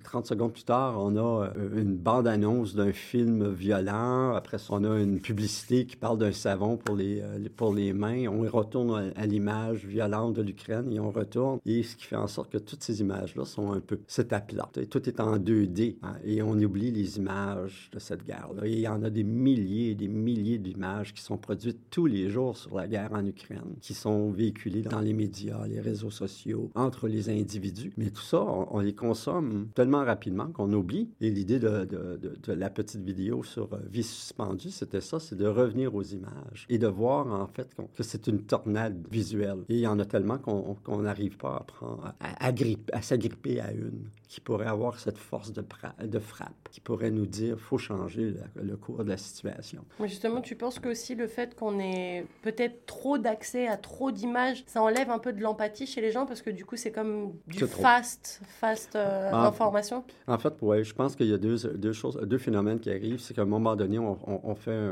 30 0.04 0.24
euh, 0.24 0.27
secondes 0.28 0.52
plus 0.52 0.64
tard, 0.64 0.96
on 0.98 1.16
a 1.16 1.52
euh, 1.56 1.80
une 1.80 1.96
bande-annonce 1.96 2.74
d'un 2.74 2.92
film 2.92 3.50
violent. 3.52 4.34
Après 4.34 4.58
on 4.70 4.84
a 4.84 4.98
une 5.00 5.20
publicité 5.20 5.86
qui 5.86 5.96
parle 5.96 6.18
d'un 6.18 6.32
savon 6.32 6.76
pour 6.76 6.96
les, 6.96 7.20
euh, 7.20 7.48
pour 7.56 7.74
les 7.74 7.92
mains. 7.92 8.26
On 8.28 8.48
retourne 8.48 9.12
à, 9.16 9.26
l'image 9.26 9.86
violente 9.86 10.34
de 10.34 10.42
l'Ukraine 10.42 10.92
et 10.92 11.00
on 11.00 11.10
retourne. 11.10 11.58
Et 11.64 11.82
ce 11.82 11.96
qui 11.96 12.04
fait 12.04 12.16
en 12.16 12.26
sorte 12.26 12.50
que 12.50 12.58
toutes 12.58 12.82
ces 12.82 13.00
images-là 13.00 13.44
sont 13.44 13.72
un 13.72 13.80
peu 13.80 14.00
cette 14.06 14.28
plat. 14.46 14.68
Tout 14.90 15.08
est 15.08 15.20
en 15.20 15.38
2D 15.38 15.96
hein, 16.02 16.16
et 16.24 16.42
on 16.42 16.52
oublie 16.52 16.90
les 16.90 17.16
images 17.16 17.90
de 17.92 17.98
cette 17.98 18.24
guerre-là. 18.24 18.66
il 18.66 18.78
y 18.78 18.88
en 18.88 19.02
a 19.02 19.10
des 19.10 19.24
milliers 19.24 19.90
et 19.90 19.94
des 19.94 20.08
milliers 20.08 20.58
d'images 20.58 21.14
qui 21.14 21.22
sont 21.22 21.38
produites 21.38 21.78
tous 21.90 22.06
les 22.06 22.28
jours 22.28 22.56
sur 22.56 22.76
la 22.76 22.86
guerre 22.86 23.12
en 23.12 23.24
Ukraine, 23.24 23.76
qui 23.80 23.94
sont 23.94 24.30
véhiculées 24.30 24.82
dans 24.82 25.00
les 25.00 25.14
médias, 25.14 25.66
les 25.66 25.80
réseaux 25.80 26.10
sociaux, 26.10 26.70
entre 26.74 27.08
les 27.08 27.30
individus. 27.30 27.92
Mais 27.96 28.10
tout 28.10 28.22
ça, 28.22 28.42
on, 28.42 28.76
on 28.76 28.80
les 28.80 28.94
consomme 28.94 29.68
tellement 29.74 30.04
rapidement 30.04 30.17
qu'on 30.54 30.72
oublie. 30.72 31.10
Et 31.20 31.30
l'idée 31.30 31.58
de, 31.58 31.84
de, 31.84 32.52
la 32.52 32.70
petite 32.70 33.02
vidéo 33.02 33.42
sur 33.42 33.72
euh, 33.72 33.78
vie 33.90 34.02
suspendue, 34.02 34.70
c'était 34.70 35.00
ça, 35.00 35.20
c'est 35.20 35.36
de 35.36 35.46
revenir 35.46 35.94
aux 35.94 36.02
images 36.02 36.66
et 36.68 36.78
de 36.78 36.86
voir 36.86 37.26
en 37.26 37.46
fait 37.46 37.74
que 37.94 38.02
c'est 38.02 38.26
une 38.26 38.42
tornade 38.42 39.06
visuelle. 39.10 39.64
Et 39.68 39.74
il 39.74 39.80
y 39.80 39.86
en 39.86 39.98
a 39.98 40.04
tellement 40.04 40.38
qu'on 40.38 41.02
n'arrive 41.02 41.36
pas 41.36 41.56
à, 41.56 41.64
prendre, 41.64 42.14
à, 42.20 42.52
à 42.92 43.02
s'agripper 43.02 43.60
à 43.60 43.72
une 43.72 44.08
qui 44.28 44.40
pourrait 44.40 44.66
avoir 44.66 45.00
cette 45.00 45.16
force 45.16 45.52
de, 45.52 45.64
de 46.02 46.18
frappe, 46.18 46.68
qui 46.70 46.80
pourrait 46.80 47.10
nous 47.10 47.24
dire 47.24 47.58
faut 47.58 47.78
changer 47.78 48.34
le, 48.56 48.76
cours 48.76 49.02
de 49.02 49.08
la 49.08 49.16
situation. 49.16 49.84
Mais 49.98 50.08
justement, 50.08 50.42
tu 50.42 50.54
penses 50.54 50.78
que 50.78 50.90
aussi 50.90 51.14
le 51.14 51.26
fait 51.26 51.54
qu'on 51.54 51.80
ait 51.80 52.26
peut-être 52.42 52.84
trop 52.84 53.16
d'accès 53.16 53.66
à 53.66 53.78
trop 53.78 54.10
d'images, 54.10 54.64
ça 54.66 54.82
enlève 54.82 55.10
un 55.10 55.18
peu 55.18 55.32
de 55.32 55.40
l'empathie 55.40 55.86
chez 55.86 56.02
les 56.02 56.12
gens 56.12 56.26
parce 56.26 56.42
que 56.42 56.50
du 56.50 56.66
coup, 56.66 56.76
c'est 56.76 56.92
comme 56.92 57.32
du 57.46 57.66
fast, 57.66 58.42
fast 58.46 58.96
euh, 58.96 59.30
ah, 59.32 59.46
information? 59.46 60.04
En 60.26 60.38
fait, 60.38 60.54
oui, 60.60 60.84
je 60.84 60.94
pense 60.94 61.16
qu'il 61.16 61.26
y 61.26 61.32
a 61.32 61.38
deux, 61.38 61.56
deux, 61.74 61.92
choses, 61.92 62.16
deux 62.16 62.38
phénomènes 62.38 62.80
qui 62.80 62.90
arrivent. 62.90 63.18
C'est 63.18 63.34
qu'à 63.34 63.42
un 63.42 63.46
moment 63.46 63.76
donné, 63.76 63.98
on, 63.98 64.18
on, 64.26 64.54
fait 64.54 64.90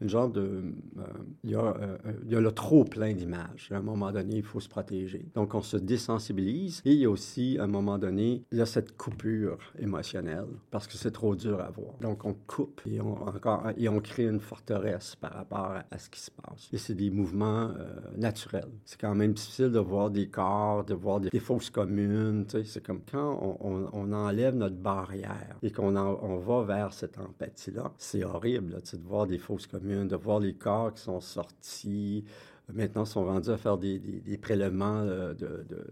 une 0.00 0.08
genre 0.08 0.28
de. 0.28 0.40
Euh, 0.40 1.02
il, 1.42 1.50
y 1.50 1.54
a, 1.54 1.60
euh, 1.60 1.96
il 2.26 2.32
y 2.32 2.36
a 2.36 2.40
le 2.40 2.52
trop 2.52 2.84
plein 2.84 3.12
d'images. 3.14 3.68
À 3.70 3.76
un 3.76 3.82
moment 3.82 4.12
donné, 4.12 4.36
il 4.36 4.42
faut 4.42 4.60
se 4.60 4.68
protéger. 4.68 5.26
Donc, 5.34 5.54
on 5.54 5.62
se 5.62 5.76
désensibilise. 5.76 6.82
Et 6.84 6.92
il 6.92 6.98
y 6.98 7.04
a 7.06 7.10
aussi, 7.10 7.56
à 7.58 7.64
un 7.64 7.68
moment 7.68 7.98
donné, 7.98 8.42
il 8.52 8.58
y 8.58 8.60
a 8.60 8.66
cette 8.66 8.96
coupure 8.96 9.58
émotionnelle 9.78 10.46
parce 10.70 10.86
que 10.86 10.94
c'est 10.94 11.12
trop 11.12 11.34
dur 11.34 11.60
à 11.60 11.70
voir. 11.70 11.94
Donc, 12.00 12.24
on 12.24 12.34
coupe 12.46 12.82
et 12.86 13.00
on, 13.00 13.14
encore, 13.26 13.64
et 13.76 13.88
on 13.88 14.00
crée 14.00 14.24
une 14.24 14.40
forteresse 14.40 15.16
par 15.16 15.32
rapport 15.32 15.74
à, 15.90 15.98
ce 15.98 16.10
qui 16.10 16.20
se 16.20 16.30
passe. 16.30 16.68
Et 16.72 16.78
c'est 16.78 16.94
des 16.94 17.10
mouvements 17.10 17.70
euh, 17.70 17.94
naturels. 18.16 18.70
C'est 18.84 19.00
quand 19.00 19.14
même 19.14 19.32
difficile 19.32 19.70
de 19.70 19.78
voir 19.78 20.10
des 20.10 20.28
corps, 20.28 20.84
de 20.84 20.94
voir 20.94 21.20
des, 21.20 21.30
des 21.30 21.40
fausses 21.40 21.70
communes. 21.70 22.44
C'est 22.48 22.82
comme 22.84 23.00
quand 23.10 23.58
on, 23.60 23.88
on, 23.92 24.12
enlève 24.12 24.53
notre 24.54 24.76
barrière 24.76 25.56
et 25.62 25.70
qu'on 25.70 25.96
on 25.96 26.38
va 26.38 26.62
vers 26.62 26.92
cette 26.92 27.18
empathie-là. 27.18 27.92
C'est 27.98 28.24
horrible 28.24 28.70
de 28.70 28.98
voir 28.98 29.26
des 29.26 29.38
fausses 29.38 29.66
communes, 29.66 30.08
de 30.08 30.16
voir 30.16 30.40
les 30.40 30.54
corps 30.54 30.92
qui 30.94 31.02
sont 31.02 31.20
sortis, 31.20 32.24
Maintenant, 32.72 33.04
sont 33.04 33.26
rendus 33.26 33.50
à 33.50 33.58
faire 33.58 33.76
des, 33.76 33.98
des, 33.98 34.38
prélèvements 34.38 35.02
euh, 35.02 35.34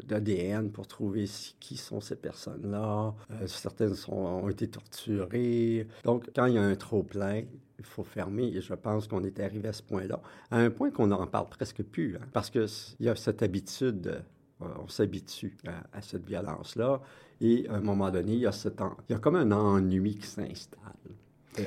d'ADN 0.04 0.70
pour 0.70 0.86
trouver 0.86 1.26
qui 1.60 1.76
sont 1.76 2.00
ces 2.00 2.16
personnes-là. 2.16 3.14
Euh, 3.30 3.46
certaines 3.46 3.92
ont 4.08 4.48
été 4.48 4.68
torturées. 4.68 5.86
Donc, 6.04 6.30
quand 6.34 6.46
il 6.46 6.54
y 6.54 6.58
a 6.58 6.62
un 6.62 6.74
trop-plein, 6.74 7.42
il 7.78 7.84
faut 7.84 8.04
fermer. 8.04 8.44
Et 8.44 8.62
je 8.62 8.72
pense 8.72 9.06
qu'on 9.06 9.22
est 9.22 9.38
arrivé 9.38 9.68
à 9.68 9.74
ce 9.74 9.82
point-là, 9.82 10.22
à 10.50 10.60
un 10.60 10.70
point 10.70 10.90
qu'on 10.90 11.08
n'en 11.08 11.26
parle 11.26 11.50
presque 11.50 11.82
plus, 11.82 12.16
hein, 12.16 12.24
parce 12.32 12.48
qu'il 12.48 12.66
y 13.00 13.08
a 13.10 13.16
cette 13.16 13.42
habitude 13.42 14.22
euh, 14.62 14.66
on 14.82 14.88
s'habitue 14.88 15.56
à, 15.92 16.00
cette 16.02 16.26
violence-là. 16.26 17.00
Et 17.42 17.66
à 17.68 17.74
un 17.74 17.80
moment 17.80 18.10
donné, 18.10 18.34
il 18.34 18.38
y 18.40 18.46
a, 18.46 18.52
ce 18.52 18.68
temps, 18.68 18.96
il 19.08 19.12
y 19.12 19.14
a 19.16 19.18
comme 19.18 19.36
un 19.36 19.50
ennui 19.50 20.16
qui 20.16 20.26
s'installe. 20.26 20.78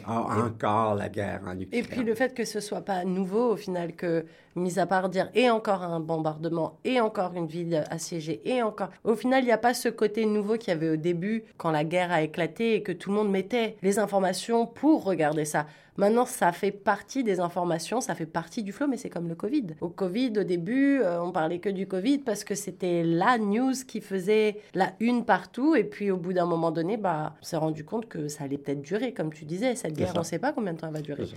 Ah, 0.06 0.46
encore 0.46 0.96
la 0.96 1.10
guerre 1.10 1.42
en 1.46 1.60
Ukraine. 1.60 1.68
Et 1.72 1.84
puis 1.84 2.04
le 2.04 2.16
fait 2.16 2.34
que 2.34 2.44
ce 2.44 2.60
soit 2.60 2.82
pas 2.82 3.06
nouveau 3.06 3.52
au 3.52 3.56
final, 3.56 3.96
que 3.96 4.26
mis 4.56 4.80
à 4.80 4.86
part 4.86 5.10
dire 5.10 5.30
et 5.36 5.50
encore 5.50 5.84
un 5.84 6.00
bombardement, 6.00 6.80
et 6.84 7.00
encore 7.00 7.34
une 7.36 7.48
ville 7.48 7.84
assiégée, 7.90 8.42
et 8.46 8.62
encore. 8.64 8.90
Au 9.04 9.16
final, 9.16 9.44
il 9.44 9.48
n'y 9.48 9.52
a 9.52 9.58
pas 9.58 9.74
ce 9.74 9.90
côté 9.90 10.26
nouveau 10.26 10.58
qu'il 10.58 10.70
y 10.70 10.72
avait 10.72 10.90
au 10.90 10.96
début 10.96 11.44
quand 11.58 11.72
la 11.72 11.84
guerre 11.84 12.12
a 12.12 12.22
éclaté 12.22 12.76
et 12.76 12.84
que 12.84 12.92
tout 12.92 13.10
le 13.10 13.18
monde 13.18 13.30
mettait 13.30 13.78
les 13.82 14.00
informations 14.00 14.66
pour 14.66 15.04
regarder 15.04 15.46
ça. 15.46 15.66
Maintenant, 15.98 16.26
ça 16.26 16.52
fait 16.52 16.72
partie 16.72 17.24
des 17.24 17.40
informations, 17.40 18.02
ça 18.02 18.16
fait 18.16 18.26
partie 18.26 18.64
du 18.64 18.74
flot, 18.74 18.88
mais 18.88 18.98
c'est 18.98 19.10
comme 19.10 19.30
le 19.30 19.36
Covid. 19.36 19.68
Au 19.80 19.88
Covid, 19.88 20.34
au 20.40 20.44
début, 20.44 21.00
euh, 21.00 21.22
on 21.22 21.32
parlait 21.32 21.60
que 21.60 21.70
du 21.70 21.88
Covid 21.88 22.18
parce 22.18 22.44
que 22.44 22.54
c'était 22.54 23.02
la 23.04 23.38
news 23.38 23.74
qui 23.88 24.02
faisait 24.02 24.58
la 24.74 24.92
une 25.00 25.24
partout. 25.24 25.74
Et 25.76 25.86
puis, 25.86 26.12
au 26.12 26.18
bout 26.18 26.34
d'un 26.34 26.46
moment 26.46 26.72
donné, 26.72 26.98
bah, 26.98 27.36
on 27.42 27.46
s'est 27.46 27.56
rendu 27.56 27.86
compte 27.86 28.08
que 28.10 28.28
ça 28.28 28.44
allait 28.44 28.58
peut-être 28.58 28.82
durer, 28.82 29.14
comme 29.14 29.32
tu 29.32 29.46
disais. 29.46 29.76
Cette 29.76 29.94
guerre, 29.94 30.12
on 30.16 30.20
ne 30.20 30.26
sait 30.26 30.40
pas 30.40 30.52
combien 30.52 30.74
de 30.74 30.80
temps 30.80 30.88
elle 30.88 30.94
va 30.94 31.02
durer. 31.02 31.28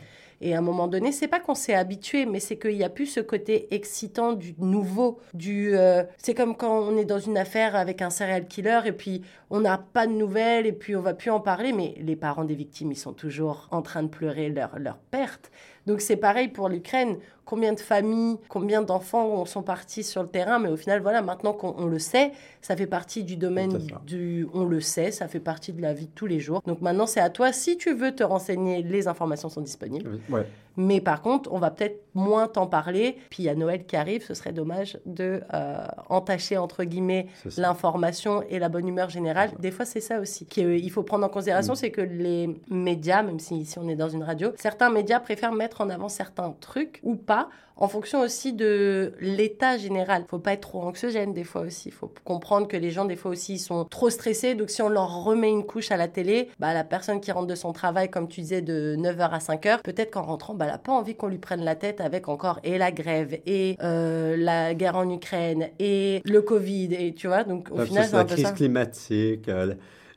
Et 0.41 0.55
à 0.55 0.59
un 0.59 0.63
moment 0.63 0.89
donné, 0.89 1.13
c'est 1.13 1.29
pas 1.29 1.41
qu'on 1.41 1.55
s'est 1.55 1.75
habitué, 1.75 2.27
mais 2.27 2.41
c'est 2.41 2.57
qu'il 2.57 2.77
n'y 2.77 2.85
a 2.85 2.89
plus 2.89 3.07
ce 3.09 3.21
côté 3.21 3.75
excitant 3.75 4.33
du 4.33 4.55
nouveau, 4.59 5.21
du. 5.35 5.75
Euh, 5.75 6.05
c'est 6.17 6.35
comme 6.35 6.57
quand 6.57 6.81
on 6.81 6.97
est 6.97 7.05
dans 7.05 7.19
une 7.19 7.39
affaire 7.39 7.75
avec 7.75 8.03
un 8.03 8.11
serial 8.11 8.47
killer 8.47 8.81
et 8.87 8.93
puis 8.93 9.23
on 9.51 9.61
n'a 9.61 9.79
pas 9.79 10.07
de 10.07 10.13
nouvelles 10.13 10.67
et 10.67 10.73
puis 10.73 10.95
on 10.95 11.01
va 11.01 11.15
plus 11.15 11.31
en 11.31 11.41
parler, 11.41 11.73
mais 11.73 11.95
les 12.01 12.17
parents 12.17 12.45
des 12.45 12.55
victimes, 12.55 12.93
ils 12.93 12.97
sont 12.97 13.13
toujours 13.13 13.69
en 13.71 13.83
train 13.83 14.03
de 14.03 14.09
pleurer 14.09 14.49
leur, 14.49 14.79
leur 14.79 14.99
perte. 14.99 15.51
Donc 15.87 16.03
c'est 16.03 16.17
pareil 16.17 16.49
pour 16.49 16.69
l'Ukraine. 16.69 17.19
Combien 17.49 17.73
de 17.73 17.81
familles, 17.81 18.37
combien 18.51 18.83
d'enfants 18.83 19.47
sont 19.47 19.63
partis 19.63 20.05
sur 20.05 20.23
le 20.23 20.29
terrain, 20.29 20.59
mais 20.59 20.69
au 20.69 20.77
final, 20.77 21.01
voilà, 21.01 21.23
maintenant 21.23 21.55
qu'on 21.55 21.87
le 21.87 21.99
sait, 21.99 22.33
ça 22.61 22.77
fait 22.77 22.87
partie 22.87 23.25
du 23.25 23.37
domaine 23.37 23.79
du 24.07 24.47
on 24.53 24.67
le 24.67 24.81
sait, 24.81 25.11
ça 25.13 25.29
fait 25.29 25.41
partie 25.41 25.73
de 25.73 25.81
la 25.81 25.95
vie 25.95 26.09
de 26.09 26.13
tous 26.15 26.27
les 26.27 26.41
jours. 26.41 26.61
Donc 26.67 26.83
maintenant, 26.83 27.07
c'est 27.07 27.21
à 27.21 27.31
toi, 27.31 27.51
si 27.53 27.79
tu 27.79 27.95
veux 27.95 28.15
te 28.15 28.23
renseigner, 28.23 28.83
les 28.83 29.09
informations 29.09 29.49
sont 29.49 29.63
disponibles. 29.63 30.21
Ouais. 30.29 30.47
Mais 30.79 31.01
par 31.01 31.23
contre, 31.23 31.53
on 31.53 31.59
va 31.59 31.73
peut-être 31.73 32.05
moins 32.15 32.47
t'en 32.47 32.69
parler. 32.69 33.17
Puis 33.31 33.43
il 33.43 33.47
y 33.47 33.49
a 33.49 33.55
Noël 33.55 33.85
qui 33.85 33.97
arrive, 33.97 34.25
ce 34.25 34.33
serait 34.33 34.53
dommage 34.53 34.99
de 35.07 35.41
euh, 35.53 35.87
entacher, 36.09 36.57
entre 36.57 36.85
guillemets, 36.85 37.27
l'information 37.57 38.45
et 38.49 38.61
la 38.61 38.69
bonne 38.69 38.87
humeur 38.87 39.11
générale. 39.11 39.51
Des 39.59 39.73
fois, 39.73 39.85
c'est 39.85 40.01
ça 40.01 40.21
aussi 40.21 40.47
qu'il 40.47 40.91
faut 40.91 41.03
prendre 41.03 41.27
en 41.27 41.29
considération, 41.29 41.73
mm. 41.73 41.77
c'est 41.77 41.91
que 41.91 42.01
les 42.01 42.61
médias, 42.71 43.23
même 43.23 43.41
si 43.41 43.57
ici 43.57 43.79
on 43.79 43.89
est 43.89 43.97
dans 43.97 44.09
une 44.09 44.23
radio, 44.23 44.53
certains 44.57 44.91
médias 44.91 45.19
préfèrent 45.19 45.53
mettre 45.53 45.81
en 45.81 45.91
avant 45.91 46.09
certains 46.09 46.55
trucs 46.61 47.01
ou 47.03 47.17
pas 47.17 47.38
en 47.79 47.89
fonction 47.89 48.21
aussi 48.21 48.53
de 48.53 49.13
l'état 49.21 49.79
général. 49.79 50.25
Faut 50.29 50.39
pas 50.39 50.53
être 50.53 50.63
trop 50.63 50.83
anxiogène 50.83 51.33
des 51.33 51.45
fois 51.45 51.63
aussi. 51.63 51.91
Faut 51.91 52.13
comprendre 52.25 52.67
que 52.67 52.77
les 52.77 52.91
gens 52.91 53.05
des 53.05 53.17
fois 53.17 53.31
aussi 53.31 53.55
ils 53.55 53.59
sont 53.59 53.85
trop 53.85 54.11
stressés. 54.11 54.55
Donc 54.55 54.71
si 54.71 54.83
on 54.83 54.89
leur 54.89 55.25
remet 55.25 55.51
une 55.51 55.65
couche 55.65 55.91
à 55.91 55.97
la 55.97 56.09
télé, 56.09 56.49
bah 56.59 56.75
la 56.75 56.85
personne 56.85 57.21
qui 57.21 57.31
rentre 57.31 57.47
de 57.47 57.55
son 57.55 57.73
travail, 57.73 58.11
comme 58.11 58.29
tu 58.29 58.41
disais, 58.41 58.63
de 58.63 58.97
9h 58.99 59.31
à 59.31 59.39
5h, 59.39 59.83
peut-être 59.83 60.11
qu'en 60.11 60.23
rentrant, 60.23 60.55
bah 60.55 60.67
elle 60.67 60.75
a 60.75 60.79
pas 60.79 60.93
envie 60.93 61.15
qu'on 61.15 61.29
lui 61.29 61.39
prenne 61.39 61.65
la 61.65 61.77
tête 61.77 62.01
avec 62.01 62.29
encore 62.29 62.59
et 62.65 62.79
la 62.79 62.91
grève 62.91 63.39
et 63.47 63.77
euh, 63.83 64.37
la 64.37 64.75
guerre 64.75 64.97
en 64.97 65.09
Ukraine 65.09 65.69
et 65.79 66.21
le 66.25 66.43
Covid 66.43 66.95
et 66.95 67.15
tu 67.15 67.29
vois. 67.29 67.45
Donc 67.45 67.71
au 67.71 67.79
final, 67.85 68.07
c'est 68.07 68.17
la 68.17 68.25
crise 68.25 68.53
climatique. 68.53 69.49
Euh, 69.49 69.75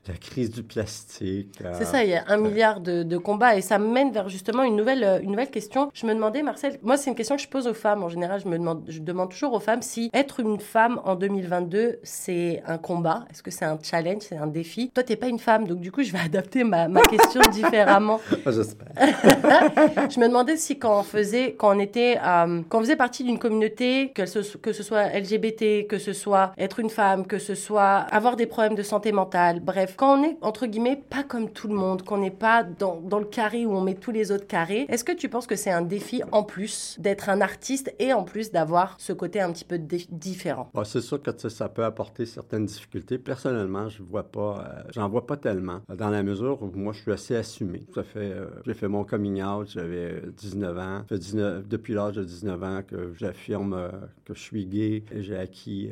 la 0.07 0.15
crise 0.15 0.49
du 0.49 0.63
plastique. 0.63 1.59
C'est 1.73 1.85
ça, 1.85 2.03
il 2.03 2.09
y 2.09 2.15
a 2.15 2.23
un 2.27 2.37
milliard 2.37 2.79
de, 2.79 3.03
de, 3.03 3.17
combats 3.17 3.55
et 3.55 3.61
ça 3.61 3.77
mène 3.77 4.11
vers 4.11 4.29
justement 4.29 4.63
une 4.63 4.75
nouvelle, 4.75 5.03
euh, 5.03 5.19
une 5.21 5.29
nouvelle 5.29 5.51
question. 5.51 5.91
Je 5.93 6.07
me 6.07 6.13
demandais, 6.15 6.41
Marcel, 6.41 6.79
moi 6.81 6.97
c'est 6.97 7.11
une 7.11 7.15
question 7.15 7.35
que 7.35 7.41
je 7.41 7.47
pose 7.47 7.67
aux 7.67 7.75
femmes 7.75 8.03
en 8.03 8.09
général, 8.09 8.41
je 8.43 8.47
me 8.47 8.57
demande, 8.57 8.83
je 8.87 8.99
demande 8.99 9.29
toujours 9.29 9.53
aux 9.53 9.59
femmes 9.59 9.83
si 9.83 10.09
être 10.13 10.39
une 10.39 10.59
femme 10.59 10.99
en 11.05 11.15
2022 11.15 11.99
c'est 12.01 12.63
un 12.65 12.79
combat, 12.79 13.25
est-ce 13.29 13.43
que 13.43 13.51
c'est 13.51 13.65
un 13.65 13.77
challenge, 13.81 14.23
c'est 14.23 14.37
un 14.37 14.47
défi? 14.47 14.89
Toi 14.89 15.03
t'es 15.03 15.15
pas 15.15 15.27
une 15.27 15.37
femme, 15.37 15.67
donc 15.67 15.79
du 15.79 15.91
coup 15.91 16.01
je 16.01 16.11
vais 16.11 16.19
adapter 16.25 16.63
ma, 16.63 16.87
ma 16.87 17.01
question 17.01 17.41
différemment. 17.51 18.19
J'espère. 18.45 18.87
je 18.97 20.19
me 20.19 20.27
demandais 20.27 20.57
si 20.57 20.79
quand 20.79 20.99
on 20.99 21.03
faisait, 21.03 21.53
quand 21.53 21.75
on 21.75 21.79
était, 21.79 22.17
euh, 22.17 22.61
quand 22.69 22.79
on 22.79 22.81
faisait 22.81 22.95
partie 22.95 23.23
d'une 23.23 23.37
communauté, 23.37 24.11
que 24.15 24.25
ce, 24.25 24.57
que 24.57 24.73
ce 24.73 24.81
soit 24.81 25.09
LGBT, 25.09 25.85
que 25.87 25.99
ce 25.99 26.13
soit 26.13 26.53
être 26.57 26.79
une 26.79 26.89
femme, 26.89 27.27
que 27.27 27.37
ce 27.37 27.53
soit 27.53 27.97
avoir 28.11 28.35
des 28.35 28.47
problèmes 28.47 28.75
de 28.75 28.83
santé 28.83 29.11
mentale, 29.11 29.59
bref, 29.59 29.90
quand 29.95 30.19
on 30.19 30.23
est, 30.23 30.37
entre 30.41 30.65
guillemets, 30.65 31.01
pas 31.09 31.23
comme 31.23 31.49
tout 31.49 31.67
le 31.67 31.75
monde, 31.75 32.03
qu'on 32.03 32.17
n'est 32.17 32.31
pas 32.31 32.63
dans, 32.63 33.01
le 33.19 33.25
carré 33.25 33.65
où 33.65 33.73
on 33.73 33.81
met 33.81 33.95
tous 33.95 34.11
les 34.11 34.31
autres 34.31 34.47
carrés, 34.47 34.85
est-ce 34.89 35.03
que 35.03 35.11
tu 35.11 35.29
penses 35.29 35.47
que 35.47 35.55
c'est 35.55 35.71
un 35.71 35.81
défi 35.81 36.21
en 36.31 36.43
plus 36.43 36.97
d'être 36.99 37.29
un 37.29 37.41
artiste 37.41 37.93
et 37.99 38.13
en 38.13 38.23
plus 38.23 38.51
d'avoir 38.51 38.95
ce 38.99 39.13
côté 39.13 39.39
un 39.39 39.51
petit 39.51 39.65
peu 39.65 39.77
différent? 39.77 40.69
c'est 40.83 41.01
sûr 41.01 41.21
que 41.21 41.31
ça 41.49 41.69
peut 41.69 41.83
apporter 41.83 42.25
certaines 42.25 42.65
difficultés. 42.65 43.17
Personnellement, 43.17 43.89
je 43.89 44.03
vois 44.03 44.23
pas, 44.23 44.65
euh, 44.65 44.83
j'en 44.91 45.09
vois 45.09 45.25
pas 45.25 45.37
tellement, 45.37 45.81
dans 45.95 46.09
la 46.09 46.23
mesure 46.23 46.61
où 46.61 46.71
moi, 46.73 46.93
je 46.93 47.01
suis 47.01 47.11
assez 47.11 47.35
assumé. 47.35 47.85
Ça 47.93 48.03
fait, 48.03 48.31
euh, 48.31 48.47
j'ai 48.65 48.73
fait 48.73 48.87
mon 48.87 49.03
coming 49.03 49.41
out, 49.41 49.69
j'avais 49.69 50.21
19 50.37 50.77
ans. 50.77 50.99
Ça 51.01 51.05
fait 51.07 51.19
19, 51.19 51.67
depuis 51.67 51.93
l'âge 51.93 52.15
de 52.15 52.23
19 52.23 52.63
ans 52.63 52.81
que 52.85 53.13
j'affirme 53.15 53.73
euh, 53.73 53.89
que 54.25 54.33
je 54.33 54.39
suis 54.39 54.65
gay. 54.65 55.03
J'ai 55.15 55.37
acquis 55.37 55.91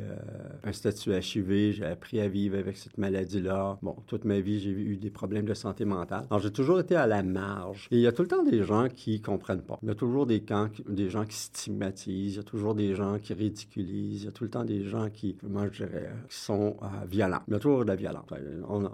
un 0.64 0.72
statut 0.72 1.12
HIV, 1.12 1.72
j'ai 1.72 1.84
appris 1.84 2.20
à 2.20 2.28
vivre 2.28 2.58
avec 2.58 2.76
cette 2.76 2.98
maladie-là 2.98 3.78
toute 4.06 4.24
ma 4.24 4.40
vie, 4.40 4.60
j'ai 4.60 4.70
eu 4.70 4.96
des 4.96 5.10
problèmes 5.10 5.46
de 5.46 5.54
santé 5.54 5.84
mentale. 5.84 6.26
Alors, 6.30 6.40
j'ai 6.40 6.50
toujours 6.50 6.80
été 6.80 6.96
à 6.96 7.06
la 7.06 7.22
marge. 7.22 7.88
Et 7.90 7.96
il 7.96 8.02
y 8.02 8.06
a 8.06 8.12
tout 8.12 8.22
le 8.22 8.28
temps 8.28 8.42
des 8.42 8.62
gens 8.62 8.88
qui 8.88 9.20
comprennent 9.20 9.62
pas. 9.62 9.78
Il 9.82 9.88
y 9.88 9.92
a 9.92 9.94
toujours 9.94 10.26
des, 10.26 10.40
camps, 10.40 10.68
des 10.88 11.08
gens 11.08 11.24
qui 11.24 11.36
stigmatisent, 11.36 12.34
il 12.34 12.36
y 12.36 12.40
a 12.40 12.44
toujours 12.44 12.74
des 12.74 12.94
gens 12.94 13.18
qui 13.18 13.34
ridiculisent, 13.34 14.22
il 14.22 14.24
y 14.26 14.28
a 14.28 14.32
tout 14.32 14.44
le 14.44 14.50
temps 14.50 14.64
des 14.64 14.84
gens 14.84 15.08
qui, 15.10 15.36
moi, 15.42 15.66
je 15.70 15.84
dirais, 15.84 16.10
qui 16.28 16.36
sont 16.36 16.76
euh, 16.82 16.86
violents. 17.06 17.42
Il 17.48 17.54
y 17.54 17.56
a 17.56 17.58
toujours 17.58 17.84
de 17.84 17.88
la 17.88 17.96
violence. 17.96 18.26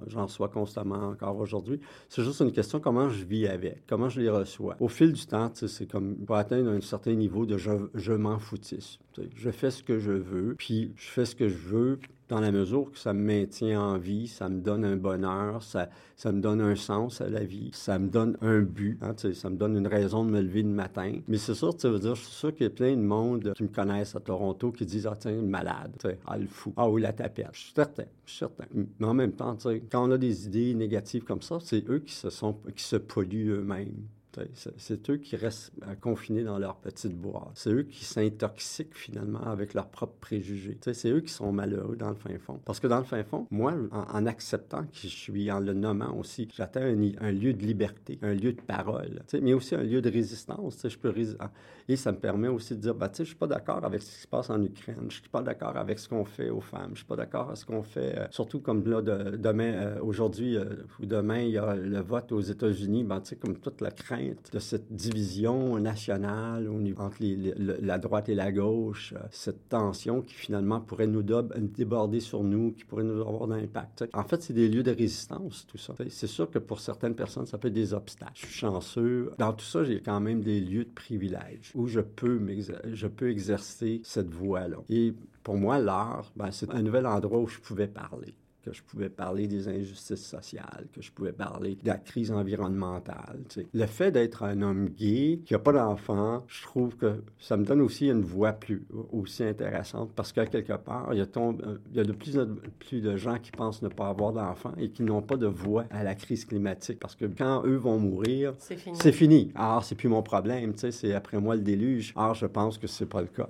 J'en 0.09 0.26
reçois 0.26 0.49
constamment 0.49 1.09
encore 1.09 1.36
aujourd'hui. 1.38 1.80
C'est 2.09 2.22
juste 2.22 2.40
une 2.40 2.53
question 2.53 2.80
comment 2.80 3.09
je 3.09 3.24
vis 3.24 3.47
avec, 3.47 3.86
comment 3.86 4.09
je 4.09 4.20
les 4.20 4.30
reçois. 4.30 4.76
Au 4.80 4.88
fil 4.88 5.12
du 5.12 5.26
temps, 5.26 5.51
c'est 5.55 5.90
comme 5.90 6.16
pour 6.16 6.36
atteindre 6.36 6.70
un 6.70 6.80
certain 6.80 7.14
niveau 7.14 7.47
de 7.47 7.57
je, 7.57 7.70
je 7.94 8.12
m'en 8.12 8.38
foutisse. 8.38 8.99
Je 9.34 9.51
fais 9.51 9.70
ce 9.70 9.82
que 9.82 9.99
je 9.99 10.12
veux, 10.12 10.55
puis 10.59 10.92
je 10.97 11.09
fais 11.09 11.24
ce 11.24 11.34
que 11.34 11.49
je 11.49 11.57
veux, 11.57 11.99
dans 12.28 12.40
la 12.40 12.50
mesure 12.50 12.90
que 12.90 12.98
ça 12.98 13.12
me 13.12 13.22
maintient 13.22 13.80
en 13.80 13.98
vie, 13.98 14.26
ça 14.26 14.48
me 14.48 14.60
donne 14.60 14.84
un 14.84 14.96
bonheur, 14.96 15.62
ça, 15.62 15.88
ça 16.16 16.32
me 16.32 16.40
donne 16.40 16.60
un 16.60 16.74
sens 16.74 17.20
à 17.20 17.28
la 17.28 17.44
vie, 17.44 17.70
ça 17.72 17.98
me 17.98 18.08
donne 18.08 18.36
un 18.40 18.60
but, 18.60 18.98
hein, 19.02 19.14
ça 19.16 19.50
me 19.50 19.56
donne 19.56 19.76
une 19.76 19.86
raison 19.86 20.24
de 20.24 20.30
me 20.30 20.40
lever 20.40 20.62
le 20.62 20.68
matin. 20.68 21.20
Mais 21.28 21.38
c'est 21.38 21.54
sûr, 21.54 21.76
tu 21.76 21.88
veux 21.88 21.98
dire, 21.98 22.14
je 22.14 22.22
suis 22.22 22.34
sûr 22.34 22.54
qu'il 22.54 22.64
y 22.64 22.66
a 22.66 22.70
plein 22.70 22.96
de 22.96 23.02
monde 23.02 23.52
qui 23.54 23.62
me 23.62 23.68
connaissent 23.68 24.16
à 24.16 24.20
Toronto 24.20 24.72
qui 24.72 24.84
disent, 24.86 25.06
ah 25.06 25.16
tiens, 25.18 25.40
malade, 25.42 25.92
ah 26.26 26.36
le 26.36 26.46
fou, 26.46 26.72
ah 26.76 26.88
oui, 26.88 27.02
la 27.02 27.12
tapette. 27.12 27.50
Je 27.52 27.60
suis 27.60 27.72
certain, 27.74 28.04
je 28.24 28.30
suis 28.30 28.38
certain. 28.38 28.64
Mais 28.74 29.06
en 29.06 29.14
même 29.14 29.32
temps, 29.32 29.56
quand 29.90 30.08
on 30.08 30.10
a 30.10 30.18
des 30.18 30.46
idées 30.46 30.74
négatives 30.74 31.24
comme 31.24 31.42
ça, 31.42 31.58
c'est 31.60 31.88
eux 31.88 32.00
qui 32.00 32.14
se, 32.14 32.30
sont, 32.30 32.56
qui 32.74 32.84
se 32.84 32.96
polluent 32.96 33.50
eux-mêmes. 33.50 34.06
C'est 34.76 35.11
eux 35.11 35.16
qui 35.16 35.37
restent 35.37 35.72
euh, 35.82 35.95
confinés 35.95 36.45
dans 36.45 36.59
leur 36.59 36.76
petite 36.76 37.16
boîte. 37.16 37.51
C'est 37.55 37.70
eux 37.70 37.82
qui 37.82 38.05
s'intoxiquent 38.05 38.97
finalement 38.97 39.43
avec 39.43 39.74
leurs 39.74 39.89
propres 39.89 40.18
préjugés. 40.20 40.78
C'est 40.93 41.11
eux 41.11 41.20
qui 41.20 41.32
sont 41.32 41.53
malheureux 41.53 41.97
dans 41.97 42.11
le 42.11 42.16
fin 42.16 42.37
fond. 42.39 42.61
Parce 42.64 42.80
que 42.80 42.87
dans 42.87 42.99
le 42.99 43.05
fin 43.05 43.22
fond, 43.24 43.47
moi, 43.51 43.74
en, 43.93 44.26
acceptant 44.26 44.84
qui 44.93 45.09
je 45.09 45.16
suis, 45.16 45.51
en 45.51 45.61
le 45.61 45.72
nommant 45.72 46.16
aussi, 46.16 46.49
j'atteins 46.55 46.95
un, 47.20 47.32
lieu 47.32 47.53
de 47.53 47.64
liberté, 47.64 48.18
un 48.22 48.34
lieu 48.34 48.53
de 48.53 48.61
parole, 48.61 49.22
mais 49.41 49.53
aussi 49.53 49.74
un 49.74 49.82
lieu 49.82 50.01
de 50.01 50.11
résistance. 50.11 50.87
Je 50.87 50.99
peux 50.99 51.14
ah, 51.39 51.51
Et 51.89 51.97
ça 51.97 52.12
me 52.12 52.18
permet 52.18 52.49
aussi 52.49 52.74
de 52.74 52.80
dire, 52.80 52.95
bah, 52.95 53.11
je 53.14 53.22
ne 53.22 53.26
suis 53.26 53.37
pas 53.37 53.47
d'accord 53.47 53.84
avec 53.84 54.03
ce 54.03 54.11
qui 54.11 54.20
se 54.22 54.28
passe 54.28 54.51
en 54.51 54.62
Ukraine, 54.62 54.97
je 55.01 55.05
ne 55.05 55.11
suis 55.11 55.28
pas 55.28 55.43
d'accord 55.43 55.76
avec 55.76 55.99
ce 55.99 56.09
qu'on 56.09 56.24
fait 56.24 56.51
aux 56.51 56.61
femmes, 56.61 56.89
je 56.89 56.91
ne 56.91 56.97
suis 56.97 57.05
pas 57.07 57.16
d'accord 57.16 57.47
avec 57.47 57.57
ce 57.57 57.64
qu'on 57.64 57.82
fait, 57.82 58.18
euh, 58.18 58.26
surtout 58.30 58.61
comme 58.61 58.87
là, 58.89 59.01
demain, 59.03 59.72
euh, 59.74 60.01
aujourd'hui 60.03 60.57
ou 61.01 61.07
demain, 61.07 61.41
il 61.41 61.51
y 61.51 61.59
a 61.59 61.74
le 61.74 62.01
vote 62.01 62.32
aux 62.32 62.41
États-Unis, 62.41 63.05
ben, 63.05 63.22
comme 63.41 63.59
toute 63.59 63.80
la 63.80 63.91
crainte 63.91 64.25
de 64.52 64.58
cette 64.58 64.92
division 64.92 65.78
nationale 65.78 66.68
entre 66.98 67.18
la 67.58 67.98
droite 67.98 68.28
et 68.28 68.34
la 68.34 68.52
gauche, 68.52 69.14
euh, 69.16 69.20
cette 69.30 69.68
tension 69.68 70.22
qui 70.22 70.34
finalement 70.34 70.80
pourrait 70.80 71.06
nous 71.06 71.22
déborder 71.22 72.20
sur 72.20 72.42
nous, 72.42 72.72
qui 72.72 72.84
pourrait 72.84 73.04
nous 73.04 73.20
avoir 73.20 73.44
un 73.44 73.62
impact. 73.62 74.04
En 74.12 74.24
fait, 74.24 74.42
c'est 74.42 74.52
des 74.52 74.68
lieux 74.68 74.82
de 74.82 74.90
résistance, 74.90 75.66
tout 75.66 75.78
ça. 75.78 75.94
C'est 76.08 76.26
sûr 76.26 76.50
que 76.50 76.58
pour 76.58 76.80
certaines 76.80 77.14
personnes, 77.14 77.46
ça 77.46 77.58
peut 77.58 77.68
être 77.68 77.74
des 77.74 77.94
obstacles. 77.94 78.32
Je 78.34 78.46
suis 78.46 78.54
chanceux. 78.54 79.30
Dans 79.38 79.52
tout 79.52 79.64
ça, 79.64 79.84
j'ai 79.84 80.00
quand 80.00 80.20
même 80.20 80.40
des 80.40 80.60
lieux 80.60 80.84
de 80.84 80.90
privilège 80.90 81.72
où 81.74 81.86
je 81.86 82.00
peux, 82.00 82.40
je 82.92 83.06
peux 83.06 83.30
exercer 83.30 84.00
cette 84.04 84.32
voie-là. 84.32 84.78
Et 84.88 85.14
pour 85.42 85.56
moi, 85.56 85.78
l'art, 85.78 86.32
ben, 86.36 86.50
c'est 86.50 86.70
un 86.70 86.82
nouvel 86.82 87.06
endroit 87.06 87.38
où 87.38 87.46
je 87.46 87.58
pouvais 87.58 87.88
parler 87.88 88.34
que 88.66 88.72
je 88.72 88.82
pouvais 88.82 89.08
parler 89.08 89.46
des 89.46 89.68
injustices 89.68 90.26
sociales, 90.26 90.86
que 90.92 91.00
je 91.00 91.12
pouvais 91.12 91.32
parler 91.32 91.76
de 91.82 91.86
la 91.86 91.98
crise 91.98 92.32
environnementale. 92.32 93.38
Le 93.72 93.86
fait 93.86 94.10
d'être 94.10 94.42
un 94.42 94.60
homme 94.62 94.88
gay 94.88 95.40
qui 95.44 95.52
n'a 95.52 95.60
pas 95.60 95.72
d'enfant, 95.72 96.44
je 96.48 96.62
trouve 96.62 96.96
que 96.96 97.22
ça 97.38 97.56
me 97.56 97.64
donne 97.64 97.80
aussi 97.80 98.08
une 98.08 98.22
voix 98.22 98.52
plus 98.52 98.84
aussi 99.12 99.44
intéressante 99.44 100.10
parce 100.16 100.32
qu'à 100.32 100.46
quelque 100.46 100.72
part, 100.72 101.10
il 101.12 101.18
y, 101.18 101.20
a 101.20 101.26
il 101.90 101.96
y 101.96 102.00
a 102.00 102.04
de 102.04 102.12
plus 102.12 102.38
en 102.38 102.46
plus 102.80 103.00
de 103.00 103.16
gens 103.16 103.38
qui 103.38 103.52
pensent 103.52 103.82
ne 103.82 103.88
pas 103.88 104.08
avoir 104.08 104.32
d'enfants 104.32 104.72
et 104.78 104.90
qui 104.90 105.04
n'ont 105.04 105.22
pas 105.22 105.36
de 105.36 105.46
voix 105.46 105.84
à 105.90 106.02
la 106.02 106.14
crise 106.14 106.44
climatique 106.44 106.98
parce 106.98 107.14
que 107.14 107.26
quand 107.26 107.64
eux 107.64 107.76
vont 107.76 107.98
mourir, 107.98 108.54
c'est 108.58 108.76
fini. 108.76 108.96
C'est 109.00 109.12
fini. 109.12 109.52
Alors, 109.54 109.84
c'est 109.84 109.94
plus 109.94 110.08
mon 110.08 110.22
problème, 110.22 110.72
c'est 110.76 111.14
après 111.14 111.38
moi 111.38 111.54
le 111.54 111.62
déluge. 111.62 112.12
Alors, 112.16 112.34
je 112.34 112.46
pense 112.46 112.78
que 112.78 112.86
c'est 112.88 113.06
pas 113.06 113.20
le 113.20 113.28
cas. 113.28 113.48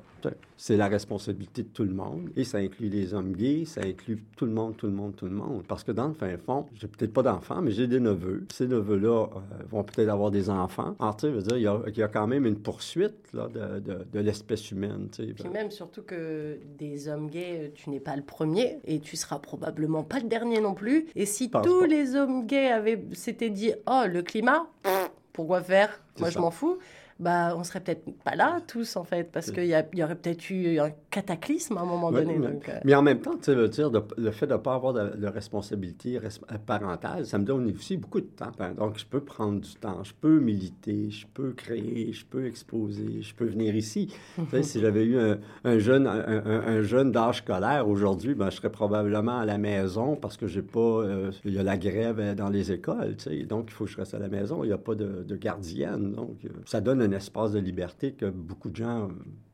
C'est 0.57 0.77
la 0.77 0.89
responsabilité 0.89 1.63
de 1.63 1.69
tout 1.69 1.85
le 1.85 1.93
monde 1.93 2.31
et 2.37 2.45
ça 2.45 2.59
inclut 2.59 2.89
les 2.89 3.15
hommes 3.15 3.33
gays, 3.33 3.65
ça 3.65 3.83
inclut 3.83 4.23
tout 4.37 4.47
le 4.47 4.53
monde, 4.53 4.77
tout 4.77 4.87
le 4.87 4.93
monde 4.93 5.15
tout 5.15 5.27
le 5.27 5.33
monde. 5.33 5.65
Parce 5.69 5.85
que 5.85 5.93
dans 5.93 6.09
le 6.09 6.15
fin 6.15 6.37
fond, 6.39 6.67
j'ai 6.75 6.87
peut-être 6.87 7.13
pas 7.13 7.23
d'enfants, 7.23 7.61
mais 7.63 7.71
j'ai 7.71 7.87
des 7.87 8.01
neveux. 8.01 8.47
Ces 8.53 8.67
neveux-là 8.67 9.27
euh, 9.27 9.39
vont 9.71 9.85
peut-être 9.85 10.09
avoir 10.09 10.31
des 10.31 10.49
enfants. 10.51 10.97
Alors, 10.99 11.17
tu 11.17 11.27
sais, 11.27 11.43
dire, 11.43 11.57
il 11.57 11.63
y, 11.63 11.67
a, 11.67 11.81
il 11.87 11.97
y, 11.97 12.03
a, 12.03 12.09
quand 12.09 12.27
même 12.27 12.47
une 12.47 12.59
poursuite 12.59 13.33
là, 13.33 13.49
de, 13.49 13.81
de, 13.81 14.07
de 14.13 14.21
l'espèce 14.21 14.71
humaine. 14.71 15.09
Tu 15.13 15.27
sais. 15.27 15.33
Puis 15.33 15.49
même 15.49 15.71
surtout 15.71 16.03
que 16.03 16.59
des 16.79 17.09
hommes 17.09 17.29
gays, 17.29 17.73
tu 17.75 17.91
n'es 17.91 18.01
pas 18.01 18.17
le 18.17 18.23
premier 18.23 18.79
et 18.85 19.01
tu 19.01 19.17
seras 19.17 19.39
probablement 19.39 20.05
pas 20.05 20.19
le 20.19 20.29
dernier 20.29 20.61
non 20.61 20.75
plus. 20.75 21.07
Et 21.15 21.27
si 21.27 21.51
tous 21.51 21.85
les 21.85 22.17
hommes 22.17 22.47
gays 22.47 22.71
avaient 22.71 23.03
s'étaient 23.13 23.51
dit, 23.51 23.73
oh, 23.87 24.03
le 24.07 24.23
climat, 24.23 24.67
pourquoi 25.33 25.61
faire? 25.61 26.01
Moi, 26.19 26.31
je 26.31 26.39
m'en 26.39 26.51
fous 26.51 26.79
bah, 27.19 27.55
on 27.57 27.65
serait 27.65 27.81
peut-être 27.81 28.05
pas 28.23 28.35
là 28.37 28.61
tous 28.67 28.97
en 28.97 29.05
fait, 29.05 29.25
parce 29.25 29.51
qu'il 29.51 29.65
y, 29.65 29.97
y, 29.97 30.03
aurait 30.03 30.17
peut-être 30.17 30.51
eu 30.51 30.79
un 30.79 30.91
cataclysme 31.21 31.79
à 31.79 31.81
un 31.81 31.87
moment 31.87 32.13
donné. 32.13 32.39
mais, 32.39 32.49
donc, 32.49 32.69
euh. 32.69 32.79
mais 32.85 32.95
en 32.95 33.03
même 33.03 33.21
temps, 33.21 33.37
tu 33.41 33.55
le, 33.55 33.69
dire, 33.69 33.91
de- 33.91 34.03
le 34.19 34.31
fait 34.31 34.47
de 34.47 34.53
ne 34.53 34.59
pas 34.59 34.75
avoir 34.75 34.93
de, 34.93 35.17
de 35.17 35.27
responsabilité 35.27 36.19
res- 36.19 36.41
parentale, 36.67 37.25
ça 37.27 37.39
me 37.39 37.45
donne 37.45 37.71
aussi 37.71 37.97
beaucoup 37.97 38.21
de 38.21 38.27
temps. 38.27 38.53
Ben, 38.59 38.75
Donc, 38.75 38.99
je 38.99 39.07
peux 39.07 39.21
prendre 39.21 39.61
du 39.61 39.75
temps, 39.77 40.05
je 40.05 40.13
peux 40.21 40.39
militer, 40.41 41.11
je 41.11 41.27
peux 41.33 41.53
créer, 41.53 42.13
je 42.13 42.25
peux 42.27 42.45
exposer, 42.47 43.23
je 43.23 43.35
peux 43.35 43.47
venir 43.47 43.75
ici. 43.75 44.13
Si 44.63 44.81
j'avais 44.81 45.05
eu 45.05 45.19
un, 45.19 45.39
un 45.65 45.79
jeune, 45.79 46.07
un, 46.07 46.21
un- 46.45 46.61
un 46.77 46.83
jeune 46.83 47.13
d'âge 47.13 47.39
scolaire 47.39 47.89
aujourd'hui, 47.89 48.35
ben, 48.35 48.51
je 48.51 48.57
serais 48.57 48.71
probablement 48.71 49.39
à 49.39 49.45
la 49.47 49.59
maison 49.59 50.17
parce 50.17 50.37
que 50.37 50.47
j'ai 50.47 50.63
pas, 50.63 50.81
euh, 50.81 51.31
il 51.45 51.55
y 51.55 51.59
a 51.59 51.63
la 51.63 51.77
grève 51.79 52.21
euh, 52.21 52.35
dans 52.35 52.49
les 52.51 52.73
écoles, 52.73 53.17
tu 53.17 53.25
sais, 53.31 53.43
donc 53.45 53.67
il 53.69 53.73
faut 53.73 53.85
que 53.87 53.91
je 53.91 53.97
reste 53.97 54.15
à 54.15 54.19
la 54.19 54.29
maison. 54.29 54.63
Il 54.65 54.69
n'y 54.69 54.73
a 54.73 54.79
pas 54.79 54.95
de, 54.95 55.23
de 55.23 55.37
gardienne, 55.37 56.13
donc 56.13 56.37
ça 56.67 56.81
donne 56.81 57.01
un 57.01 57.13
espace 57.13 57.53
de 57.53 57.59
liberté 57.59 58.13
que 58.13 58.27
beaucoup 58.27 58.69
de 58.71 58.77
gens 58.77 59.09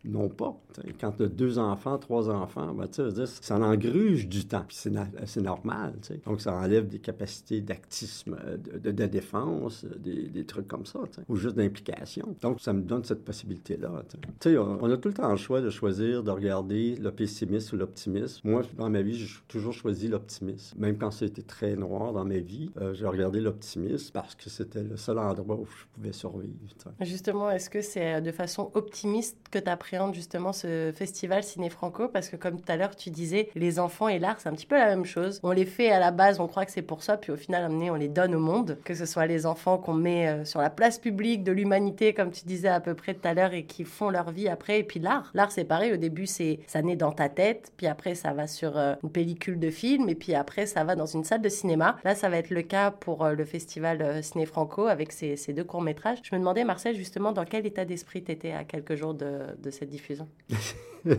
n'ont 0.05 0.29
pas. 0.29 0.57
Quand 1.01 1.13
tu 1.13 1.23
as 1.25 1.29
deux 1.29 1.59
enfants, 1.59 1.99
trois 1.99 2.29
enfants, 2.31 2.75
ben, 2.75 2.89
ça 2.91 3.57
en 3.57 3.63
engruge 3.63 4.29
du 4.29 4.47
temps. 4.47 4.65
C'est, 4.71 4.91
na- 4.91 5.09
normal. 5.43 5.95
tu 6.03 6.09
sais. 6.09 6.21
Donc, 6.27 6.41
ça 6.41 6.55
enlève 6.55 6.89
des 6.89 6.99
capacités 6.99 7.61
d'actisme, 7.61 8.37
euh, 8.45 8.57
de, 8.57 8.91
de- 8.91 9.07
défense, 9.07 9.85
euh, 9.85 9.95
des, 9.99 10.29
des 10.29 10.45
trucs 10.45 10.67
comme 10.69 10.87
ça, 10.87 11.01
ou 11.29 11.37
juste 11.37 11.57
d'implication. 11.57 12.35
Donc, 12.41 12.61
ça 12.61 12.73
me 12.73 12.83
donne 12.83 13.05
cette 13.05 13.25
possibilité-là. 13.25 14.03
On, 14.47 14.79
on 14.81 14.91
a 14.91 14.97
tout 14.97 15.09
le 15.09 15.15
temps 15.15 15.31
le 15.31 15.37
choix 15.37 15.61
de 15.61 15.71
choisir, 15.71 16.23
de 16.23 16.31
regarder 16.31 16.97
le 16.97 17.11
pessimisme 17.13 17.77
ou 17.77 17.79
l'optimisme. 17.79 18.41
Moi, 18.49 18.63
dans 18.77 18.89
ma 18.91 19.03
vie, 19.03 19.15
j'ai 19.15 19.29
toujours 19.49 19.73
choisi 19.73 20.09
l'optimisme. 20.09 20.79
Même 20.79 20.97
quand 20.99 21.11
c'était 21.11 21.43
très 21.43 21.77
noir 21.77 22.13
dans 22.13 22.25
ma 22.25 22.39
vie, 22.39 22.71
euh, 22.81 22.95
j'ai 22.95 23.07
regardé 23.07 23.41
l'optimisme 23.41 24.11
parce 24.13 24.35
que 24.35 24.49
c'était 24.49 24.83
le 24.83 24.97
seul 24.97 25.19
endroit 25.19 25.57
où 25.57 25.67
je 25.67 25.85
pouvais 25.95 26.13
survivre. 26.13 26.53
Justement, 27.01 27.51
est-ce 27.51 27.69
que 27.71 27.83
c'est 27.83 28.21
de 28.21 28.33
façon 28.33 28.71
optimiste 28.75 29.37
que 29.51 29.59
tu 29.59 29.69
justement 30.13 30.53
ce 30.53 30.93
festival 30.95 31.43
Ciné 31.43 31.71
Franco 31.71 32.09
Parce 32.09 32.29
que 32.29 32.37
comme 32.37 32.61
tout 32.61 32.73
à 32.73 32.77
l'heure, 32.77 32.97
tu 32.97 33.11
disais, 33.11 33.49
les 33.55 33.79
enfants 33.79 34.09
et 34.09 34.19
l'art, 34.19 34.41
c'est 34.41 34.49
un 34.49 34.53
petit 34.53 34.67
peu 34.67 34.77
la 34.77 34.87
même 34.87 35.05
chose. 35.05 35.41
On 35.43 35.53
les 35.53 35.67
fait 35.67 35.91
à 35.91 35.99
la 35.99 36.11
base, 36.11 36.41
on 36.41 36.49
croit 36.49 36.65
que 36.65 36.73
c'est 36.73 36.83
pour 36.83 37.03
ça, 37.03 37.17
puis 37.17 37.33
au 37.33 37.37
final, 37.37 37.71
on 37.71 37.95
les 37.95 38.09
donne 38.09 38.35
au 38.35 38.41
monde. 38.41 38.79
Que 38.85 38.95
ce 38.95 39.07
soit 39.07 39.27
les 39.27 39.47
enfants 39.47 39.79
qu'on 39.79 39.95
met 39.95 40.29
euh, 40.29 40.45
sur 40.45 40.61
la 40.61 40.71
place 40.71 40.99
publique 40.99 41.45
de 41.45 41.53
l'humanité, 41.53 42.15
comme 42.15 42.31
tu 42.31 42.45
disais 42.45 42.69
à 42.69 42.81
peu 42.81 42.95
près 42.95 43.15
tout 43.15 43.27
à 43.27 43.35
l'heure, 43.35 43.53
et 43.53 43.65
qui 43.65 43.85
font 43.85 44.11
leur 44.11 44.31
vie 44.31 44.49
après. 44.49 44.81
Et 44.81 44.85
puis 44.85 45.01
l'art, 45.01 45.31
l'art 45.35 45.53
c'est 45.53 45.65
pareil, 45.65 45.93
au 45.93 45.97
début, 45.97 46.27
c'est 46.27 46.61
ça 46.67 46.83
naît 46.83 46.97
dans 46.97 47.13
ta 47.13 47.29
tête, 47.29 47.73
puis 47.77 47.87
après, 47.87 48.15
ça 48.15 48.33
va 48.33 48.47
sur 48.47 48.77
euh, 48.77 48.95
une 49.03 49.11
pellicule 49.11 49.59
de 49.59 49.71
film, 49.71 50.09
et 50.09 50.15
puis 50.15 50.35
après, 50.35 50.67
ça 50.67 50.85
va 50.85 50.97
dans 50.97 51.07
une 51.07 51.25
salle 51.25 51.43
de 51.43 51.49
cinéma. 51.49 51.97
Là, 52.05 52.15
ça 52.15 52.29
va 52.29 52.39
être 52.39 52.51
le 52.51 52.63
cas 52.63 52.91
pour 52.91 53.25
euh, 53.25 53.35
le 53.35 53.45
festival 53.45 54.23
Ciné 54.23 54.47
Franco 54.47 54.87
avec 54.87 55.13
ces, 55.13 55.37
ces 55.37 55.53
deux 55.53 55.65
courts-métrages. 55.65 56.19
Je 56.23 56.35
me 56.35 56.41
demandais, 56.41 56.65
Marcel, 56.65 56.97
justement, 56.97 57.33
dans 57.33 57.45
quel 57.45 57.67
état 57.67 57.85
d'esprit 57.85 58.23
tu 58.23 58.33
étais 58.33 58.53
à 58.53 58.65
quelques 58.65 58.95
jours 58.95 59.15
de, 59.15 59.41
de 59.59 59.71
cette 59.71 59.82
diffusion 59.87 60.29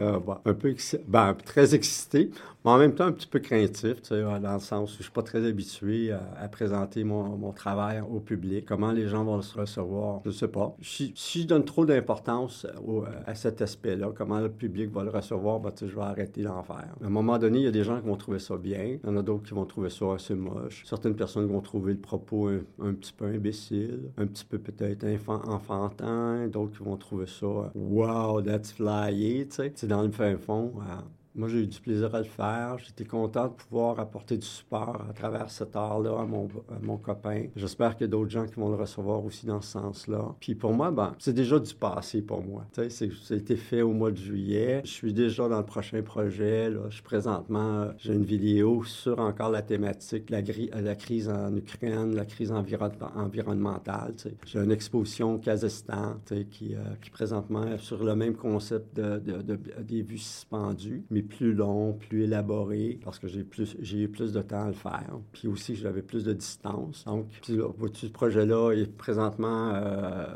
Euh, 0.00 0.18
un 0.44 0.54
peu 0.54 0.74
ben, 1.06 1.34
très 1.44 1.72
excité, 1.76 2.30
mais 2.64 2.70
en 2.72 2.78
même 2.78 2.96
temps 2.96 3.04
un 3.04 3.12
petit 3.12 3.28
peu 3.28 3.38
craintif, 3.38 4.02
tu 4.02 4.08
sais, 4.08 4.22
dans 4.22 4.54
le 4.54 4.58
sens 4.58 4.92
où 4.94 4.96
je 4.98 5.02
suis 5.04 5.12
pas 5.12 5.22
très 5.22 5.46
habitué 5.46 6.10
à, 6.10 6.48
présenter 6.48 7.04
mon, 7.04 7.36
mon 7.36 7.52
travail 7.52 8.00
au 8.00 8.18
public. 8.18 8.64
Comment 8.66 8.90
les 8.90 9.06
gens 9.06 9.22
vont 9.24 9.40
se 9.40 9.56
recevoir, 9.56 10.20
je 10.24 10.32
sais 10.32 10.48
pas. 10.48 10.74
Si, 10.82 11.12
si 11.14 11.42
je 11.42 11.46
donne 11.46 11.64
trop 11.64 11.86
d'importance 11.86 12.66
au- 12.84 13.04
à 13.24 13.34
cet 13.36 13.62
aspect-là, 13.62 14.08
comment 14.14 14.40
le 14.40 14.50
public 14.50 14.90
va 14.90 15.04
le 15.04 15.10
recevoir, 15.10 15.60
ben, 15.60 15.70
tu 15.70 15.84
sais, 15.84 15.90
je 15.92 15.94
vais 15.94 16.02
arrêter 16.02 16.42
d'en 16.42 16.64
faire. 16.64 16.88
À 17.02 17.06
un 17.06 17.08
moment 17.08 17.38
donné, 17.38 17.60
il 17.60 17.64
y 17.64 17.68
a 17.68 17.70
des 17.70 17.84
gens 17.84 18.00
qui 18.00 18.06
vont 18.08 18.16
trouver 18.16 18.40
ça 18.40 18.56
bien, 18.56 18.98
il 19.02 19.06
y 19.06 19.08
en 19.08 19.16
a 19.16 19.22
d'autres 19.22 19.44
qui 19.44 19.54
vont 19.54 19.64
trouver 19.64 19.90
ça 19.90 20.06
assez 20.14 20.34
moche. 20.34 20.82
Certaines 20.86 21.14
personnes 21.14 21.46
vont 21.46 21.60
trouver 21.60 21.92
le 21.92 22.00
propos 22.00 22.48
un, 22.48 22.60
un 22.80 22.94
petit 22.94 23.12
peu 23.12 23.26
imbécile, 23.26 24.10
un 24.18 24.26
petit 24.26 24.44
peu 24.44 24.58
peut-être 24.58 25.04
enfant, 25.06 25.40
enfantin, 25.46 26.48
d'autres 26.48 26.76
qui 26.78 26.82
vont 26.84 26.96
trouver 26.96 27.26
ça 27.26 27.46
euh, 27.46 27.68
wow, 27.74 28.42
that's 28.42 28.78
flyé, 29.14 29.48
tu 29.48 29.70
sais. 29.76 29.86
Dans 29.86 30.02
le 30.02 30.10
fin 30.10 30.36
fond. 30.36 30.74
euh, 30.80 31.00
moi, 31.34 31.48
j'ai 31.48 31.60
eu 31.62 31.66
du 31.66 31.80
plaisir 31.80 32.14
à 32.14 32.18
le 32.18 32.24
faire. 32.24 32.76
J'étais 32.78 33.04
content 33.04 33.48
de 33.48 33.52
pouvoir 33.54 33.98
apporter 33.98 34.36
du 34.38 34.46
support 34.46 35.04
à 35.08 35.12
travers 35.12 35.50
cet 35.50 35.74
art-là 35.76 36.20
à 36.20 36.24
mon, 36.24 36.46
à 36.70 36.78
mon 36.82 36.96
copain. 36.96 37.46
J'espère 37.56 37.96
qu'il 37.96 38.02
y 38.02 38.08
a 38.08 38.10
d'autres 38.12 38.30
gens 38.30 38.46
qui 38.46 38.54
vont 38.60 38.68
le 38.68 38.76
recevoir 38.76 39.24
aussi 39.24 39.46
dans 39.46 39.60
ce 39.60 39.72
sens-là. 39.72 40.34
Puis 40.40 40.54
pour 40.54 40.72
moi, 40.72 40.90
ben, 40.90 41.14
c'est 41.18 41.32
déjà 41.32 41.58
du 41.58 41.74
passé 41.74 42.22
pour 42.22 42.42
moi. 42.44 42.64
Tu 42.72 42.88
sais, 42.90 43.10
ça 43.22 43.34
a 43.34 43.36
été 43.36 43.56
fait 43.56 43.82
au 43.82 43.92
mois 43.92 44.10
de 44.10 44.16
juillet. 44.16 44.82
Je 44.84 44.90
suis 44.90 45.12
déjà 45.12 45.48
dans 45.48 45.58
le 45.58 45.64
prochain 45.66 46.02
projet. 46.02 46.70
Là. 46.70 46.80
Je 46.88 46.94
suis 46.94 47.02
présentement, 47.02 47.80
euh, 47.82 47.92
j'ai 47.98 48.14
une 48.14 48.24
vidéo 48.24 48.84
sur 48.84 49.18
encore 49.18 49.50
la 49.50 49.62
thématique, 49.62 50.30
la, 50.30 50.38
euh, 50.38 50.80
la 50.82 50.94
crise 50.94 51.28
en 51.28 51.54
Ukraine, 51.56 52.14
la 52.14 52.24
crise 52.26 52.52
environ- 52.52 52.90
environnementale. 53.16 54.14
tu 54.16 54.28
sais. 54.28 54.34
J'ai 54.46 54.60
une 54.60 54.70
exposition 54.72 55.34
au 55.34 55.38
Kazakhstan 55.38 56.16
tu 56.26 56.34
sais, 56.36 56.44
qui, 56.44 56.74
euh, 56.74 56.78
qui 57.02 57.10
présentement 57.10 57.76
sur 57.78 58.02
le 58.04 58.14
même 58.14 58.34
concept 58.34 58.96
de, 58.96 59.18
de- 59.18 59.42
de- 59.42 59.58
des 59.82 60.02
vues 60.02 60.18
suspendues, 60.18 61.04
plus 61.24 61.52
long, 61.52 61.92
plus 61.92 62.24
élaboré, 62.24 62.98
parce 63.04 63.18
que 63.18 63.26
j'ai 63.28 63.44
plus 63.44 63.76
j'ai 63.80 64.02
eu 64.02 64.08
plus 64.08 64.32
de 64.32 64.42
temps 64.42 64.64
à 64.64 64.68
le 64.68 64.74
faire. 64.74 65.18
Puis 65.32 65.48
aussi, 65.48 65.74
j'avais 65.76 66.02
plus 66.02 66.24
de 66.24 66.32
distance. 66.32 67.04
Donc, 67.04 67.26
puis 67.42 67.56
là, 67.56 67.68
ce 67.92 68.06
projet-là 68.06 68.72
est 68.72 68.86
présentement 68.86 69.72
euh, 69.74 70.26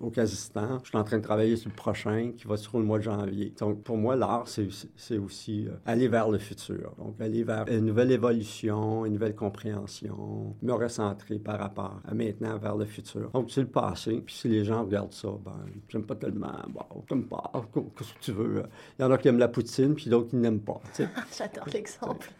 au 0.00 0.10
Kazakhstan. 0.10 0.80
Je 0.82 0.88
suis 0.88 0.98
en 0.98 1.04
train 1.04 1.18
de 1.18 1.22
travailler 1.22 1.56
sur 1.56 1.70
le 1.70 1.76
prochain 1.76 2.32
qui 2.36 2.46
va 2.46 2.56
sur 2.56 2.78
le 2.78 2.84
mois 2.84 2.98
de 2.98 3.04
janvier. 3.04 3.52
Donc, 3.58 3.82
pour 3.82 3.96
moi, 3.96 4.16
l'art, 4.16 4.46
c'est 4.48 5.18
aussi 5.18 5.66
euh, 5.66 5.72
aller 5.86 6.08
vers 6.08 6.28
le 6.28 6.38
futur. 6.38 6.94
Donc, 6.98 7.20
aller 7.20 7.44
vers 7.44 7.66
une 7.68 7.86
nouvelle 7.86 8.12
évolution, 8.12 9.04
une 9.06 9.14
nouvelle 9.14 9.34
compréhension, 9.34 10.54
me 10.62 10.72
recentrer 10.72 11.38
par 11.38 11.58
rapport 11.58 12.00
à 12.04 12.14
maintenant 12.14 12.58
vers 12.58 12.76
le 12.76 12.84
futur. 12.84 13.30
Donc, 13.32 13.50
c'est 13.50 13.62
le 13.62 13.66
passé. 13.68 14.22
Puis 14.24 14.34
si 14.34 14.48
les 14.48 14.64
gens 14.64 14.84
regardent 14.84 15.12
ça, 15.12 15.28
ben, 15.44 15.64
j'aime 15.88 16.04
pas 16.04 16.14
tellement. 16.14 16.52
Bon, 16.68 17.04
j'aime 17.08 17.24
pas. 17.24 17.50
Qu'est-ce 17.74 18.14
que 18.14 18.20
tu 18.20 18.32
veux? 18.32 18.62
Il 18.98 19.02
y 19.02 19.04
en 19.04 19.10
a 19.10 19.18
qui 19.18 19.28
aiment 19.28 19.38
la 19.38 19.48
poutine, 19.48 19.94
puis 19.94 20.08
d'autres 20.12 20.28
qui 20.30 20.36
n'aiment 20.36 20.60
pas. 20.60 20.80
sais. 20.92 21.08
J'adore 21.36 21.64
l'exemple. 21.72 22.30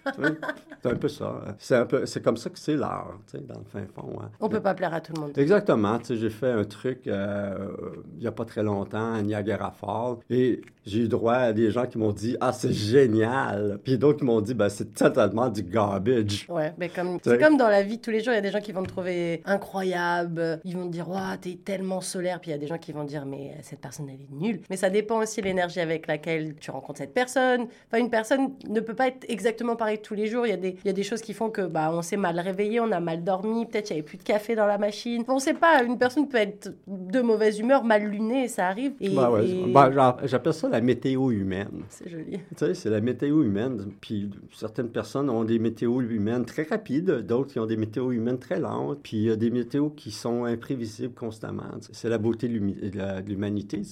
C'est 0.82 0.90
un 0.90 0.94
peu 0.96 1.08
ça. 1.08 1.40
C'est 1.58 1.76
un 1.76 1.86
peu, 1.86 2.06
c'est 2.06 2.22
comme 2.22 2.36
ça 2.36 2.50
que 2.50 2.58
c'est 2.58 2.76
l'art, 2.76 3.14
tu 3.30 3.38
sais, 3.38 3.44
dans 3.44 3.58
le 3.58 3.64
fin 3.64 3.84
fond. 3.94 4.18
hein. 4.20 4.30
On 4.40 4.48
peut 4.48 4.60
pas 4.60 4.74
plaire 4.74 4.92
à 4.92 5.00
tout 5.00 5.12
le 5.14 5.20
monde. 5.20 5.32
Exactement. 5.38 5.98
Tu 5.98 6.04
sais, 6.06 6.16
j'ai 6.16 6.30
fait 6.30 6.50
un 6.50 6.64
truc 6.64 7.06
euh, 7.06 7.68
il 8.14 8.20
n'y 8.20 8.26
a 8.26 8.32
pas 8.32 8.44
très 8.44 8.62
longtemps 8.62 9.14
à 9.14 9.22
Niagara 9.22 9.70
Falls 9.70 10.18
et 10.28 10.60
j'ai 10.84 11.00
eu 11.00 11.08
droit 11.08 11.34
à 11.34 11.52
des 11.52 11.70
gens 11.70 11.86
qui 11.86 11.96
m'ont 11.98 12.12
dit 12.12 12.36
Ah, 12.40 12.52
c'est 12.52 12.72
génial. 12.72 13.78
Puis 13.84 13.96
d'autres 13.98 14.18
qui 14.18 14.24
m'ont 14.24 14.40
dit 14.40 14.54
ben, 14.54 14.68
C'est 14.68 14.92
totalement 14.94 15.48
du 15.48 15.62
garbage. 15.62 16.46
Ouais, 16.48 16.74
mais 16.78 16.88
comme, 16.88 17.20
Tu 17.20 17.30
c'est 17.30 17.38
comme 17.38 17.56
dans 17.56 17.68
la 17.68 17.82
vie 17.82 17.96
de 17.96 18.02
tous 18.02 18.10
les 18.10 18.20
jours, 18.20 18.32
il 18.32 18.36
y 18.36 18.38
a 18.38 18.42
des 18.42 18.50
gens 18.50 18.60
qui 18.60 18.72
vont 18.72 18.82
te 18.82 18.88
trouver 18.88 19.42
incroyable, 19.46 20.60
ils 20.64 20.76
vont 20.76 20.86
te 20.86 20.92
dire, 20.92 21.08
waouh, 21.08 21.36
t'es 21.40 21.58
tellement 21.64 22.00
solaire, 22.00 22.40
puis 22.40 22.50
il 22.50 22.54
y 22.54 22.56
a 22.56 22.58
des 22.58 22.66
gens 22.66 22.78
qui 22.78 22.92
vont 22.92 23.04
dire, 23.04 23.24
mais 23.26 23.56
cette 23.62 23.80
personne, 23.80 24.08
elle 24.08 24.20
est 24.20 24.30
nulle. 24.44 24.60
Mais 24.70 24.76
ça 24.76 24.90
dépend 24.90 25.18
aussi 25.22 25.40
de 25.40 25.46
l'énergie 25.46 25.80
avec 25.80 26.06
laquelle 26.06 26.54
tu 26.56 26.70
rencontres 26.70 26.98
cette 26.98 27.14
personne. 27.14 27.61
Enfin, 27.88 28.02
une 28.02 28.10
personne 28.10 28.52
ne 28.68 28.80
peut 28.80 28.94
pas 28.94 29.08
être 29.08 29.24
exactement 29.28 29.76
pareille 29.76 30.00
tous 30.02 30.14
les 30.14 30.26
jours. 30.26 30.46
Il 30.46 30.50
y 30.50 30.54
a 30.54 30.56
des, 30.56 30.76
il 30.84 30.86
y 30.86 30.90
a 30.90 30.94
des 30.94 31.02
choses 31.02 31.20
qui 31.20 31.32
font 31.32 31.50
que, 31.50 31.62
bah, 31.62 31.90
on 31.92 32.02
s'est 32.02 32.16
mal 32.16 32.38
réveillé, 32.40 32.80
on 32.80 32.90
a 32.92 33.00
mal 33.00 33.22
dormi, 33.24 33.66
peut-être 33.66 33.90
il 33.90 33.94
y 33.94 33.98
avait 33.98 34.02
plus 34.02 34.18
de 34.18 34.22
café 34.22 34.54
dans 34.54 34.66
la 34.66 34.78
machine. 34.78 35.24
On 35.28 35.38
sait 35.38 35.54
pas, 35.54 35.82
une 35.82 35.98
personne 35.98 36.28
peut 36.28 36.38
être 36.38 36.74
de 36.86 37.20
mauvaise 37.20 37.58
humeur, 37.58 37.84
mal 37.84 38.04
lunée, 38.04 38.48
ça 38.48 38.66
arrive. 38.66 38.92
Et, 39.00 39.10
ouais, 39.16 39.46
et- 39.46 39.72
ben, 39.72 39.92
genre, 39.92 40.18
J'appelle 40.24 40.54
ça 40.54 40.68
la 40.68 40.80
météo 40.80 41.30
humaine. 41.30 41.82
C'est 41.88 42.08
joli. 42.08 42.38
Tu 42.38 42.40
sais, 42.56 42.74
c'est 42.74 42.90
la 42.90 43.00
météo 43.00 43.42
humaine. 43.42 43.92
Puis 44.00 44.30
certaines 44.52 44.88
personnes 44.88 45.28
ont 45.28 45.44
des 45.44 45.58
météos 45.58 46.00
humaines 46.00 46.44
très 46.44 46.62
rapides, 46.62 47.10
d'autres 47.26 47.52
qui 47.52 47.58
ont 47.58 47.66
des 47.66 47.76
météos 47.76 48.12
humaines 48.12 48.38
très 48.38 48.58
lentes. 48.58 49.00
Puis 49.02 49.18
il 49.18 49.22
y 49.24 49.30
a 49.30 49.36
des 49.36 49.50
météos 49.50 49.90
qui 49.90 50.10
sont 50.10 50.44
imprévisibles 50.44 51.14
constamment. 51.14 51.64
C'est 51.92 52.08
la 52.08 52.18
beauté 52.18 52.48
de 52.48 52.54
l'humanité. 53.26 53.82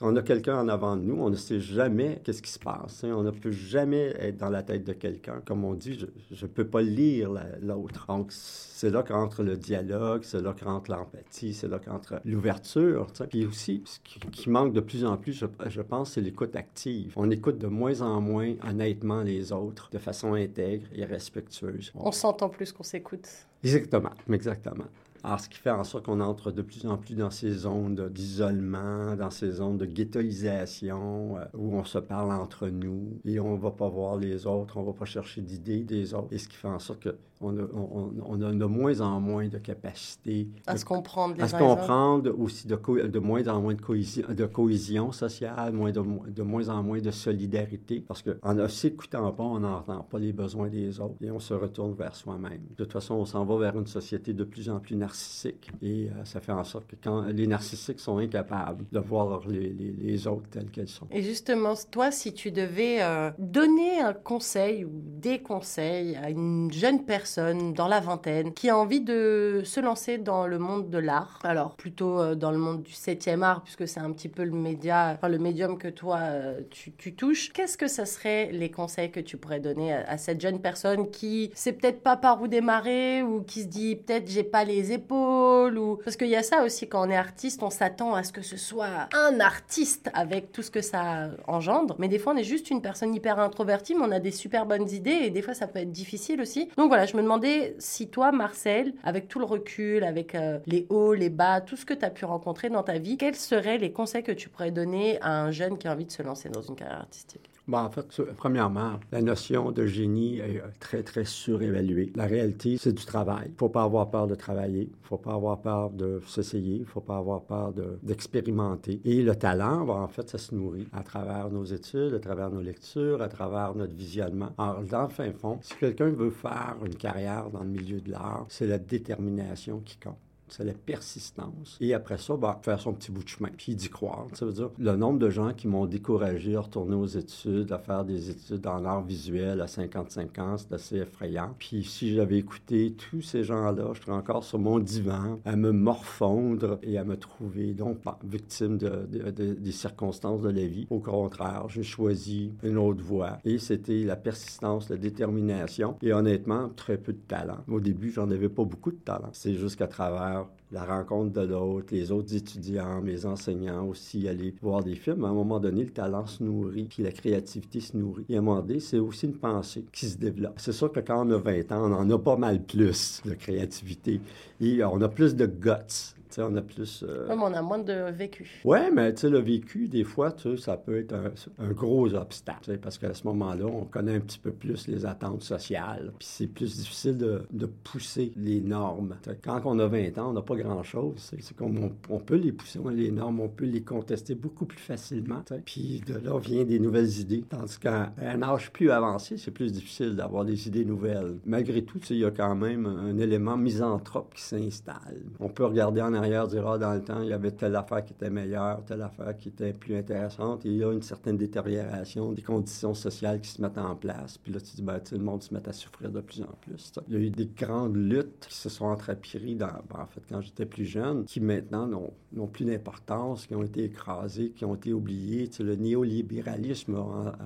On, 0.00 0.14
a 0.16 0.22
quelqu'un 0.22 0.58
en 0.58 0.68
avant 0.68 0.96
de 0.96 1.02
nous, 1.02 1.16
on 1.18 1.30
ne 1.30 1.36
sait 1.36 1.60
jamais 1.60 2.20
qu'est-ce 2.24 2.42
qui 2.42 2.52
se 2.52 2.58
passe. 2.58 3.04
On 3.16 3.22
ne 3.22 3.30
peut 3.30 3.50
jamais 3.50 4.14
être 4.18 4.36
dans 4.36 4.50
la 4.50 4.62
tête 4.62 4.84
de 4.84 4.92
quelqu'un. 4.92 5.40
Comme 5.44 5.64
on 5.64 5.74
dit, 5.74 5.98
je 6.30 6.44
ne 6.44 6.50
peux 6.50 6.66
pas 6.66 6.82
lire 6.82 7.30
la- 7.32 7.58
l'autre. 7.62 8.06
Donc 8.08 8.26
c'est 8.30 8.90
là 8.90 9.02
qu'entre 9.02 9.42
le 9.42 9.56
dialogue, 9.56 10.22
c'est 10.22 10.42
là 10.42 10.54
qu'entre 10.58 10.90
l'empathie, 10.90 11.54
c'est 11.54 11.68
là 11.68 11.78
qu'entre 11.78 12.20
l'ouverture. 12.24 13.06
Puis 13.30 13.46
aussi, 13.46 13.82
ce 13.86 13.98
qui, 14.04 14.20
qui 14.20 14.50
manque 14.50 14.72
de 14.74 14.80
plus 14.80 15.04
en 15.04 15.16
plus, 15.16 15.32
je, 15.32 15.46
je 15.68 15.80
pense, 15.82 16.12
c'est 16.12 16.20
l'écoute 16.20 16.54
active. 16.56 17.12
On 17.16 17.30
écoute 17.30 17.58
de 17.58 17.66
moins 17.66 18.02
en 18.02 18.20
moins 18.20 18.54
honnêtement 18.68 19.22
les 19.22 19.52
autres, 19.52 19.88
de 19.92 19.98
façon 19.98 20.34
intègre 20.34 20.86
et 20.94 21.04
respectueuse. 21.04 21.92
On 21.94 22.12
s'entend 22.12 22.48
plus 22.50 22.70
qu'on 22.72 22.82
s'écoute. 22.82 23.26
Exactement, 23.64 24.10
exactement. 24.30 24.84
Alors, 25.26 25.40
ce 25.40 25.48
qui 25.48 25.58
fait 25.58 25.72
en 25.72 25.82
sorte 25.82 26.04
qu'on 26.04 26.20
entre 26.20 26.52
de 26.52 26.62
plus 26.62 26.86
en 26.86 26.96
plus 26.98 27.16
dans 27.16 27.32
ces 27.32 27.50
zones 27.50 28.10
d'isolement, 28.10 29.16
dans 29.16 29.30
ces 29.32 29.50
zones 29.50 29.76
de 29.76 29.84
ghettoisation, 29.84 31.36
euh, 31.36 31.44
où 31.54 31.76
on 31.76 31.82
se 31.82 31.98
parle 31.98 32.30
entre 32.30 32.68
nous 32.68 33.20
et 33.24 33.40
on 33.40 33.56
ne 33.56 33.60
va 33.60 33.72
pas 33.72 33.88
voir 33.88 34.18
les 34.18 34.46
autres, 34.46 34.76
on 34.76 34.82
ne 34.82 34.86
va 34.86 34.92
pas 34.92 35.04
chercher 35.04 35.40
d'idées 35.40 35.82
des 35.82 36.14
autres. 36.14 36.28
Et 36.30 36.38
ce 36.38 36.46
qui 36.46 36.54
fait 36.54 36.68
en 36.68 36.78
sorte 36.78 37.08
a, 37.42 37.50
on, 37.74 38.12
on 38.24 38.42
a 38.42 38.52
de 38.52 38.64
moins 38.64 39.00
en 39.00 39.20
moins 39.20 39.48
de 39.48 39.58
capacité 39.58 40.48
À 40.66 40.74
de- 40.74 40.78
se 40.78 40.84
comprendre 40.84 41.34
les 41.36 41.42
à 41.42 41.48
se 41.48 41.56
comprendre, 41.56 42.34
aussi 42.38 42.66
de, 42.66 42.76
co- 42.76 43.00
de 43.00 43.18
moins 43.18 43.46
en 43.48 43.60
moins 43.60 43.74
de 43.74 43.80
cohésion, 43.82 44.26
de 44.28 44.46
cohésion 44.46 45.12
sociale, 45.12 45.72
moins 45.72 45.92
de, 45.92 46.00
mo- 46.00 46.24
de 46.26 46.42
moins 46.42 46.68
en 46.68 46.82
moins 46.82 47.00
de 47.00 47.10
solidarité, 47.10 48.00
parce 48.00 48.22
qu'en 48.22 48.54
ne 48.54 48.66
s'écoutant 48.68 49.30
pas, 49.32 49.42
on 49.44 49.60
n'entend 49.60 50.02
pas 50.02 50.18
les 50.18 50.32
besoins 50.32 50.68
des 50.68 50.98
autres 51.00 51.16
et 51.22 51.30
on 51.30 51.38
se 51.40 51.54
retourne 51.54 51.94
vers 51.94 52.14
soi-même. 52.16 52.62
De 52.70 52.84
toute 52.84 52.92
façon, 52.92 53.14
on 53.14 53.24
s'en 53.24 53.44
va 53.44 53.56
vers 53.58 53.78
une 53.78 53.86
société 53.86 54.32
de 54.32 54.44
plus 54.44 54.70
en 54.70 54.80
plus 54.80 54.96
narcissiques. 54.96 55.70
Et 55.82 56.08
euh, 56.08 56.24
ça 56.24 56.40
fait 56.40 56.52
en 56.52 56.64
sorte 56.64 56.86
que 56.86 56.96
quand 57.02 57.22
les 57.26 57.46
narcissiques 57.46 58.00
sont 58.00 58.18
incapables 58.18 58.84
de 58.90 58.98
voir 58.98 59.46
les, 59.48 59.70
les, 59.72 59.92
les 59.92 60.26
autres 60.26 60.48
tels 60.50 60.70
qu'elles 60.70 60.88
sont. 60.88 61.06
Et 61.10 61.22
justement, 61.22 61.74
toi, 61.90 62.10
si 62.10 62.32
tu 62.32 62.50
devais 62.50 63.02
euh, 63.02 63.30
donner 63.38 64.00
un 64.00 64.14
conseil 64.14 64.84
ou 64.84 64.90
des 65.20 65.40
conseils 65.40 66.16
à 66.16 66.30
une 66.30 66.72
jeune 66.72 67.04
personne 67.04 67.25
dans 67.74 67.88
la 67.88 68.00
vingtaine 68.00 68.54
qui 68.54 68.70
a 68.70 68.76
envie 68.76 69.00
de 69.00 69.62
se 69.64 69.80
lancer 69.80 70.18
dans 70.18 70.46
le 70.46 70.58
monde 70.58 70.90
de 70.90 70.98
l'art, 70.98 71.38
alors 71.44 71.74
plutôt 71.74 72.20
euh, 72.20 72.34
dans 72.34 72.50
le 72.50 72.58
monde 72.58 72.82
du 72.82 72.92
7e 72.92 73.42
art, 73.42 73.62
puisque 73.62 73.88
c'est 73.88 74.00
un 74.00 74.12
petit 74.12 74.28
peu 74.28 74.44
le 74.44 74.52
média, 74.52 75.12
enfin 75.14 75.28
le 75.28 75.38
médium 75.38 75.78
que 75.78 75.88
toi 75.88 76.18
euh, 76.22 76.60
tu, 76.70 76.92
tu, 76.92 77.14
touches, 77.14 77.52
qu'est-ce 77.52 77.76
que 77.76 77.88
ça 77.88 78.06
serait 78.06 78.50
les 78.52 78.70
conseils 78.70 79.10
que 79.10 79.20
tu 79.20 79.36
pourrais 79.36 79.60
donner 79.60 79.92
à, 79.92 80.08
à 80.08 80.18
cette 80.18 80.40
jeune 80.40 80.60
personne 80.60 81.10
qui 81.10 81.50
sait 81.54 81.72
peut-être 81.72 82.02
pas 82.02 82.16
par 82.16 82.40
où 82.40 82.48
démarrer 82.48 83.22
ou 83.22 83.42
qui 83.42 83.62
se 83.62 83.68
dit 83.68 83.96
peut-être 83.96 84.28
j'ai 84.28 84.44
pas 84.44 84.64
les 84.64 84.92
épaules 84.92 85.78
ou 85.78 85.96
parce 86.04 86.16
qu'il 86.16 86.28
y 86.28 86.36
a 86.36 86.42
ça 86.42 86.64
aussi 86.64 86.88
quand 86.88 87.06
on 87.06 87.10
est 87.10 87.16
artiste, 87.16 87.62
on 87.62 87.70
s'attend 87.70 88.14
à 88.14 88.22
ce 88.22 88.32
que 88.32 88.42
ce 88.42 88.56
soit 88.56 89.08
un 89.12 89.40
artiste 89.40 90.10
avec 90.14 90.52
tout 90.52 90.62
ce 90.62 90.70
que 90.70 90.80
ça 90.80 91.30
engendre, 91.46 91.96
mais 91.98 92.08
des 92.08 92.18
fois 92.18 92.34
on 92.34 92.36
est 92.36 92.44
juste 92.44 92.70
une 92.70 92.82
personne 92.82 93.14
hyper 93.14 93.38
introvertie, 93.38 93.94
mais 93.94 94.04
on 94.04 94.12
a 94.12 94.20
des 94.20 94.30
super 94.30 94.66
bonnes 94.66 94.88
idées 94.90 95.10
et 95.24 95.30
des 95.30 95.42
fois 95.42 95.54
ça 95.54 95.66
peut 95.66 95.80
être 95.80 95.92
difficile 95.92 96.40
aussi. 96.40 96.68
Donc 96.76 96.88
voilà, 96.88 97.06
je 97.06 97.15
me 97.16 97.22
demandais 97.22 97.74
si 97.78 98.08
toi, 98.08 98.32
Marcel, 98.32 98.94
avec 99.02 99.28
tout 99.28 99.38
le 99.38 99.44
recul, 99.44 100.04
avec 100.04 100.34
euh, 100.34 100.58
les 100.66 100.86
hauts, 100.90 101.14
les 101.14 101.30
bas, 101.30 101.60
tout 101.60 101.76
ce 101.76 101.84
que 101.84 101.94
tu 101.94 102.04
as 102.04 102.10
pu 102.10 102.24
rencontrer 102.24 102.70
dans 102.70 102.82
ta 102.82 102.98
vie, 102.98 103.16
quels 103.16 103.34
seraient 103.36 103.78
les 103.78 103.92
conseils 103.92 104.22
que 104.22 104.32
tu 104.32 104.48
pourrais 104.48 104.70
donner 104.70 105.20
à 105.20 105.42
un 105.42 105.50
jeune 105.50 105.78
qui 105.78 105.88
a 105.88 105.92
envie 105.92 106.06
de 106.06 106.12
se 106.12 106.22
lancer 106.22 106.48
dans 106.48 106.62
une 106.62 106.76
carrière 106.76 107.00
artistique? 107.00 107.45
Bon, 107.68 107.78
en 107.78 107.90
fait, 107.90 108.06
premièrement, 108.36 109.00
la 109.10 109.20
notion 109.20 109.72
de 109.72 109.86
génie 109.86 110.38
est 110.38 110.62
très, 110.78 111.02
très 111.02 111.24
surévaluée. 111.24 112.12
La 112.14 112.26
réalité, 112.26 112.76
c'est 112.78 112.92
du 112.92 113.04
travail. 113.04 113.46
Il 113.46 113.52
ne 113.54 113.58
faut 113.58 113.68
pas 113.68 113.82
avoir 113.82 114.08
peur 114.08 114.28
de 114.28 114.36
travailler. 114.36 114.82
Il 114.82 115.02
ne 115.02 115.06
faut 115.06 115.16
pas 115.16 115.34
avoir 115.34 115.60
peur 115.60 115.90
de 115.90 116.22
s'essayer. 116.28 116.76
Il 116.76 116.80
ne 116.82 116.86
faut 116.86 117.00
pas 117.00 117.16
avoir 117.16 117.42
peur 117.42 117.72
d'expérimenter. 118.04 119.00
Et 119.04 119.20
le 119.20 119.34
talent, 119.34 119.84
bon, 119.84 119.96
en 119.96 120.06
fait, 120.06 120.28
ça 120.28 120.38
se 120.38 120.54
nourrit 120.54 120.86
à 120.92 121.02
travers 121.02 121.50
nos 121.50 121.64
études, 121.64 122.14
à 122.14 122.20
travers 122.20 122.50
nos 122.50 122.62
lectures, 122.62 123.20
à 123.20 123.28
travers 123.28 123.74
notre 123.74 123.94
visionnement. 123.96 124.50
Alors, 124.58 124.82
dans 124.84 125.02
le 125.02 125.08
fin 125.08 125.32
fond, 125.32 125.58
si 125.60 125.74
quelqu'un 125.74 126.10
veut 126.10 126.30
faire 126.30 126.76
une 126.84 126.94
carrière 126.94 127.50
dans 127.50 127.64
le 127.64 127.70
milieu 127.70 128.00
de 128.00 128.12
l'art, 128.12 128.46
c'est 128.48 128.68
la 128.68 128.78
détermination 128.78 129.80
qui 129.84 129.96
compte 129.96 130.18
c'est 130.48 130.64
la 130.64 130.72
persistance. 130.72 131.78
Et 131.80 131.94
après 131.94 132.18
ça, 132.18 132.36
bah, 132.36 132.60
faire 132.62 132.80
son 132.80 132.92
petit 132.92 133.10
bout 133.10 133.22
de 133.22 133.28
chemin, 133.28 133.50
puis 133.56 133.74
d'y 133.74 133.88
croire. 133.88 134.26
Ça 134.32 134.46
veut 134.46 134.52
dire, 134.52 134.70
le 134.78 134.96
nombre 134.96 135.18
de 135.18 135.30
gens 135.30 135.52
qui 135.52 135.68
m'ont 135.68 135.86
découragé 135.86 136.56
à 136.56 136.60
retourner 136.60 136.94
aux 136.94 137.06
études, 137.06 137.72
à 137.72 137.78
faire 137.78 138.04
des 138.04 138.30
études 138.30 138.66
en 138.66 138.84
art 138.84 139.04
visuel 139.04 139.60
à 139.60 139.66
55 139.66 140.38
ans, 140.38 140.56
c'est 140.56 140.72
assez 140.72 140.96
effrayant. 140.96 141.54
Puis 141.58 141.84
si 141.84 142.14
j'avais 142.14 142.38
écouté 142.38 142.94
tous 143.10 143.22
ces 143.22 143.44
gens-là, 143.44 143.90
je 143.94 144.00
serais 144.00 144.12
encore 144.12 144.44
sur 144.44 144.58
mon 144.58 144.78
divan 144.78 145.40
à 145.44 145.56
me 145.56 145.72
morfondre 145.72 146.78
et 146.82 146.98
à 146.98 147.04
me 147.04 147.16
trouver 147.16 147.74
donc 147.74 147.98
bah, 148.04 148.18
victime 148.24 148.78
de, 148.78 149.06
des 149.06 149.72
circonstances 149.72 150.42
de 150.42 150.50
la 150.50 150.66
vie. 150.66 150.86
Au 150.90 151.00
contraire, 151.00 151.64
j'ai 151.68 151.82
choisi 151.82 152.52
une 152.62 152.78
autre 152.78 153.02
voie. 153.02 153.38
Et 153.44 153.58
c'était 153.58 154.04
la 154.04 154.16
persistance, 154.16 154.88
la 154.88 154.96
détermination 154.96 155.96
et 156.02 156.12
honnêtement, 156.12 156.68
très 156.70 156.96
peu 156.98 157.12
de 157.12 157.18
talent. 157.18 157.58
Au 157.68 157.80
début, 157.80 158.10
j'en 158.10 158.30
avais 158.30 158.48
pas 158.48 158.64
beaucoup 158.64 158.90
de 158.90 158.96
talent. 158.96 159.30
C'est 159.32 159.54
jusqu'à 159.54 159.86
travers 159.86 160.35
la 160.72 160.84
rencontre 160.84 161.32
de 161.32 161.46
l'autre, 161.46 161.88
les 161.92 162.10
autres 162.10 162.34
étudiants, 162.34 163.00
mes 163.00 163.24
enseignants 163.24 163.86
aussi, 163.86 164.26
aller 164.28 164.54
voir 164.60 164.82
des 164.82 164.96
films. 164.96 165.24
À 165.24 165.28
un 165.28 165.34
moment 165.34 165.60
donné, 165.60 165.84
le 165.84 165.90
talent 165.90 166.26
se 166.26 166.42
nourrit, 166.42 166.84
puis 166.84 167.02
la 167.02 167.12
créativité 167.12 167.80
se 167.80 167.96
nourrit. 167.96 168.24
Et 168.28 168.36
à 168.36 168.38
un 168.38 168.42
moment 168.42 168.60
donné, 168.60 168.80
c'est 168.80 168.98
aussi 168.98 169.26
une 169.26 169.36
pensée 169.36 169.84
qui 169.92 170.06
se 170.06 170.18
développe. 170.18 170.54
C'est 170.56 170.72
sûr 170.72 170.90
que 170.90 171.00
quand 171.00 171.26
on 171.26 171.30
a 171.30 171.38
20 171.38 171.72
ans, 171.72 171.90
on 171.90 171.94
en 171.94 172.10
a 172.10 172.18
pas 172.18 172.36
mal 172.36 172.62
plus 172.62 173.22
de 173.24 173.34
créativité 173.34 174.20
et 174.60 174.82
on 174.82 175.00
a 175.00 175.08
plus 175.08 175.36
de 175.36 175.46
guts 175.46 176.14
on 176.42 176.56
a 176.56 176.62
plus. 176.62 177.04
Euh... 177.06 177.26
Mais 177.28 177.34
on 177.38 177.52
a 177.52 177.62
moins 177.62 177.78
de 177.78 178.10
vécu. 178.10 178.60
Oui, 178.64 178.78
mais 178.92 179.14
tu 179.14 179.22
sais, 179.22 179.30
le 179.30 179.38
vécu, 179.38 179.88
des 179.88 180.04
fois, 180.04 180.34
ça 180.58 180.76
peut 180.76 180.98
être 180.98 181.14
un, 181.14 181.32
un 181.58 181.72
gros 181.72 182.14
obstacle, 182.14 182.78
parce 182.78 182.98
qu'à 182.98 183.14
ce 183.14 183.26
moment-là, 183.26 183.66
on 183.66 183.84
connaît 183.84 184.14
un 184.14 184.20
petit 184.20 184.38
peu 184.38 184.52
plus 184.52 184.88
les 184.88 185.06
attentes 185.06 185.42
sociales, 185.42 186.12
puis 186.18 186.28
c'est 186.28 186.46
plus 186.46 186.76
difficile 186.76 187.16
de, 187.16 187.42
de, 187.52 187.66
pousser 187.66 188.32
les 188.36 188.60
normes. 188.60 189.16
T'sais, 189.22 189.38
quand 189.42 189.62
on 189.64 189.78
a 189.78 189.86
20 189.86 190.18
ans, 190.18 190.30
on 190.30 190.32
n'a 190.32 190.42
pas 190.42 190.56
grand-chose. 190.56 191.14
C'est 191.16 191.56
comme 191.56 191.78
on, 191.78 191.92
on, 192.14 192.18
peut 192.18 192.36
les 192.36 192.52
pousser, 192.52 192.78
les 192.92 193.10
normes, 193.10 193.40
on 193.40 193.48
peut 193.48 193.64
les 193.64 193.82
contester 193.82 194.34
beaucoup 194.34 194.66
plus 194.66 194.78
facilement. 194.78 195.42
T'sais. 195.42 195.62
Puis 195.64 196.02
de 196.06 196.14
là 196.14 196.38
vient 196.38 196.64
des 196.64 196.78
nouvelles 196.78 197.18
idées. 197.20 197.44
Tandis 197.48 197.78
qu'à 197.78 198.12
un 198.20 198.42
âge 198.42 198.72
plus 198.72 198.90
avancé, 198.90 199.36
c'est 199.36 199.50
plus 199.50 199.72
difficile 199.72 200.16
d'avoir 200.16 200.44
des 200.44 200.68
idées 200.68 200.84
nouvelles. 200.84 201.36
Malgré 201.44 201.82
tout, 201.82 202.00
il 202.10 202.18
y 202.18 202.24
a 202.24 202.30
quand 202.30 202.54
même 202.54 202.86
un 202.86 203.18
élément 203.18 203.56
misanthrope 203.56 204.34
qui 204.34 204.42
s'installe. 204.42 205.22
On 205.40 205.48
peut 205.48 205.64
regarder 205.64 206.02
en 206.02 206.14
arrière, 206.14 206.25
dire, 206.28 206.68
ah, 206.68 206.78
dans 206.78 206.94
le 206.94 207.02
temps, 207.02 207.22
il 207.22 207.28
y 207.28 207.32
avait 207.32 207.50
telle 207.50 207.76
affaire 207.76 208.04
qui 208.04 208.12
était 208.12 208.30
meilleure, 208.30 208.84
telle 208.84 209.02
affaire 209.02 209.36
qui 209.36 209.48
était 209.48 209.72
plus 209.72 209.96
intéressante, 209.96 210.64
et 210.66 210.68
il 210.68 210.76
y 210.76 210.84
a 210.84 210.92
une 210.92 211.02
certaine 211.02 211.36
détérioration 211.36 212.32
des 212.32 212.42
conditions 212.42 212.94
sociales 212.94 213.40
qui 213.40 213.50
se 213.50 213.62
mettent 213.62 213.78
en 213.78 213.94
place. 213.94 214.38
Puis 214.38 214.52
là, 214.52 214.60
tu 214.60 214.76
dis, 214.76 214.82
ben, 214.82 215.00
le 215.10 215.18
monde 215.18 215.42
se 215.42 215.52
met 215.54 215.66
à 215.68 215.72
souffrir 215.72 216.10
de 216.10 216.20
plus 216.20 216.42
en 216.42 216.54
plus. 216.60 216.92
Il 217.08 217.14
y 217.14 217.16
a 217.16 217.20
eu 217.20 217.30
des 217.30 217.46
grandes 217.46 217.96
luttes 217.96 218.46
qui 218.48 218.56
se 218.56 218.68
sont 218.68 218.86
entrepirées, 218.86 219.54
dans, 219.54 219.66
ben, 219.66 220.00
en 220.00 220.06
fait, 220.06 220.22
quand 220.28 220.40
j'étais 220.40 220.66
plus 220.66 220.84
jeune, 220.84 221.24
qui 221.24 221.40
maintenant 221.40 221.86
n'ont 221.86 222.46
plus 222.46 222.64
d'importance, 222.64 223.46
qui 223.46 223.54
ont 223.54 223.62
été 223.62 223.84
écrasées, 223.84 224.50
qui 224.50 224.64
ont 224.64 224.74
été 224.74 224.92
oubliées. 224.92 225.50
Le 225.60 225.74
néolibéralisme 225.74 226.96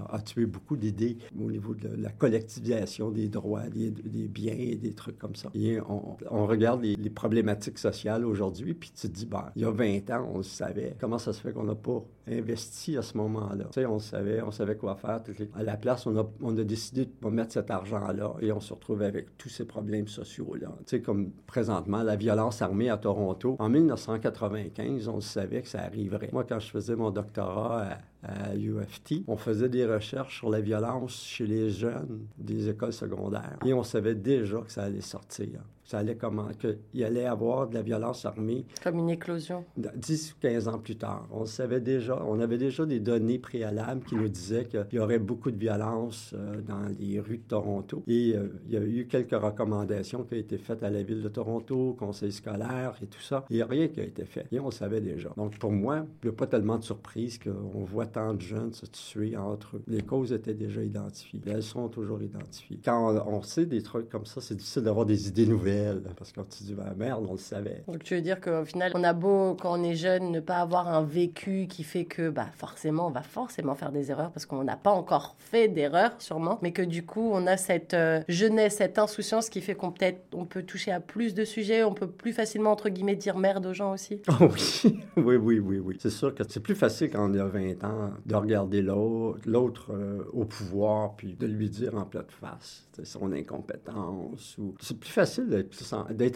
a, 0.08 0.20
tué 0.20 0.46
beaucoup 0.46 0.76
d'idées 0.76 1.16
au 1.38 1.50
niveau 1.50 1.74
de 1.74 1.88
la 1.96 2.10
collectivisation 2.10 3.10
des 3.10 3.28
droits, 3.28 3.68
des, 3.68 3.90
biens 4.28 4.76
des 4.76 4.92
trucs 4.92 5.18
comme 5.18 5.34
ça. 5.34 5.50
Et 5.54 5.78
on, 5.80 6.46
regarde 6.46 6.82
les 6.82 7.10
problématiques 7.10 7.78
sociales 7.78 8.24
aujourd'hui, 8.24 8.69
puis 8.74 8.90
tu 8.90 9.08
te 9.08 9.12
dis, 9.12 9.26
ben, 9.26 9.50
il 9.56 9.62
y 9.62 9.64
a 9.64 9.70
20 9.70 10.10
ans, 10.10 10.28
on 10.32 10.38
le 10.38 10.42
savait. 10.42 10.96
Comment 11.00 11.18
ça 11.18 11.32
se 11.32 11.40
fait 11.40 11.52
qu'on 11.52 11.64
n'a 11.64 11.74
pas 11.74 12.04
investi 12.28 12.96
à 12.96 13.02
ce 13.02 13.16
moment-là? 13.16 13.64
Tu 13.66 13.80
sais, 13.80 13.86
on 13.86 13.98
savait, 13.98 14.42
on 14.42 14.50
savait 14.50 14.76
quoi 14.76 14.96
faire. 14.96 15.20
À 15.54 15.62
la 15.62 15.76
place, 15.76 16.06
on 16.06 16.16
a, 16.16 16.26
on 16.42 16.56
a 16.56 16.64
décidé 16.64 17.04
de 17.06 17.10
pas 17.10 17.30
mettre 17.30 17.52
cet 17.52 17.70
argent-là 17.70 18.34
et 18.40 18.52
on 18.52 18.60
se 18.60 18.72
retrouve 18.72 19.02
avec 19.02 19.36
tous 19.38 19.48
ces 19.48 19.64
problèmes 19.64 20.08
sociaux-là. 20.08 20.68
Tu 20.78 20.84
sais, 20.86 21.00
comme 21.02 21.30
présentement, 21.46 22.02
la 22.02 22.16
violence 22.16 22.62
armée 22.62 22.90
à 22.90 22.96
Toronto, 22.96 23.56
en 23.58 23.68
1995, 23.68 25.08
on 25.08 25.16
le 25.16 25.20
savait 25.20 25.62
que 25.62 25.68
ça 25.68 25.80
arriverait. 25.80 26.30
Moi, 26.32 26.44
quand 26.44 26.60
je 26.60 26.70
faisais 26.70 26.96
mon 26.96 27.10
doctorat 27.10 27.82
à, 27.82 27.98
à 28.22 28.54
UFT, 28.54 29.24
on 29.26 29.36
faisait 29.36 29.68
des 29.68 29.86
recherches 29.86 30.38
sur 30.38 30.50
la 30.50 30.60
violence 30.60 31.22
chez 31.24 31.46
les 31.46 31.70
jeunes 31.70 32.26
des 32.38 32.68
écoles 32.68 32.92
secondaires. 32.92 33.58
Et 33.64 33.72
on 33.72 33.82
savait 33.82 34.14
déjà 34.14 34.60
que 34.60 34.70
ça 34.70 34.84
allait 34.84 35.00
sortir. 35.00 35.60
Ça 35.90 35.98
allait 35.98 36.14
comment, 36.14 36.46
qu'il 36.60 37.02
allait 37.02 37.24
avoir 37.24 37.66
de 37.66 37.74
la 37.74 37.82
violence 37.82 38.24
armée. 38.24 38.64
Comme 38.80 39.00
une 39.00 39.10
éclosion. 39.10 39.64
10 39.76 40.34
ou 40.34 40.36
15 40.40 40.68
ans 40.68 40.78
plus 40.78 40.94
tard. 40.94 41.26
On 41.32 41.46
savait 41.46 41.80
déjà, 41.80 42.22
on 42.28 42.38
avait 42.38 42.58
déjà 42.58 42.86
des 42.86 43.00
données 43.00 43.40
préalables 43.40 44.04
qui 44.04 44.14
nous 44.14 44.28
disaient 44.28 44.66
qu'il 44.66 44.86
y 44.92 44.98
aurait 45.00 45.18
beaucoup 45.18 45.50
de 45.50 45.56
violence 45.56 46.32
euh, 46.32 46.60
dans 46.60 46.82
les 46.96 47.18
rues 47.18 47.38
de 47.38 47.42
Toronto. 47.42 48.04
Et 48.06 48.36
euh, 48.36 48.60
il 48.68 48.74
y 48.74 48.76
a 48.76 48.82
eu 48.82 49.08
quelques 49.10 49.32
recommandations 49.32 50.22
qui 50.22 50.34
ont 50.34 50.38
été 50.38 50.58
faites 50.58 50.84
à 50.84 50.90
la 50.90 51.02
ville 51.02 51.24
de 51.24 51.28
Toronto, 51.28 51.88
au 51.88 51.94
conseil 51.94 52.30
scolaire 52.30 52.94
et 53.02 53.06
tout 53.06 53.20
ça. 53.20 53.44
Il 53.50 53.56
n'y 53.56 53.62
a 53.62 53.66
rien 53.66 53.88
qui 53.88 53.98
a 53.98 54.04
été 54.04 54.24
fait. 54.24 54.46
Et 54.52 54.60
on 54.60 54.70
savait 54.70 55.00
déjà. 55.00 55.30
Donc 55.36 55.58
pour 55.58 55.72
moi, 55.72 56.06
il 56.22 56.28
n'y 56.28 56.32
a 56.32 56.36
pas 56.36 56.46
tellement 56.46 56.78
de 56.78 56.84
surprise 56.84 57.40
qu'on 57.40 57.82
voit 57.82 58.06
tant 58.06 58.32
de 58.34 58.40
jeunes 58.40 58.72
se 58.72 58.86
tuer 58.86 59.36
entre 59.36 59.78
eux. 59.78 59.82
Les 59.88 60.02
causes 60.02 60.32
étaient 60.32 60.54
déjà 60.54 60.84
identifiées. 60.84 61.40
elles 61.46 61.64
sont 61.64 61.88
toujours 61.88 62.22
identifiées. 62.22 62.78
Quand 62.84 63.12
on, 63.12 63.38
on 63.38 63.42
sait 63.42 63.66
des 63.66 63.82
trucs 63.82 64.08
comme 64.08 64.26
ça, 64.26 64.40
c'est 64.40 64.54
difficile 64.54 64.82
d'avoir 64.82 65.04
des 65.04 65.26
idées 65.26 65.46
nouvelles 65.46 65.79
parce 66.16 66.32
qu'on 66.32 66.44
se 66.48 66.64
dit, 66.64 66.74
ben, 66.74 66.94
merde, 66.96 67.26
on 67.28 67.32
le 67.32 67.38
savait. 67.38 67.82
Donc 67.86 68.02
tu 68.02 68.14
veux 68.14 68.20
dire 68.20 68.40
qu'au 68.40 68.64
final, 68.64 68.92
on 68.94 69.04
a 69.04 69.12
beau, 69.12 69.54
quand 69.54 69.78
on 69.78 69.82
est 69.82 69.94
jeune, 69.94 70.30
ne 70.30 70.40
pas 70.40 70.58
avoir 70.58 70.88
un 70.88 71.02
vécu 71.02 71.66
qui 71.68 71.84
fait 71.84 72.04
que 72.04 72.30
bah, 72.30 72.46
forcément, 72.56 73.08
on 73.08 73.10
va 73.10 73.22
forcément 73.22 73.74
faire 73.74 73.92
des 73.92 74.10
erreurs 74.10 74.30
parce 74.30 74.46
qu'on 74.46 74.64
n'a 74.64 74.76
pas 74.76 74.90
encore 74.90 75.36
fait 75.38 75.68
d'erreurs, 75.68 76.12
sûrement, 76.18 76.58
mais 76.62 76.72
que 76.72 76.82
du 76.82 77.04
coup, 77.04 77.30
on 77.32 77.46
a 77.46 77.56
cette 77.56 77.94
euh, 77.94 78.22
jeunesse, 78.28 78.76
cette 78.76 78.98
insouciance 78.98 79.48
qui 79.48 79.60
fait 79.60 79.74
qu'on 79.74 79.92
peut-être, 79.92 80.20
on 80.34 80.44
peut 80.44 80.62
toucher 80.62 80.92
à 80.92 81.00
plus 81.00 81.34
de 81.34 81.44
sujets, 81.44 81.84
on 81.84 81.94
peut 81.94 82.10
plus 82.10 82.32
facilement, 82.32 82.72
entre 82.72 82.88
guillemets, 82.88 83.16
dire 83.16 83.36
merde 83.36 83.66
aux 83.66 83.74
gens 83.74 83.92
aussi. 83.92 84.20
Oh, 84.28 84.44
oui, 84.50 85.00
oui, 85.16 85.36
oui, 85.36 85.58
oui, 85.58 85.78
oui. 85.78 85.96
C'est 86.00 86.10
sûr 86.10 86.34
que 86.34 86.42
c'est 86.48 86.60
plus 86.60 86.74
facile 86.74 87.10
quand 87.10 87.30
on 87.30 87.34
a 87.38 87.44
20 87.44 87.84
ans 87.84 88.10
de 88.24 88.34
regarder 88.34 88.82
l'autre 88.82 89.92
euh, 89.92 90.24
au 90.32 90.44
pouvoir 90.44 91.14
puis 91.16 91.34
de 91.34 91.46
lui 91.46 91.68
dire 91.68 91.94
en 91.96 92.04
pleine 92.04 92.24
face 92.28 92.86
son 93.04 93.32
incompétence. 93.32 94.56
Ou... 94.58 94.74
C'est 94.80 94.98
plus 94.98 95.10
facile 95.10 95.48
d'être 95.48 95.69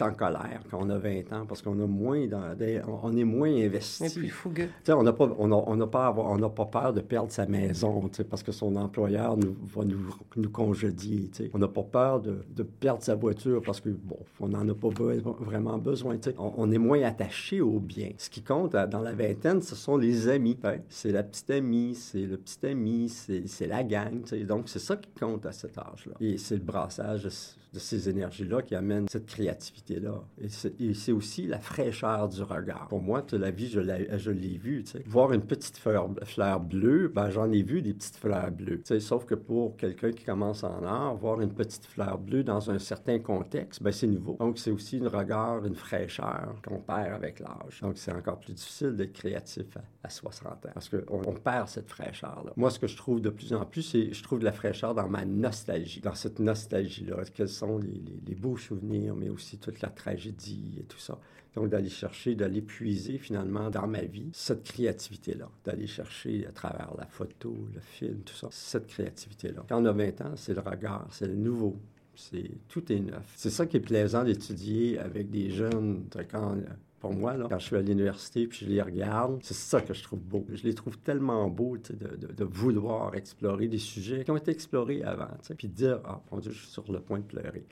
en 0.01 0.13
colère 0.13 0.61
quand 0.69 0.79
on 0.81 0.89
a 0.89 0.97
20 0.97 1.33
ans 1.33 1.45
parce 1.47 1.61
qu'on 1.61 1.79
a 1.79 1.87
moins 1.87 2.27
dans, 2.27 2.55
on 3.03 3.15
est 3.15 3.23
moins 3.23 3.49
investi. 3.49 4.09
Plus 4.13 4.29
fougueux. 4.29 4.69
on 4.89 5.03
n'a 5.03 5.13
pas, 5.13 5.29
on 5.37 5.51
a, 5.51 5.63
on 5.67 5.79
a 5.79 5.87
pas, 5.87 6.13
on 6.17 6.49
pas 6.49 6.65
peur 6.65 6.93
de 6.93 7.01
perdre 7.01 7.31
sa 7.31 7.45
maison 7.45 8.09
parce 8.29 8.43
que 8.43 8.51
son 8.51 8.75
employeur 8.75 9.37
nous, 9.37 9.55
va 9.63 9.83
nous, 9.83 10.15
nous 10.35 10.49
congédier. 10.49 11.29
T'sais. 11.29 11.49
On 11.53 11.59
n'a 11.59 11.67
pas 11.67 11.83
peur 11.83 12.21
de, 12.21 12.39
de, 12.55 12.63
perdre 12.63 13.03
sa 13.03 13.15
voiture 13.15 13.61
parce 13.61 13.81
que 13.81 13.89
bon, 13.89 14.19
on 14.39 14.49
n'en 14.49 14.67
a 14.67 14.73
pas 14.73 14.89
vraiment 15.39 15.77
besoin. 15.77 16.17
On, 16.37 16.53
on, 16.57 16.71
est 16.71 16.77
moins 16.77 17.01
attaché 17.03 17.61
au 17.61 17.79
bien. 17.79 18.09
Ce 18.17 18.29
qui 18.29 18.41
compte 18.41 18.73
dans 18.73 19.01
la 19.01 19.13
vingtaine, 19.13 19.61
ce 19.61 19.75
sont 19.75 19.97
les 19.97 20.27
amis. 20.27 20.57
C'est 20.89 21.11
la 21.11 21.23
petite 21.23 21.49
amie, 21.51 21.95
c'est 21.95 22.25
le 22.25 22.37
petit 22.37 22.65
ami, 22.65 23.09
c'est 23.09 23.67
la 23.67 23.83
gang. 23.83 24.23
T'sais. 24.23 24.43
Donc 24.43 24.69
c'est 24.69 24.79
ça 24.79 24.95
qui 24.95 25.09
compte 25.19 25.45
à 25.45 25.51
cet 25.51 25.77
âge-là. 25.77 26.15
Et 26.19 26.37
c'est 26.37 26.55
le 26.55 26.61
brassage 26.61 27.27
de, 27.75 27.79
ces 27.79 28.09
énergies-là 28.09 28.61
qui 28.61 28.75
amène 28.75 29.07
cette 29.09 29.25
créativité-là. 29.25 30.23
Et 30.79 30.93
c'est 30.93 31.11
aussi 31.11 31.47
la 31.47 31.59
fraîcheur 31.59 32.29
du 32.29 32.41
regard. 32.43 32.87
Pour 32.87 33.01
moi, 33.01 33.23
la 33.33 33.51
vie, 33.51 33.69
je 33.69 33.79
l'ai 34.31 34.57
vu. 34.57 34.83
Tu 34.83 34.91
sais. 34.91 35.03
Voir 35.05 35.33
une 35.33 35.41
petite 35.41 35.77
fleur, 35.77 36.09
bleue, 36.59 37.11
ben, 37.13 37.29
j'en 37.29 37.51
ai 37.51 37.61
vu 37.61 37.81
des 37.81 37.93
petites 37.93 38.17
fleurs 38.17 38.51
bleues. 38.51 38.77
Tu 38.77 38.85
sais, 38.85 38.99
sauf 38.99 39.25
que 39.25 39.35
pour 39.35 39.77
quelqu'un 39.77 40.11
qui 40.11 40.23
commence 40.23 40.63
en 40.63 40.83
art, 40.83 41.15
voir 41.15 41.41
une 41.41 41.53
petite 41.53 41.85
fleur 41.85 42.17
bleue 42.17 42.43
dans 42.43 42.69
un 42.71 42.79
certain 42.79 43.19
contexte, 43.19 43.81
ben, 43.83 43.91
c'est 43.91 44.07
nouveau. 44.07 44.37
Donc, 44.39 44.57
c'est 44.57 44.71
aussi 44.71 45.01
un 45.03 45.09
regard, 45.09 45.65
une 45.65 45.75
fraîcheur 45.75 46.55
qu'on 46.65 46.79
perd 46.79 47.13
avec 47.13 47.39
l'âge. 47.39 47.81
Donc, 47.81 47.97
c'est 47.97 48.11
encore 48.11 48.39
plus 48.39 48.53
difficile 48.53 48.95
d'être 48.95 49.13
créatif 49.13 49.65
à, 50.03 50.09
60 50.09 50.47
ans 50.47 50.69
parce 50.73 50.87
qu'on 50.89 51.21
on 51.25 51.33
perd 51.33 51.67
cette 51.67 51.89
fraîcheur-là. 51.89 52.53
Moi, 52.55 52.69
ce 52.69 52.77
que 52.77 52.87
je 52.87 52.95
trouve 52.95 53.21
de 53.21 53.29
plus 53.29 53.53
en 53.53 53.65
plus, 53.65 53.81
c'est 53.81 54.13
je 54.13 54.23
trouve 54.23 54.39
de 54.39 54.45
la 54.45 54.51
fraîcheur 54.51 54.93
dans 54.93 55.07
ma 55.07 55.25
nostalgie, 55.25 55.99
dans 55.99 56.13
cette 56.13 56.39
nostalgie-là. 56.39 57.17
Quels 57.33 57.49
sont 57.49 57.64
les, 57.77 58.01
les, 58.25 58.35
beaux 58.35 58.57
souvenirs, 58.57 59.15
mais 59.15 59.29
aussi 59.29 59.57
toute 59.57 59.81
la 59.81 59.89
tragédie 59.89 60.77
et 60.79 60.83
tout 60.83 60.99
ça. 60.99 61.19
Donc, 61.55 61.69
d'aller 61.69 61.89
chercher, 61.89 62.35
d'aller 62.35 62.61
puiser 62.61 63.17
finalement 63.17 63.69
dans 63.69 63.87
ma 63.87 64.01
vie 64.01 64.29
cette 64.33 64.63
créativité-là, 64.63 65.49
d'aller 65.63 65.87
chercher 65.87 66.45
à 66.47 66.51
travers 66.51 66.93
la 66.97 67.05
photo, 67.05 67.55
le 67.73 67.79
film, 67.79 68.19
tout 68.25 68.35
ça, 68.35 68.49
cette 68.51 68.87
créativité-là. 68.87 69.65
Quand 69.69 69.81
on 69.81 69.85
a 69.85 69.93
20 69.93 70.21
ans, 70.21 70.33
c'est 70.35 70.53
le 70.53 70.59
regard, 70.59 71.07
c'est 71.11 71.27
le 71.27 71.35
nouveau, 71.35 71.77
c'est 72.15 72.51
tout 72.67 72.91
est 72.91 72.99
neuf. 72.99 73.33
C'est 73.35 73.49
ça 73.49 73.65
qui 73.65 73.77
est 73.77 73.81
plaisant 73.81 74.23
d'étudier 74.23 74.99
avec 74.99 75.29
des 75.29 75.49
jeunes. 75.49 76.05
Quand 76.29 76.55
pour 77.05 77.13
moi, 77.13 77.37
là, 77.37 77.45
quand 77.47 77.59
je 77.59 77.65
suis 77.65 77.75
à 77.75 77.81
l'université 77.81 78.47
puis 78.47 78.65
je 78.65 78.65
les 78.65 78.81
regarde, 78.81 79.37
c'est 79.43 79.53
ça 79.53 79.79
que 79.79 79.93
je 79.93 80.01
trouve 80.01 80.21
beau. 80.21 80.43
Je 80.51 80.63
les 80.63 80.73
trouve 80.73 80.97
tellement 80.97 81.47
beaux 81.49 81.77
de, 81.77 81.93
de, 81.93 82.33
de, 82.33 82.43
vouloir 82.43 83.13
explorer 83.13 83.67
des 83.67 83.77
sujets 83.77 84.23
qui 84.23 84.31
ont 84.31 84.37
été 84.37 84.49
explorés 84.49 85.03
avant, 85.03 85.27
puis 85.55 85.67
de 85.67 85.73
dire 85.73 85.99
Ah, 86.03 86.19
mon 86.31 86.39
Dieu, 86.39 86.51
je 86.51 86.57
suis 86.57 86.67
sur 86.67 86.91
le 86.91 86.99
point 86.99 87.19
de 87.19 87.25
pleurer. 87.25 87.67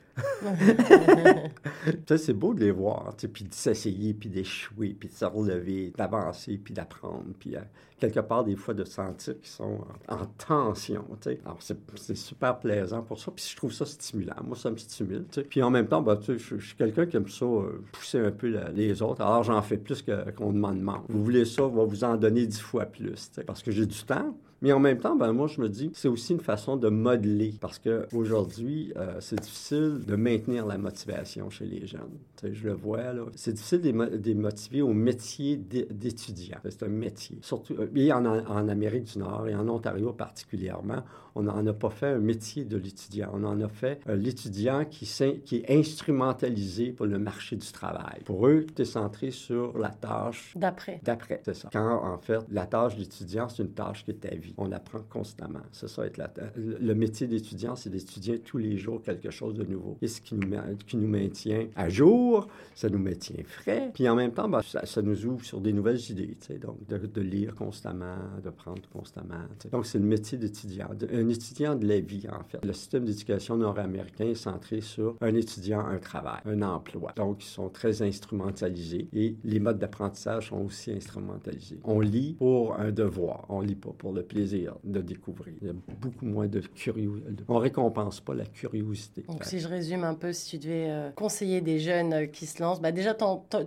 c'est 2.15 2.33
beau 2.33 2.53
de 2.53 2.59
les 2.59 2.69
voir, 2.69 3.15
puis 3.33 3.45
de 3.45 3.53
s'essayer, 3.55 4.13
puis 4.13 4.29
d'échouer, 4.29 4.95
puis 4.99 5.09
de 5.09 5.13
se 5.15 5.25
relever, 5.25 5.91
d'avancer, 5.97 6.59
puis 6.63 6.75
d'apprendre, 6.75 7.25
puis 7.39 7.55
euh, 7.55 7.61
quelque 8.03 8.19
part, 8.19 8.43
des 8.43 8.55
fois, 8.55 8.73
de 8.73 8.83
sentir 8.83 9.39
qu'ils 9.39 9.47
sont 9.47 9.79
en, 10.07 10.25
tension. 10.37 11.05
Alors, 11.45 11.59
c'est 11.61 12.15
super 12.15 12.59
plaisant 12.59 13.01
pour 13.01 13.19
ça, 13.19 13.31
puis 13.31 13.45
je 13.49 13.55
trouve 13.55 13.71
ça 13.71 13.85
stimulant. 13.85 14.35
Moi, 14.43 14.57
ça 14.57 14.69
me 14.71 14.77
stimule. 14.77 15.25
Puis 15.49 15.63
en 15.63 15.69
même 15.69 15.87
temps, 15.87 16.01
ben, 16.01 16.19
je, 16.21 16.37
je, 16.37 16.57
suis 16.57 16.75
quelqu'un 16.75 17.05
qui 17.05 17.15
aime 17.15 17.29
ça, 17.29 17.45
euh, 17.45 17.81
pousser 17.91 18.19
un 18.19 18.31
peu 18.31 18.47
les 18.73 19.01
autres 19.01 19.22
alors 19.23 19.43
j'en 19.43 19.61
fais 19.61 19.77
plus 19.77 20.03
qu'on 20.37 20.51
m'en 20.51 20.73
demande. 20.73 21.01
Vous 21.09 21.23
voulez 21.23 21.45
ça, 21.45 21.63
on 21.63 21.69
va 21.69 21.83
vous 21.85 22.03
en 22.03 22.17
donner 22.17 22.45
dix 22.45 22.59
fois 22.59 22.85
plus, 22.85 23.31
parce 23.45 23.63
que 23.63 23.71
j'ai 23.71 23.85
du 23.85 24.03
temps. 24.03 24.35
Mais 24.63 24.71
en 24.71 24.79
même 24.79 24.97
temps, 24.97 25.17
ben, 25.17 25.33
moi, 25.33 25.47
je 25.47 25.59
me 25.59 25.67
dis, 25.67 25.91
c'est 25.93 26.07
aussi 26.07 26.31
une 26.31 26.39
façon 26.39 26.77
de 26.77 26.87
modeler 26.87 27.53
parce 27.59 27.79
qu'aujourd'hui, 27.79 28.93
euh, 28.95 29.17
c'est 29.19 29.41
difficile 29.41 29.99
de 30.07 30.15
maintenir 30.15 30.65
la 30.65 30.77
motivation 30.77 31.49
chez 31.49 31.65
les 31.65 31.85
jeunes. 31.85 32.17
je 32.41 32.67
le 32.67 32.73
vois, 32.73 33.11
là. 33.11 33.25
C'est 33.35 33.51
difficile 33.51 33.81
de 33.81 34.21
les 34.25 34.35
motiver 34.35 34.81
au 34.81 34.93
métier 34.93 35.57
d'étudiant. 35.57 36.59
C'est 36.63 36.83
un 36.83 36.87
métier. 36.87 37.39
Surtout, 37.41 37.73
euh, 37.77 37.87
et 37.93 38.13
en, 38.13 38.23
Amérique 38.69 39.03
du 39.03 39.19
Nord 39.19 39.49
et 39.49 39.53
en 39.53 39.67
Ontario 39.67 40.13
particulièrement, 40.13 41.03
on 41.35 41.43
n'en 41.43 41.65
a 41.65 41.73
pas 41.73 41.89
fait 41.89 42.07
un 42.07 42.19
métier 42.19 42.65
de 42.65 42.77
l'étudiant. 42.77 43.31
On 43.33 43.43
en 43.43 43.59
a 43.61 43.67
fait 43.67 43.99
euh, 44.07 44.15
l'étudiant 44.15 44.85
qui, 44.85 45.05
qui 45.45 45.55
est 45.57 45.71
instrumentalisé 45.71 46.91
pour 46.91 47.05
le 47.05 47.17
marché 47.17 47.55
du 47.55 47.71
travail. 47.71 48.21
Pour 48.25 48.47
eux, 48.47 48.65
tu 48.75 48.81
es 48.81 48.85
centré 48.85 49.31
sur 49.31 49.77
la 49.77 49.89
tâche... 49.89 50.53
D'après. 50.55 50.99
D'après, 51.03 51.41
c'est 51.43 51.55
ça. 51.55 51.69
Quand, 51.71 52.03
en 52.03 52.17
fait, 52.17 52.39
la 52.51 52.65
tâche 52.65 52.95
d'étudiant, 52.95 53.49
c'est 53.49 53.63
une 53.63 53.71
tâche 53.71 54.03
qui 54.05 54.11
est 54.11 54.15
ta 54.15 54.35
vie. 54.35 54.53
On 54.57 54.71
apprend 54.71 54.99
constamment. 55.09 55.61
C'est 55.71 55.89
ça, 55.89 56.05
être 56.05 56.21
Le 56.55 56.93
métier 56.93 57.27
d'étudiant, 57.27 57.75
c'est 57.75 57.89
d'étudier 57.89 58.39
tous 58.39 58.57
les 58.57 58.77
jours 58.77 59.01
quelque 59.01 59.31
chose 59.31 59.55
de 59.55 59.63
nouveau. 59.63 59.97
Et 60.01 60.07
ce 60.07 60.21
qui 60.21 60.35
nous, 60.35 60.49
qui 60.85 60.97
nous 60.97 61.07
maintient 61.07 61.67
à 61.75 61.89
jour, 61.89 62.47
ça 62.75 62.89
nous 62.89 62.99
maintient 62.99 63.43
frais. 63.45 63.91
Puis 63.93 64.07
en 64.07 64.15
même 64.15 64.31
temps, 64.31 64.49
ben, 64.49 64.61
ça, 64.61 65.01
nous 65.01 65.25
ouvre 65.25 65.43
sur 65.43 65.61
des 65.61 65.73
nouvelles 65.73 65.99
idées. 66.11 66.37
Donc, 66.61 66.77
de, 66.87 67.21
lire 67.21 67.55
constamment, 67.55 68.17
de 68.43 68.49
prendre 68.49 68.81
constamment. 68.91 69.35
Donc, 69.71 69.85
c'est 69.85 69.99
le 69.99 70.05
métier 70.05 70.37
d'étudiant. 70.37 70.89
Un 71.23 71.29
étudiant 71.29 71.75
de 71.75 71.87
la 71.87 72.01
vie, 72.01 72.25
en 72.29 72.43
fait. 72.43 72.63
Le 72.65 72.73
système 72.73 73.05
d'éducation 73.05 73.55
nord-américain 73.55 74.25
est 74.25 74.35
centré 74.35 74.81
sur 74.81 75.15
un 75.21 75.33
étudiant, 75.35 75.79
un 75.79 75.97
travail, 75.97 76.41
un 76.45 76.61
emploi. 76.61 77.13
Donc, 77.15 77.43
ils 77.43 77.47
sont 77.47 77.69
très 77.69 78.01
instrumentalisés 78.01 79.07
et 79.13 79.37
les 79.45 79.59
modes 79.59 79.79
d'apprentissage 79.79 80.49
sont 80.49 80.65
aussi 80.65 80.91
instrumentalisés. 80.91 81.79
On 81.85 82.01
lit 82.01 82.35
pour 82.37 82.77
un 82.77 82.91
devoir, 82.91 83.45
on 83.47 83.61
lit 83.61 83.75
pas 83.75 83.91
pour 83.97 84.11
le 84.11 84.23
plaisir 84.23 84.75
de 84.83 84.99
découvrir. 84.99 85.55
Il 85.61 85.67
y 85.67 85.69
a 85.69 85.73
beaucoup 86.01 86.25
moins 86.25 86.47
de 86.47 86.59
curiosité. 86.59 87.43
On 87.47 87.57
récompense 87.57 88.19
pas 88.19 88.33
la 88.33 88.45
curiosité. 88.45 89.23
Donc, 89.29 89.45
si 89.45 89.59
je 89.59 89.67
résume 89.69 90.03
un 90.03 90.15
peu, 90.15 90.33
si 90.33 90.49
tu 90.49 90.67
devais 90.67 90.89
euh, 90.89 91.11
conseiller 91.11 91.61
des 91.61 91.79
jeunes 91.79 92.13
euh, 92.13 92.25
qui 92.25 92.45
se 92.47 92.61
lancent, 92.61 92.81
bah 92.81 92.91
déjà, 92.91 93.15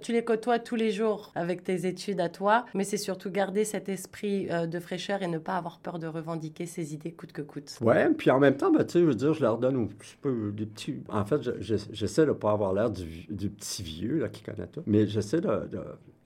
tu 0.02 0.12
les 0.12 0.24
côtoies 0.24 0.58
tous 0.58 0.76
les 0.76 0.90
jours 0.90 1.32
avec 1.34 1.64
tes 1.64 1.86
études 1.86 2.20
à 2.20 2.28
toi, 2.28 2.66
mais 2.74 2.84
c'est 2.84 2.98
surtout 2.98 3.30
garder 3.30 3.64
cet 3.64 3.88
esprit 3.88 4.48
euh, 4.50 4.66
de 4.66 4.78
fraîcheur 4.78 5.22
et 5.22 5.28
ne 5.28 5.38
pas 5.38 5.56
avoir 5.56 5.78
peur 5.78 5.98
de 5.98 6.06
revendiquer 6.06 6.66
ses 6.66 6.92
idées 6.92 7.12
coûte 7.12 7.32
que 7.32 7.42
Ouais, 7.84 8.08
puis 8.14 8.30
en 8.30 8.38
même 8.38 8.56
temps, 8.56 8.70
bah, 8.70 8.84
tu 8.84 8.92
sais, 8.92 9.00
je 9.00 9.04
veux 9.04 9.14
dire, 9.14 9.34
je 9.34 9.42
leur 9.42 9.58
donne 9.58 9.76
un 9.76 9.86
petit 9.86 10.16
peu 10.20 10.52
des 10.52 10.66
petits. 10.66 11.02
En 11.08 11.24
fait, 11.24 11.40
j'essaie 11.60 12.22
de 12.22 12.30
ne 12.30 12.34
pas 12.34 12.52
avoir 12.52 12.72
l'air 12.72 12.90
du, 12.90 13.26
du, 13.30 13.50
petit 13.50 13.82
vieux 13.82 14.18
là, 14.18 14.28
qui 14.28 14.42
connaît 14.42 14.66
tout, 14.66 14.82
mais 14.86 15.06
j'essaie 15.06 15.40
de 15.40 15.68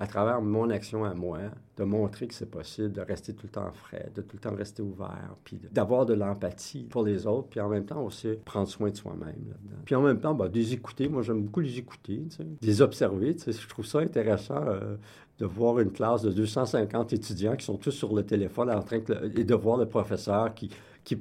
à 0.00 0.06
travers 0.06 0.40
mon 0.40 0.70
action 0.70 1.04
à 1.04 1.12
moi, 1.12 1.40
de 1.76 1.84
montrer 1.84 2.26
que 2.26 2.32
c'est 2.32 2.50
possible 2.50 2.90
de 2.90 3.02
rester 3.02 3.34
tout 3.34 3.46
le 3.46 3.52
temps 3.52 3.70
frais, 3.70 4.10
de 4.14 4.22
tout 4.22 4.36
le 4.36 4.40
temps 4.40 4.56
rester 4.56 4.82
ouvert, 4.82 5.36
puis 5.44 5.60
d'avoir 5.70 6.06
de 6.06 6.14
l'empathie 6.14 6.84
pour 6.84 7.04
les 7.04 7.26
autres, 7.26 7.48
puis 7.48 7.60
en 7.60 7.68
même 7.68 7.84
temps 7.84 8.02
aussi 8.02 8.30
prendre 8.46 8.66
soin 8.66 8.88
de 8.88 8.96
soi-même 8.96 9.20
là-dedans. 9.28 9.82
Puis 9.84 9.94
en 9.94 10.00
même 10.00 10.18
temps, 10.18 10.32
ben, 10.32 10.48
des 10.48 10.72
écouter, 10.72 11.06
moi 11.10 11.20
j'aime 11.20 11.42
beaucoup 11.42 11.60
les 11.60 11.78
écouter, 11.78 12.22
tu 12.30 12.36
sais, 12.36 12.46
des 12.62 12.80
observer, 12.80 13.36
tu 13.36 13.42
sais, 13.42 13.52
je 13.52 13.68
trouve 13.68 13.84
ça 13.84 13.98
intéressant 13.98 14.64
euh, 14.66 14.96
de 15.38 15.44
voir 15.44 15.78
une 15.80 15.92
classe 15.92 16.22
de 16.22 16.32
250 16.32 17.12
étudiants 17.12 17.54
qui 17.56 17.66
sont 17.66 17.76
tous 17.76 17.90
sur 17.90 18.14
le 18.14 18.24
téléphone 18.24 18.70
en 18.70 18.80
train 18.80 19.00
de, 19.00 19.38
et 19.38 19.44
de 19.44 19.54
voir 19.54 19.76
le 19.76 19.86
professeur 19.86 20.54
qui, 20.54 20.70
qui 21.04 21.16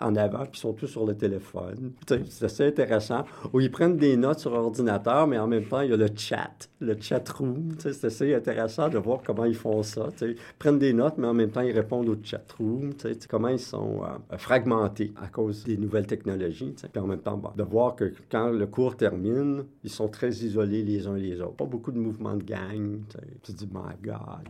en 0.00 0.16
avant, 0.16 0.46
qui 0.46 0.60
sont 0.60 0.72
tous 0.72 0.86
sur 0.86 1.06
le 1.06 1.16
téléphone. 1.16 1.92
C'est 2.28 2.44
assez 2.44 2.66
intéressant. 2.66 3.24
Ou 3.52 3.60
ils 3.60 3.70
prennent 3.70 3.96
des 3.96 4.16
notes 4.16 4.40
sur 4.40 4.52
ordinateur, 4.52 5.26
mais 5.26 5.38
en 5.38 5.46
même 5.46 5.64
temps, 5.64 5.80
il 5.80 5.90
y 5.90 5.92
a 5.92 5.96
le 5.96 6.08
chat, 6.14 6.68
le 6.80 6.96
chat 7.00 7.26
room. 7.30 7.70
C'est 7.78 8.04
assez 8.04 8.34
intéressant 8.34 8.88
de 8.88 8.98
voir 8.98 9.20
comment 9.24 9.44
ils 9.44 9.54
font 9.54 9.82
ça. 9.82 10.08
Ils 10.22 10.36
prennent 10.58 10.78
des 10.78 10.92
notes, 10.92 11.14
mais 11.18 11.26
en 11.26 11.34
même 11.34 11.50
temps, 11.50 11.60
ils 11.60 11.72
répondent 11.72 12.08
au 12.08 12.16
chat 12.22 12.44
room. 12.58 12.92
Comment 13.28 13.48
ils 13.48 13.58
sont 13.58 14.02
euh, 14.02 14.36
fragmentés 14.36 15.12
à 15.20 15.28
cause 15.28 15.64
des 15.64 15.76
nouvelles 15.76 16.06
technologies. 16.06 16.74
Puis 16.92 17.02
en 17.02 17.06
même 17.06 17.20
temps, 17.20 17.40
de 17.56 17.62
voir 17.62 17.96
que 17.96 18.12
quand 18.30 18.50
le 18.50 18.66
cours 18.66 18.96
termine, 18.96 19.64
ils 19.82 19.90
sont 19.90 20.08
très 20.08 20.30
isolés 20.30 20.82
les 20.82 21.06
uns 21.06 21.16
les 21.16 21.40
autres. 21.40 21.56
Pas 21.56 21.66
beaucoup 21.66 21.92
de 21.92 21.98
mouvements 21.98 22.36
de 22.36 22.44
gang. 22.44 23.00
Tu 23.42 23.52
dis, 23.52 23.68
my 23.72 23.94
God. 24.02 24.48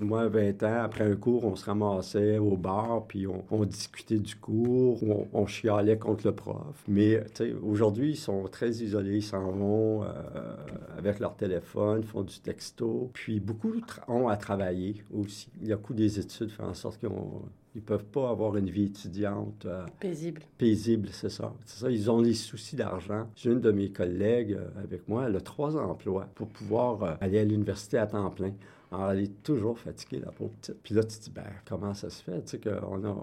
Moi, 0.00 0.22
à 0.22 0.28
20 0.28 0.62
ans, 0.62 0.82
après 0.82 1.04
un 1.04 1.16
cours, 1.16 1.44
on 1.44 1.56
se 1.56 1.64
ramassait 1.64 2.38
au 2.38 2.56
bar, 2.56 3.04
puis 3.06 3.26
on, 3.26 3.64
discutait 3.64 4.18
du 4.18 4.36
cours, 4.36 5.02
on, 5.02 5.26
on, 5.32 5.46
chialait 5.46 5.98
contre 5.98 6.26
le 6.26 6.34
prof. 6.34 6.84
Mais 6.88 7.22
aujourd'hui, 7.62 8.10
ils 8.10 8.16
sont 8.16 8.44
très 8.44 8.70
isolés, 8.70 9.16
ils 9.16 9.22
s'en 9.22 9.50
vont 9.50 10.02
euh, 10.02 10.06
avec 10.98 11.20
leur 11.20 11.36
téléphone, 11.36 12.02
font 12.02 12.22
du 12.22 12.38
texto. 12.40 13.10
Puis 13.12 13.40
beaucoup 13.40 13.72
ont 14.08 14.28
à 14.28 14.36
travailler 14.36 15.02
aussi. 15.12 15.48
A 15.70 15.76
beaucoup 15.76 15.94
des 15.94 16.18
études 16.18 16.50
font 16.50 16.64
en 16.64 16.74
sorte 16.74 16.98
qu'ils 16.98 17.08
ne 17.80 17.80
peuvent 17.80 18.04
pas 18.04 18.30
avoir 18.30 18.56
une 18.56 18.70
vie 18.70 18.84
étudiante. 18.84 19.66
Euh, 19.66 19.84
paisible. 20.00 20.42
Paisible, 20.58 21.08
c'est 21.12 21.30
ça. 21.30 21.52
C'est 21.64 21.80
ça. 21.80 21.90
Ils 21.90 22.10
ont 22.10 22.22
des 22.22 22.34
soucis 22.34 22.76
d'argent. 22.76 23.26
J'ai 23.34 23.50
une 23.50 23.60
de 23.60 23.72
mes 23.72 23.90
collègues 23.90 24.52
euh, 24.52 24.82
avec 24.82 25.08
moi, 25.08 25.26
elle 25.26 25.36
a 25.36 25.40
trois 25.40 25.76
emplois 25.76 26.28
pour 26.34 26.48
pouvoir 26.48 27.18
aller 27.20 27.38
à 27.38 27.44
l'université 27.44 27.98
à 27.98 28.06
temps 28.06 28.30
plein. 28.30 28.52
Alors, 28.92 29.10
elle 29.10 29.20
est 29.20 29.42
toujours 29.42 29.76
fatiguée, 29.76 30.20
la 30.24 30.30
pauvre 30.30 30.52
petite. 30.60 30.76
Puis 30.82 30.94
là, 30.94 31.02
tu 31.02 31.18
te 31.18 31.24
dis, 31.24 31.30
ben, 31.30 31.42
comment 31.66 31.94
ça 31.94 32.10
se 32.10 32.22
fait? 32.22 32.42
Tu 32.44 32.50
sais, 32.50 32.58
qu'on 32.60 33.04
a, 33.04 33.16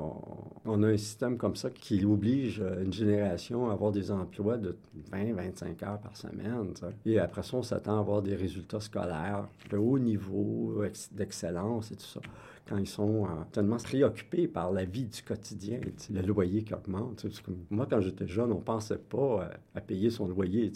on, 0.66 0.84
a 0.84 0.88
un 0.88 0.98
système 0.98 1.38
comme 1.38 1.56
ça 1.56 1.70
qui 1.70 2.04
oblige 2.04 2.60
euh, 2.60 2.84
une 2.84 2.92
génération 2.92 3.70
à 3.70 3.74
avoir 3.74 3.94
des 3.94 4.12
emplois 4.12 4.58
de 4.58 4.76
20-25 5.14 5.86
heures 5.86 6.00
par 6.00 6.18
semaine. 6.18 6.74
Et 7.06 7.20
après 7.20 7.44
ça, 7.44 7.56
on 7.56 7.64
s'attend 7.64 7.98
à 7.98 8.00
avoir 8.00 8.22
des 8.22 8.36
résultats 8.36 8.82
scolaires 8.82 9.48
de 9.70 9.78
haut 9.78 10.00
niveau, 10.00 10.84
d'excellence 11.14 11.92
et 11.92 11.96
tout 11.96 12.06
ça 12.06 12.20
quand 12.68 12.78
ils 12.78 12.88
sont 12.88 13.26
euh, 13.26 13.28
tellement 13.52 13.78
préoccupés 13.78 14.48
par 14.48 14.72
la 14.72 14.86
vie 14.86 15.06
du 15.06 15.22
quotidien, 15.22 15.80
le 16.10 16.22
loyer 16.22 16.64
qui 16.64 16.74
augmente. 16.74 17.26
moi, 17.70 17.88
quand 17.90 18.02
j'étais 18.02 18.28
jeune, 18.28 18.52
on 18.52 18.60
ne 18.60 18.62
pensait 18.62 18.98
pas 18.98 19.18
euh, 19.18 19.50
à 19.76 19.82
payer 19.82 20.10
son 20.10 20.28
loyer. 20.28 20.72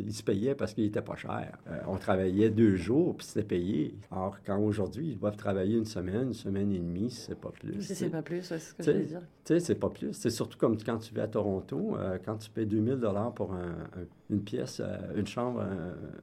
Il 0.00 0.12
se 0.12 0.22
payait 0.22 0.54
parce 0.54 0.74
qu'il 0.74 0.84
n'était 0.84 1.02
pas 1.02 1.16
cher. 1.16 1.58
Euh, 1.68 1.78
on 1.86 1.96
travaillait 1.96 2.50
deux 2.50 2.76
jours, 2.76 3.16
puis 3.16 3.26
c'était 3.26 3.46
payé. 3.46 3.94
Alors, 4.10 4.36
quand 4.44 4.58
aujourd'hui, 4.58 5.10
ils 5.10 5.18
doivent 5.18 5.36
travailler 5.36 5.76
une 5.76 5.84
semaine, 5.84 6.28
une 6.28 6.34
semaine 6.34 6.72
et 6.72 6.78
demie, 6.78 7.10
c'est 7.10 7.38
pas 7.38 7.50
plus. 7.50 7.80
C'est 7.80 8.10
pas 8.10 8.22
plus, 8.22 8.42
c'est 8.42 8.58
ce 8.58 8.74
que 8.74 8.82
je 8.82 8.90
veux 8.90 9.04
dire. 9.04 9.22
C'est 9.44 9.78
pas 9.78 9.90
plus. 9.90 10.12
C'est 10.12 10.30
surtout 10.30 10.58
comme 10.58 10.76
quand 10.82 10.98
tu 10.98 11.14
vas 11.14 11.22
à 11.22 11.28
Toronto, 11.28 11.96
quand 12.24 12.36
tu 12.36 12.50
payes 12.50 12.66
2000 12.66 13.00
pour 13.34 13.54
un, 13.54 13.74
une 14.30 14.42
pièce, 14.42 14.82
une 15.14 15.26
chambre, 15.26 15.64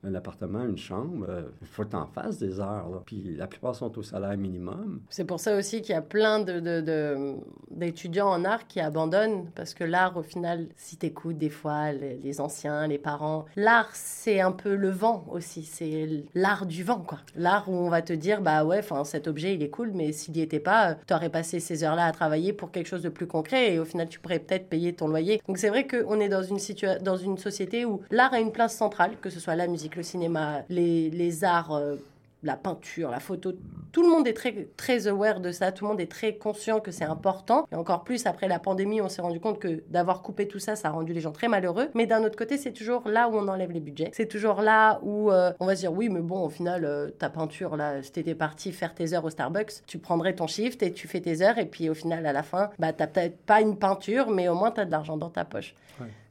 un, 0.04 0.16
appartement, 0.16 0.64
une 0.64 0.78
chambre, 0.78 1.28
il 1.62 1.68
faut 1.68 1.84
que 1.84 1.96
en 1.96 2.06
fasses 2.06 2.38
des 2.38 2.60
heures. 2.60 3.04
Puis 3.06 3.36
la 3.36 3.48
plupart 3.48 3.76
sont 3.76 3.98
au 3.98 4.04
salaire 4.04 4.38
minimum. 4.38 5.02
C'est 5.10 5.26
pour 5.26 5.40
ça 5.40 5.56
aussi 5.56 5.82
qu'il 5.82 5.94
y 5.94 5.98
a 5.98 6.02
plein 6.02 6.40
de, 6.40 7.36
d'étudiants 7.72 8.30
en 8.30 8.46
art 8.46 8.68
qui 8.68 8.80
abandonnent, 8.80 9.50
parce 9.56 9.74
que 9.74 9.84
l'art, 9.84 10.18
au 10.18 10.24
final, 10.24 10.68
si 10.76 10.98
tu 10.98 11.08
écoutes 11.08 11.38
des 11.38 11.50
fois 11.50 11.92
les, 11.92 12.42
anciens, 12.42 12.88
les 12.88 12.98
parents, 12.98 13.46
l'art, 13.56 13.90
c'est 13.94 14.42
un 14.42 14.52
peu 14.52 14.76
le 14.76 14.90
vent 14.90 15.26
aussi, 15.32 15.64
c'est 15.64 16.26
l'art 16.34 16.66
du 16.66 16.84
vent, 16.84 17.02
quoi. 17.02 17.20
L'art 17.36 17.70
où 17.70 17.74
on 17.74 17.90
va 17.90 18.02
te 18.02 18.14
dire, 18.14 18.42
bah 18.42 18.66
ouais, 18.66 18.82
cet 19.04 19.28
objet, 19.28 19.56
il 19.56 19.64
est 19.64 19.70
cool, 19.70 19.92
mais 19.94 20.12
s'il 20.12 20.34
n'y 20.34 20.42
était 20.42 20.60
pas, 20.60 20.96
tu 21.08 21.14
aurais 21.14 21.30
passé 21.30 21.60
ces 21.60 21.84
heures-là 21.84 22.06
à 22.06 22.12
travailler 22.12 22.54
pour 22.54 22.72
quelque 22.72 22.88
chose 22.88 23.02
de 23.02 23.10
plus 23.10 23.28
concret, 23.28 23.74
et 23.74 23.80
au 23.80 23.86
final, 23.86 24.08
tu 24.10 24.20
pourrais 24.20 24.40
peut-être 24.40 24.70
payer 24.70 24.94
ton 24.94 25.08
loyer. 25.08 25.42
Donc 25.48 25.58
c'est 25.58 25.70
vrai 25.70 25.88
qu'on 25.88 26.20
est 26.20 26.30
dans 26.30 26.44
une, 26.44 26.60
dans 27.02 27.18
une 27.18 27.38
société 27.38 27.86
où 27.86 27.95
l'art 28.12 28.34
a 28.34 28.40
une 28.40 28.52
place 28.52 28.76
centrale, 28.76 29.12
que 29.22 29.30
ce 29.30 29.40
soit 29.40 29.56
la 29.56 29.68
musique, 29.68 29.96
le 29.96 30.04
cinéma, 30.04 30.64
les, 30.70 31.10
les 31.10 31.44
arts... 31.44 31.74
Euh, 31.74 31.96
la 32.46 32.56
peinture, 32.56 33.10
la 33.10 33.20
photo, 33.20 33.54
tout 33.92 34.04
le 34.04 34.10
monde 34.10 34.28
est 34.28 34.34
très, 34.34 34.68
très 34.78 35.08
aware 35.08 35.40
de 35.40 35.52
ça, 35.52 35.72
tout 35.72 35.84
le 35.84 35.90
monde 35.90 36.00
est 36.00 36.12
très 36.12 36.36
conscient 36.36 36.80
que 36.80 36.92
c'est 36.92 37.04
important. 37.04 37.68
Et 37.72 37.76
encore 37.76 38.04
plus 38.04 38.26
après 38.28 38.48
la 38.48 38.60
pandémie, 38.60 39.02
on 39.02 39.10
s'est 39.10 39.22
rendu 39.22 39.40
compte 39.40 39.60
que 39.60 39.84
d'avoir 39.90 40.22
coupé 40.22 40.48
tout 40.48 40.60
ça, 40.60 40.76
ça 40.76 40.90
a 40.90 40.92
rendu 40.92 41.12
les 41.12 41.22
gens 41.22 41.32
très 41.32 41.48
malheureux. 41.48 41.90
Mais 41.96 42.06
d'un 42.06 42.24
autre 42.24 42.38
côté, 42.38 42.58
c'est 42.58 42.72
toujours 42.72 43.08
là 43.08 43.28
où 43.30 43.36
on 43.36 43.48
enlève 43.48 43.72
les 43.72 43.80
budgets. 43.80 44.12
C'est 44.14 44.28
toujours 44.28 44.62
là 44.62 45.00
où 45.02 45.32
euh, 45.32 45.52
on 45.60 45.66
va 45.66 45.76
se 45.76 45.82
dire 45.82 45.92
oui, 45.92 46.08
mais 46.08 46.22
bon, 46.22 46.46
au 46.46 46.50
final, 46.50 46.86
euh, 46.86 47.10
ta 47.10 47.30
peinture, 47.30 47.76
là, 47.76 48.04
si 48.04 48.12
t'étais 48.12 48.36
parti 48.36 48.72
faire 48.72 48.94
tes 48.94 49.14
heures 49.14 49.26
au 49.26 49.32
Starbucks, 49.32 49.86
tu 49.88 49.98
prendrais 49.98 50.36
ton 50.36 50.46
shift 50.46 50.84
et 50.84 50.94
tu 50.94 51.08
fais 51.08 51.22
tes 51.22 51.42
heures. 51.42 51.58
Et 51.58 51.66
puis 51.66 51.90
au 51.90 51.96
final, 51.96 52.26
à 52.28 52.34
la 52.34 52.44
fin, 52.44 52.70
bah, 52.78 52.94
t'as 52.94 53.08
peut-être 53.08 53.38
pas 53.38 53.62
une 53.62 53.78
peinture, 53.78 54.30
mais 54.30 54.50
au 54.50 54.56
moins 54.56 54.70
t'as 54.70 54.86
de 54.86 54.92
l'argent 54.92 55.18
dans 55.18 55.30
ta 55.30 55.46
poche. 55.46 55.74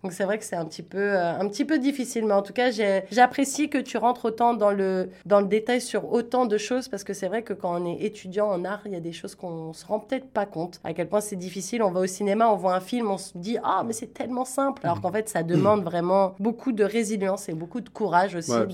Donc 0.04 0.12
c'est 0.12 0.24
vrai 0.24 0.36
que 0.36 0.44
c'est 0.44 0.54
un 0.54 0.66
petit 0.66 0.82
peu 0.82 0.98
euh, 0.98 1.32
un 1.32 1.48
petit 1.48 1.64
peu 1.64 1.78
difficile, 1.78 2.26
mais 2.26 2.34
en 2.34 2.42
tout 2.42 2.52
cas 2.52 2.70
j'apprécie 3.10 3.70
que 3.70 3.78
tu 3.78 3.96
rentres 3.96 4.26
autant 4.26 4.52
dans 4.52 4.70
le 4.70 5.08
dans 5.24 5.40
le 5.40 5.46
détail 5.46 5.80
sur 5.80 6.12
autant 6.12 6.44
de 6.44 6.58
choses 6.58 6.88
parce 6.88 7.04
que 7.04 7.14
c'est 7.14 7.26
vrai 7.26 7.42
que 7.42 7.54
quand 7.54 7.80
on 7.80 7.86
est 7.86 8.02
étudiant 8.02 8.48
en 8.48 8.66
art, 8.66 8.82
il 8.84 8.92
y 8.92 8.96
a 8.96 9.00
des 9.00 9.12
choses 9.12 9.34
qu'on 9.34 9.72
se 9.72 9.86
rend 9.86 10.00
peut-être 10.00 10.28
pas 10.28 10.44
compte 10.44 10.78
à 10.84 10.92
quel 10.92 11.08
point 11.08 11.22
c'est 11.22 11.36
difficile. 11.36 11.82
On 11.82 11.90
va 11.90 12.00
au 12.00 12.06
cinéma, 12.06 12.50
on 12.50 12.56
voit 12.56 12.74
un 12.74 12.80
film, 12.80 13.10
on 13.10 13.16
se 13.16 13.38
dit 13.38 13.56
ah 13.64 13.82
mais 13.86 13.94
c'est 13.94 14.12
tellement 14.12 14.44
simple, 14.44 14.82
alors 14.84 15.00
qu'en 15.00 15.10
fait 15.10 15.26
ça 15.30 15.42
demande 15.42 15.82
vraiment 15.82 16.34
beaucoup 16.38 16.72
de 16.72 16.84
résilience 16.84 17.48
et 17.48 17.54
beaucoup 17.54 17.80
de 17.80 17.88
courage 17.88 18.34
aussi. 18.34 18.52
Euh, 18.52 18.66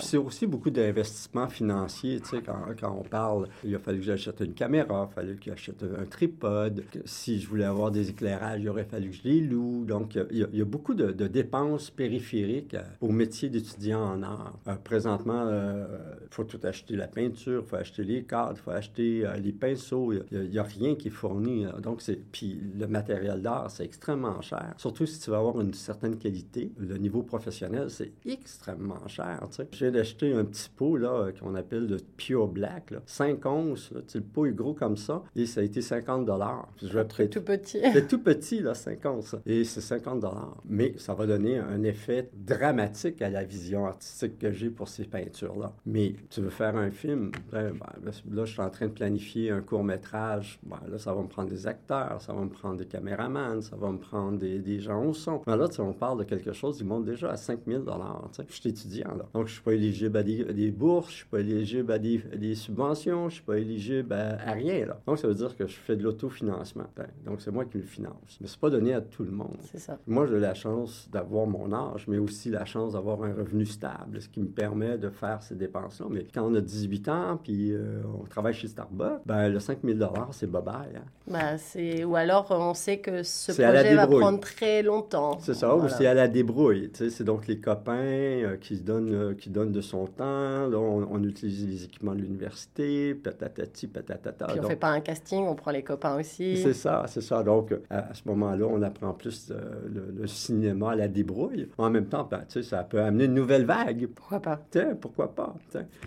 c'est 0.00 0.18
aussi 0.18 0.46
beaucoup 0.46 0.68
d'investissement 0.68 1.48
financier. 1.48 2.20
Tu 2.20 2.28
sais 2.28 2.42
quand, 2.42 2.58
quand, 2.78 2.94
on 3.00 3.08
parle, 3.08 3.48
il 3.64 3.74
a 3.74 3.78
fallu 3.78 4.00
que 4.00 4.04
j'achète 4.04 4.40
une 4.40 4.52
caméra, 4.52 5.08
il 5.08 5.12
a 5.12 5.14
fallu 5.14 5.36
que 5.36 5.44
j'achète 5.46 5.82
un 5.82 6.04
tripode. 6.04 6.84
Si 7.06 7.40
je 7.40 7.48
voulais 7.48 7.64
avoir 7.64 7.90
des 7.90 8.10
éclairages, 8.10 8.60
il 8.60 8.68
aurait 8.68 8.84
fallu 8.84 9.08
que 9.08 9.16
je 9.16 9.22
les 9.24 9.40
loue. 9.40 9.86
Donc 9.86 10.18
il 10.30 10.48
y 10.52 10.60
a, 10.60 10.64
beaucoup 10.74 10.94
de, 10.94 11.28
dépenses 11.28 11.90
périphériques 11.90 12.74
euh, 12.74 12.82
au 13.00 13.12
métier 13.12 13.48
d'étudiant 13.48 14.02
en 14.02 14.22
art. 14.24 14.58
Euh, 14.66 14.74
présentement, 14.74 15.44
il 15.44 15.52
euh, 15.52 15.86
faut 16.30 16.42
tout 16.42 16.58
acheter 16.64 16.96
la 16.96 17.06
peinture, 17.06 17.62
il 17.64 17.68
faut 17.68 17.76
acheter 17.76 18.02
les 18.02 18.24
cadres, 18.24 18.54
il 18.56 18.60
faut 18.60 18.72
acheter 18.72 19.24
les 19.40 19.52
pinceaux. 19.52 20.12
Il 20.32 20.50
n'y 20.50 20.58
a, 20.58 20.64
rien 20.64 20.96
qui 20.96 21.08
est 21.08 21.12
fourni. 21.12 21.64
donc, 21.80 22.02
c'est... 22.02 22.16
Puis 22.16 22.60
le 22.76 22.88
matériel 22.88 23.40
d'art, 23.40 23.70
c'est 23.70 23.84
extrêmement 23.84 24.40
cher. 24.40 24.74
Surtout 24.76 25.06
si 25.06 25.20
tu 25.20 25.30
veux 25.30 25.36
avoir 25.36 25.60
une 25.60 25.74
certaine 25.74 26.16
qualité. 26.18 26.72
Le 26.76 26.98
niveau 26.98 27.22
professionnel, 27.22 27.88
c'est 27.90 28.10
extrêmement 28.26 29.06
cher. 29.06 29.46
J'ai 29.70 29.92
d'acheter 29.92 30.32
un 30.32 30.44
petit 30.44 30.68
pot 30.74 30.96
là, 30.96 31.30
qu'on 31.38 31.54
appelle 31.54 31.86
le 31.86 31.98
Pure 32.16 32.48
Black. 32.48 32.90
Là. 32.90 32.98
5 33.06 33.46
onces. 33.46 33.92
le 33.92 34.20
pot 34.20 34.46
est 34.46 34.52
gros 34.52 34.74
comme 34.74 34.96
ça. 34.96 35.22
Et 35.36 35.46
ça 35.46 35.60
a 35.60 35.62
été 35.62 35.80
50 35.80 36.26
dollars. 36.26 36.68
C'est 36.80 37.30
tout 37.30 37.42
petit. 37.42 37.80
C'est 37.92 38.08
tout 38.08 38.18
petit, 38.18 38.60
là, 38.60 38.74
5 38.74 39.06
onces. 39.06 39.36
Et 39.46 39.62
c'est 39.62 39.80
50 39.80 40.18
dollars 40.18 40.56
mais 40.64 40.94
ça 40.98 41.14
va 41.14 41.26
donner 41.26 41.58
un 41.58 41.82
effet 41.82 42.30
dramatique 42.34 43.22
à 43.22 43.30
la 43.30 43.44
vision 43.44 43.86
artistique 43.86 44.38
que 44.38 44.52
j'ai 44.52 44.70
pour 44.70 44.88
ces 44.88 45.04
peintures-là. 45.04 45.72
Mais 45.86 46.14
tu 46.30 46.40
veux 46.40 46.50
faire 46.50 46.76
un 46.76 46.90
film, 46.90 47.30
ben, 47.52 47.72
ben, 47.72 48.12
là, 48.30 48.44
je 48.44 48.52
suis 48.52 48.60
en 48.60 48.70
train 48.70 48.86
de 48.86 48.92
planifier 48.92 49.50
un 49.50 49.60
court-métrage, 49.60 50.58
ben, 50.62 50.80
là, 50.90 50.98
ça 50.98 51.12
va 51.14 51.22
me 51.22 51.28
prendre 51.28 51.48
des 51.48 51.66
acteurs, 51.66 52.20
ça 52.20 52.32
va 52.32 52.42
me 52.42 52.50
prendre 52.50 52.78
des 52.78 52.86
caméramans, 52.86 53.62
ça 53.62 53.76
va 53.76 53.90
me 53.90 53.98
prendre 53.98 54.38
des, 54.38 54.58
des 54.58 54.80
gens 54.80 55.04
au 55.04 55.12
son. 55.12 55.42
Ben, 55.46 55.56
là, 55.56 55.68
on 55.78 55.92
parle 55.92 56.20
de 56.20 56.24
quelque 56.24 56.52
chose 56.52 56.78
qui 56.78 56.84
monte 56.84 57.04
déjà 57.04 57.30
à 57.30 57.36
5000 57.36 57.78
dollars. 57.80 58.30
Je 58.48 58.54
suis 58.54 58.68
étudiant, 58.68 59.14
là. 59.16 59.26
Donc, 59.34 59.48
je 59.48 59.54
suis 59.54 59.62
pas 59.62 59.72
éligible 59.74 60.16
à 60.16 60.22
des, 60.22 60.70
bourses, 60.70 61.10
je 61.10 61.16
suis 61.16 61.26
pas 61.26 61.40
éligible 61.40 61.92
à 61.92 61.98
des, 61.98 62.18
des, 62.18 62.54
subventions, 62.54 63.28
je 63.28 63.34
suis 63.36 63.44
pas 63.44 63.58
éligible 63.58 64.12
à, 64.12 64.52
rien, 64.52 64.86
là. 64.86 65.00
Donc, 65.06 65.18
ça 65.18 65.28
veut 65.28 65.34
dire 65.34 65.56
que 65.56 65.66
je 65.66 65.74
fais 65.74 65.96
de 65.96 66.02
l'autofinancement. 66.02 66.86
donc, 67.24 67.40
c'est 67.40 67.50
moi 67.50 67.64
qui 67.64 67.78
le 67.78 67.84
finance. 67.84 68.38
Mais 68.40 68.46
c'est 68.46 68.60
pas 68.60 68.70
donné 68.70 68.94
à 68.94 69.00
tout 69.00 69.24
le 69.24 69.30
monde. 69.30 69.58
C'est 69.62 69.78
ça. 69.78 69.98
Moi, 70.06 70.26
je 70.26 70.34
la 70.44 70.54
chance 70.54 71.08
d'avoir 71.10 71.46
mon 71.46 71.72
âge, 71.72 72.06
mais 72.08 72.18
aussi 72.18 72.50
la 72.50 72.64
chance 72.64 72.92
d'avoir 72.92 73.22
un 73.22 73.32
revenu 73.32 73.66
stable, 73.66 74.20
ce 74.20 74.28
qui 74.28 74.40
me 74.40 74.48
permet 74.48 74.98
de 74.98 75.10
faire 75.10 75.42
ces 75.42 75.54
dépenses-là. 75.54 76.06
Mais 76.10 76.26
quand 76.32 76.42
on 76.42 76.54
a 76.54 76.60
18 76.60 77.08
ans, 77.08 77.40
puis 77.42 77.72
euh, 77.72 78.02
on 78.20 78.24
travaille 78.24 78.54
chez 78.54 78.68
Starbucks, 78.68 79.22
ben, 79.26 79.48
le 79.48 79.58
5 79.58 79.78
000 79.82 79.98
c'est 80.32 80.50
bye-bye. 80.50 80.96
Hein. 80.96 81.04
Ben, 81.26 81.56
c'est... 81.58 82.04
Ou 82.04 82.16
alors, 82.16 82.46
on 82.50 82.74
sait 82.74 82.98
que 82.98 83.22
ce 83.22 83.52
projet 83.52 83.94
va 83.94 84.06
prendre 84.06 84.40
très 84.40 84.82
longtemps. 84.82 85.38
C'est 85.40 85.54
ça, 85.54 85.74
ou 85.74 85.88
c'est 85.88 86.06
à 86.06 86.14
la 86.14 86.28
débrouille. 86.28 86.90
C'est 86.94 87.24
donc 87.24 87.46
les 87.46 87.58
copains 87.58 87.94
euh, 87.94 88.56
qui, 88.56 88.76
donnent, 88.76 89.14
euh, 89.14 89.34
qui 89.34 89.50
donnent 89.50 89.72
de 89.72 89.80
son 89.80 90.06
temps. 90.06 90.68
Là, 90.68 90.78
on, 90.78 91.24
utilise 91.24 91.66
les 91.66 91.84
équipements 91.84 92.14
de 92.14 92.20
l'université, 92.20 93.14
patatati, 93.14 93.86
patatata. 93.86 94.46
Puis 94.46 94.60
on 94.60 94.62
ne 94.62 94.68
fait 94.68 94.76
pas 94.76 94.90
un 94.90 95.00
casting, 95.00 95.44
on 95.44 95.54
prend 95.54 95.70
les 95.70 95.82
copains 95.82 96.18
aussi. 96.18 96.58
C'est 96.58 96.74
ça, 96.74 97.04
c'est 97.08 97.22
ça. 97.22 97.42
Donc, 97.42 97.74
à, 97.88 98.12
ce 98.12 98.22
moment-là, 98.26 98.66
on 98.68 98.82
apprend 98.82 99.14
plus 99.14 99.50
le, 99.50 100.12
le 100.14 100.26
cinéma 100.34 100.92
à 100.92 100.96
la 100.96 101.08
débrouille. 101.08 101.68
En 101.78 101.90
même 101.90 102.06
temps, 102.06 102.28
ben, 102.30 102.44
ça 102.48 102.84
peut 102.84 103.00
amener 103.00 103.24
une 103.24 103.34
nouvelle 103.34 103.64
vague. 103.64 104.08
Pourquoi 104.14 104.40
pas? 104.40 104.60
pourquoi 105.00 105.34
pas? 105.34 105.54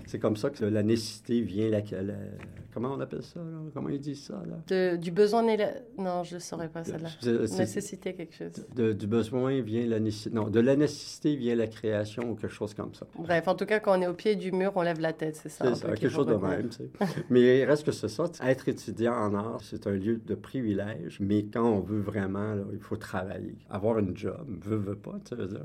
C'est 0.06 0.20
comme 0.20 0.38
ça 0.38 0.50
que 0.50 0.66
la 0.66 0.84
nécessité 0.84 1.42
vient 1.42 1.70
la, 1.70 1.82
Comment 2.74 2.94
on 2.94 3.00
appelle 3.00 3.24
ça? 3.24 3.40
Comment 3.74 3.90
ils 3.90 4.00
disent 4.00 4.26
ça? 4.26 4.40
Là? 4.46 4.98
du 4.98 5.10
besoin... 5.10 5.42
Non, 5.98 6.24
je 6.24 6.36
ne 6.36 6.40
saurais 6.40 6.70
pas 6.70 6.84
ça. 6.84 6.98
Là. 7.00 7.10
Nécessité, 7.58 8.14
quelque 8.14 8.36
chose. 8.36 8.96
du 8.96 9.08
besoin 9.08 9.62
vient 9.62 9.88
la 9.88 10.00
nécessité... 10.00 10.36
Non, 10.36 10.48
de 10.48 10.60
la 10.60 10.76
nécessité 10.76 11.36
vient 11.36 11.56
la 11.56 11.66
création 11.66 12.30
ou 12.30 12.36
quelque 12.36 12.54
chose 12.54 12.76
comme 12.76 12.94
ça. 12.94 13.08
Bref, 13.18 13.48
en 13.48 13.56
tout 13.56 13.66
cas, 13.66 13.80
quand 13.80 13.98
on 13.98 14.02
est 14.04 14.08
au 14.08 14.14
pied 14.14 14.36
du 14.36 14.52
mur, 14.52 14.74
on 14.76 14.84
lève 14.84 15.00
la 15.00 15.14
tête, 15.14 15.38
c'est 15.38 15.50
ça? 15.50 15.74
C'est 15.74 15.88
ça, 15.88 15.88
quelque 15.88 16.10
chose 16.10 16.28
de 16.28 16.36
même. 16.36 16.70
mais 17.30 17.60
il 17.60 17.64
reste 17.66 17.84
que 17.84 17.92
c'est 17.92 18.10
ça. 18.10 18.26
Être 18.44 18.70
étudiant 18.70 19.14
en 19.14 19.34
art, 19.34 19.62
c'est 19.64 19.88
un 19.88 19.96
lieu 19.96 20.18
de 20.24 20.36
privilège, 20.36 21.18
mais 21.20 21.46
quand 21.46 21.68
on 21.68 21.80
veut 21.80 22.02
vraiment, 22.02 22.56
il 22.72 22.80
faut 22.80 22.98
travailler, 22.98 23.56
avoir 23.70 23.98
une 24.00 24.16
job, 24.18 24.46
veut, 24.62 24.78
veut 24.78 24.96
pas. 24.96 25.20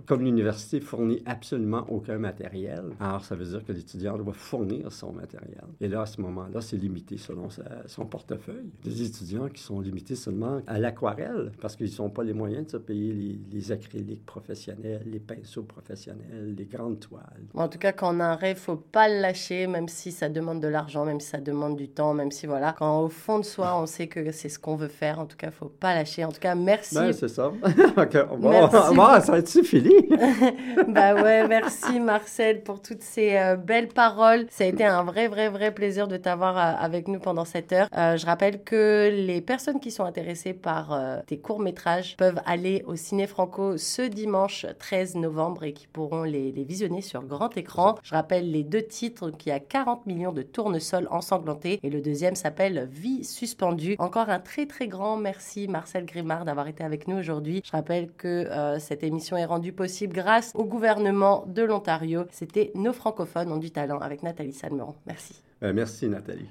Comme 0.07 0.23
l'université 0.23 0.81
fournit 0.81 1.23
absolument 1.27 1.85
aucun 1.89 2.19
matériel, 2.19 2.85
alors 3.01 3.25
ça 3.25 3.35
veut 3.35 3.47
dire 3.47 3.65
que 3.65 3.73
l'étudiant 3.73 4.19
doit 4.19 4.35
fournir 4.35 4.93
son 4.93 5.13
matériel. 5.13 5.65
Et 5.81 5.89
là, 5.89 6.03
à 6.03 6.07
ce 6.07 6.21
moment-là, 6.21 6.61
c'est 6.61 6.77
limité 6.77 7.17
selon 7.17 7.49
son 7.87 8.07
portefeuille. 8.07 8.71
Des 8.85 9.03
étudiants 9.03 9.49
qui 9.49 9.63
sont 9.63 9.81
limités 9.81 10.15
seulement 10.15 10.61
à 10.67 10.79
l'aquarelle 10.79 11.53
parce 11.61 11.77
qu'ils 11.77 11.91
n'ont 11.99 12.11
pas 12.11 12.23
les 12.23 12.35
moyens 12.35 12.67
de 12.67 12.71
se 12.73 12.77
payer 12.77 13.39
les, 13.51 13.73
acryliques 13.73 14.27
professionnels, 14.27 15.03
les 15.07 15.21
pinceaux 15.21 15.63
professionnels, 15.63 16.55
les 16.57 16.67
grandes 16.67 17.01
toiles. 17.01 17.23
En 17.55 17.69
tout 17.69 17.79
cas, 17.79 17.93
quand 17.93 18.15
on 18.15 18.21
a 18.21 18.25
un 18.25 18.35
rêve, 18.35 18.57
faut 18.57 18.77
pas 18.77 19.09
le 19.09 19.21
lâcher, 19.21 19.67
même 19.67 19.89
si 19.89 20.13
ça 20.13 20.29
demande 20.29 20.61
de 20.61 20.69
l'argent, 20.69 21.05
même 21.05 21.21
si 21.21 21.29
ça 21.29 21.41
demande 21.41 21.77
du 21.77 21.89
temps, 21.89 22.13
même 22.13 22.31
si 22.31 22.47
voilà, 22.47 22.75
quand 22.77 23.03
au 23.03 23.09
fond 23.09 23.39
de 23.39 23.45
soi, 23.45 23.81
on 23.81 23.87
sait 23.87 24.09
que 24.09 24.33
c'est 24.33 24.49
ce 24.49 24.59
qu'on 24.59 24.77
veut 24.77 24.89
faire. 24.89 25.19
En 25.19 25.27
tout 25.27 25.37
cas, 25.37 25.51
faut 25.51 25.69
pas 25.69 25.95
lâcher. 25.95 26.25
En 26.25 26.33
tout 26.33 26.41
cas, 26.41 26.55
merci. 26.55 26.97
Ben, 26.97 27.13
c'est 27.13 27.29
ça. 27.29 27.53
merci 28.51 29.27
ça 29.27 29.33
va-tu 29.33 29.65
fini? 29.65 29.95
bah 30.89 31.15
ouais, 31.15 31.47
merci 31.47 32.01
Marcel 32.01 32.63
pour 32.63 32.81
toutes 32.81 33.03
ces 33.03 33.37
euh, 33.37 33.57
belles 33.57 33.89
paroles. 33.89 34.47
Ça 34.51 34.65
a 34.65 34.67
été 34.67 34.85
un 34.85 35.05
vrai, 35.05 35.29
vrai, 35.29 35.49
vrai 35.49 35.73
plaisir 35.73 36.09
de 36.09 36.17
t'avoir 36.17 36.57
euh, 36.57 36.85
avec 36.85 37.09
nous 37.09 37.21
pendant 37.21 37.45
cette 37.45 37.73
heure. 37.73 37.89
Euh, 37.97 38.17
je 38.17 38.27
rappelle 38.27 38.63
que 38.63 39.11
les 39.13 39.41
personnes 39.41 39.81
qui 39.81 39.91
sont 39.91 40.05
intéressées 40.05 40.55
par 40.55 40.99
tes 41.27 41.39
courts-métrages 41.39 42.17
peuvent 42.17 42.41
aller 42.47 42.83
au 42.87 42.97
Ciné 42.97 43.27
Franco 43.27 43.77
ce 43.77 44.03
dimanche 44.03 44.67
13 44.79 45.17
novembre 45.17 45.65
et 45.65 45.73
qui 45.73 45.87
pourront 45.87 46.25
les, 46.25 46.53
les 46.53 46.65
visionner 46.65 47.01
sur 47.01 47.23
grand 47.23 47.57
écran. 47.57 47.97
Je 48.03 48.15
rappelle 48.15 48.51
les 48.51 48.65
deux 48.65 48.83
titres 48.83 49.31
qui 49.31 49.51
a 49.51 49.61
40 49.61 50.07
millions 50.07 50.33
de 50.33 50.43
tournesols 50.43 51.09
ensanglantés 51.11 51.79
et 51.83 51.91
le 51.91 52.01
deuxième 52.01 52.35
s'appelle 52.35 52.89
Vie 52.91 53.25
suspendue. 53.25 53.97
Encore 53.99 54.29
un 54.29 54.41
très, 54.41 54.67
très 54.67 54.89
grand 54.89 55.17
merci 55.17 55.69
Marcel 55.69 56.05
Grimard 56.05 56.45
d'avoir 56.45 56.69
été 56.69 56.85
avec 56.85 57.09
nous 57.09 57.17
aujourd'hui. 57.17 57.63
Je 57.65 57.73
rappelle 57.73 58.11
que 58.13 58.32
cette 58.79 59.03
émission 59.03 59.37
est 59.37 59.45
rendue 59.45 59.73
possible 59.73 60.15
grâce 60.15 60.53
au 60.55 60.65
gouvernement 60.65 61.45
de 61.47 61.63
l'Ontario. 61.63 62.25
C'était 62.31 62.73
Nos 62.75 62.93
francophones 62.93 63.53
ont 63.53 63.59
du 63.59 63.71
talent 63.71 63.99
avec 63.99 64.23
Nathalie 64.23 64.53
Salmeron. 64.53 64.95
Merci. 65.07 65.43
Euh, 65.63 65.73
merci 65.73 66.09
Nathalie. 66.09 66.49